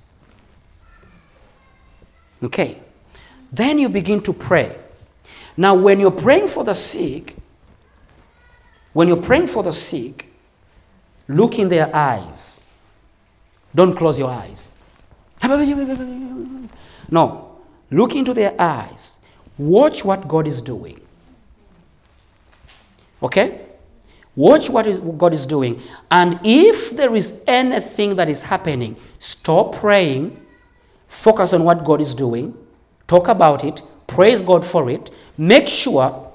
Okay. 2.41 2.79
Then 3.51 3.79
you 3.79 3.89
begin 3.89 4.21
to 4.21 4.31
pray. 4.31 4.77
Now, 5.57 5.75
when 5.75 5.99
you're 5.99 6.11
praying 6.11 6.47
for 6.47 6.63
the 6.63 6.73
sick, 6.73 7.35
when 8.93 9.09
you're 9.09 9.17
praying 9.17 9.47
for 9.47 9.63
the 9.63 9.73
sick, 9.73 10.31
look 11.27 11.59
in 11.59 11.67
their 11.67 11.93
eyes. 11.93 12.61
Don't 13.75 13.95
close 13.95 14.17
your 14.17 14.29
eyes. 14.29 14.71
No. 17.11 17.48
Look 17.91 18.15
into 18.15 18.33
their 18.33 18.53
eyes. 18.59 19.19
Watch 19.57 20.05
what 20.05 20.27
God 20.27 20.47
is 20.47 20.61
doing. 20.61 21.01
Okay? 23.21 23.61
Watch 24.35 24.69
what 24.69 24.87
is, 24.87 24.99
God 24.99 25.33
is 25.33 25.45
doing. 25.45 25.81
And 26.09 26.39
if 26.43 26.91
there 26.91 27.15
is 27.15 27.41
anything 27.45 28.15
that 28.15 28.29
is 28.29 28.43
happening, 28.43 28.95
stop 29.17 29.75
praying, 29.75 30.39
focus 31.07 31.51
on 31.51 31.63
what 31.63 31.83
God 31.83 31.99
is 31.99 32.15
doing, 32.15 32.55
talk 33.07 33.27
about 33.27 33.63
it, 33.63 33.81
praise 34.07 34.41
God 34.41 34.65
for 34.65 34.89
it, 34.89 35.09
make 35.37 35.67
sure 35.67 36.31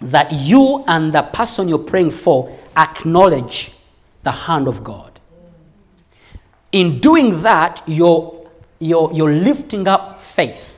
that 0.00 0.32
you 0.32 0.84
and 0.86 1.12
the 1.12 1.22
person 1.22 1.68
you're 1.68 1.78
praying 1.78 2.10
for 2.10 2.56
acknowledge 2.76 3.72
the 4.22 4.32
hand 4.32 4.66
of 4.68 4.82
God. 4.82 5.18
In 6.72 7.00
doing 7.00 7.42
that, 7.42 7.82
you're, 7.86 8.48
you're, 8.78 9.12
you're 9.12 9.32
lifting 9.32 9.88
up 9.88 10.20
faith. 10.20 10.77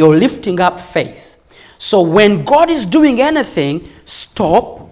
You're 0.00 0.16
lifting 0.16 0.60
up 0.60 0.80
faith. 0.80 1.36
So 1.76 2.00
when 2.00 2.42
God 2.42 2.70
is 2.70 2.86
doing 2.86 3.20
anything, 3.20 3.86
stop, 4.06 4.88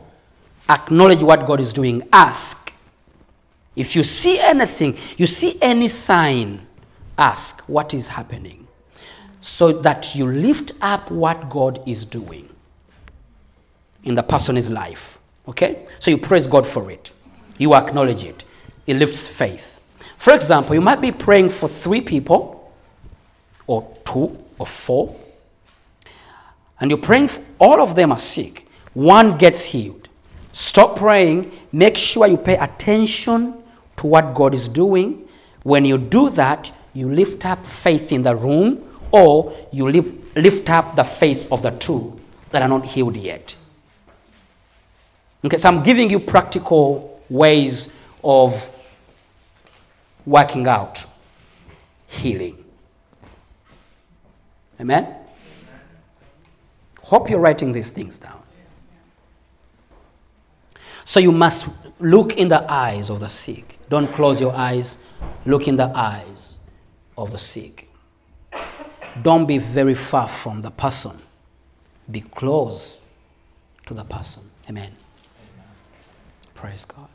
acknowledge 0.68 1.22
what 1.22 1.46
God 1.46 1.60
is 1.60 1.72
doing, 1.72 2.06
ask. 2.12 2.74
If 3.74 3.96
you 3.96 4.02
see 4.02 4.38
anything, 4.38 4.98
you 5.16 5.26
see 5.26 5.56
any 5.62 5.88
sign, 5.88 6.66
ask 7.16 7.60
what 7.60 7.94
is 7.94 8.08
happening 8.08 8.68
so 9.40 9.72
that 9.72 10.14
you 10.14 10.26
lift 10.26 10.72
up 10.82 11.10
what 11.10 11.48
God 11.48 11.82
is 11.86 12.04
doing 12.04 12.46
in 14.04 14.14
the 14.14 14.22
person's 14.22 14.68
life. 14.68 15.18
Okay? 15.48 15.86
So 16.00 16.10
you 16.10 16.18
praise 16.18 16.46
God 16.46 16.66
for 16.66 16.90
it. 16.90 17.12
You 17.56 17.74
acknowledge 17.74 18.24
it. 18.24 18.44
It 18.86 18.96
lifts 18.96 19.26
faith. 19.26 19.80
For 20.18 20.34
example, 20.34 20.74
you 20.74 20.82
might 20.82 21.00
be 21.00 21.12
praying 21.12 21.48
for 21.48 21.66
three 21.66 22.02
people, 22.02 22.70
or 23.66 23.96
two, 24.04 24.44
or 24.58 24.66
four, 24.66 25.16
and 26.80 26.90
you're 26.90 26.98
praying, 26.98 27.28
for, 27.28 27.44
all 27.58 27.80
of 27.80 27.94
them 27.94 28.12
are 28.12 28.18
sick. 28.18 28.66
One 28.94 29.38
gets 29.38 29.64
healed. 29.64 30.08
Stop 30.52 30.96
praying. 30.96 31.52
Make 31.72 31.96
sure 31.96 32.26
you 32.26 32.36
pay 32.36 32.56
attention 32.56 33.54
to 33.96 34.06
what 34.06 34.34
God 34.34 34.54
is 34.54 34.68
doing. 34.68 35.28
When 35.62 35.84
you 35.84 35.98
do 35.98 36.30
that, 36.30 36.72
you 36.94 37.12
lift 37.12 37.44
up 37.44 37.66
faith 37.66 38.12
in 38.12 38.22
the 38.22 38.34
room 38.34 38.84
or 39.10 39.56
you 39.72 39.88
lift, 39.88 40.36
lift 40.36 40.70
up 40.70 40.96
the 40.96 41.04
faith 41.04 41.50
of 41.52 41.62
the 41.62 41.70
two 41.70 42.18
that 42.50 42.62
are 42.62 42.68
not 42.68 42.86
healed 42.86 43.16
yet. 43.16 43.54
Okay, 45.44 45.58
so 45.58 45.68
I'm 45.68 45.82
giving 45.82 46.10
you 46.10 46.18
practical 46.18 47.22
ways 47.28 47.92
of 48.24 48.74
working 50.26 50.66
out 50.66 51.04
healing. 52.06 52.64
Amen? 54.80 55.14
Hope 57.02 57.30
you're 57.30 57.40
writing 57.40 57.72
these 57.72 57.90
things 57.90 58.18
down. 58.18 58.42
So 61.04 61.20
you 61.20 61.32
must 61.32 61.66
look 61.98 62.36
in 62.36 62.48
the 62.48 62.70
eyes 62.70 63.08
of 63.08 63.20
the 63.20 63.28
sick. 63.28 63.78
Don't 63.88 64.08
close 64.08 64.40
your 64.40 64.54
eyes. 64.54 64.98
Look 65.46 65.66
in 65.66 65.76
the 65.76 65.90
eyes 65.96 66.58
of 67.16 67.32
the 67.32 67.38
sick. 67.38 67.88
Don't 69.22 69.46
be 69.46 69.58
very 69.58 69.94
far 69.94 70.28
from 70.28 70.60
the 70.60 70.70
person. 70.70 71.18
Be 72.10 72.20
close 72.20 73.02
to 73.86 73.94
the 73.94 74.04
person. 74.04 74.44
Amen. 74.68 74.92
Amen. 74.92 75.66
Praise 76.54 76.84
God. 76.84 77.08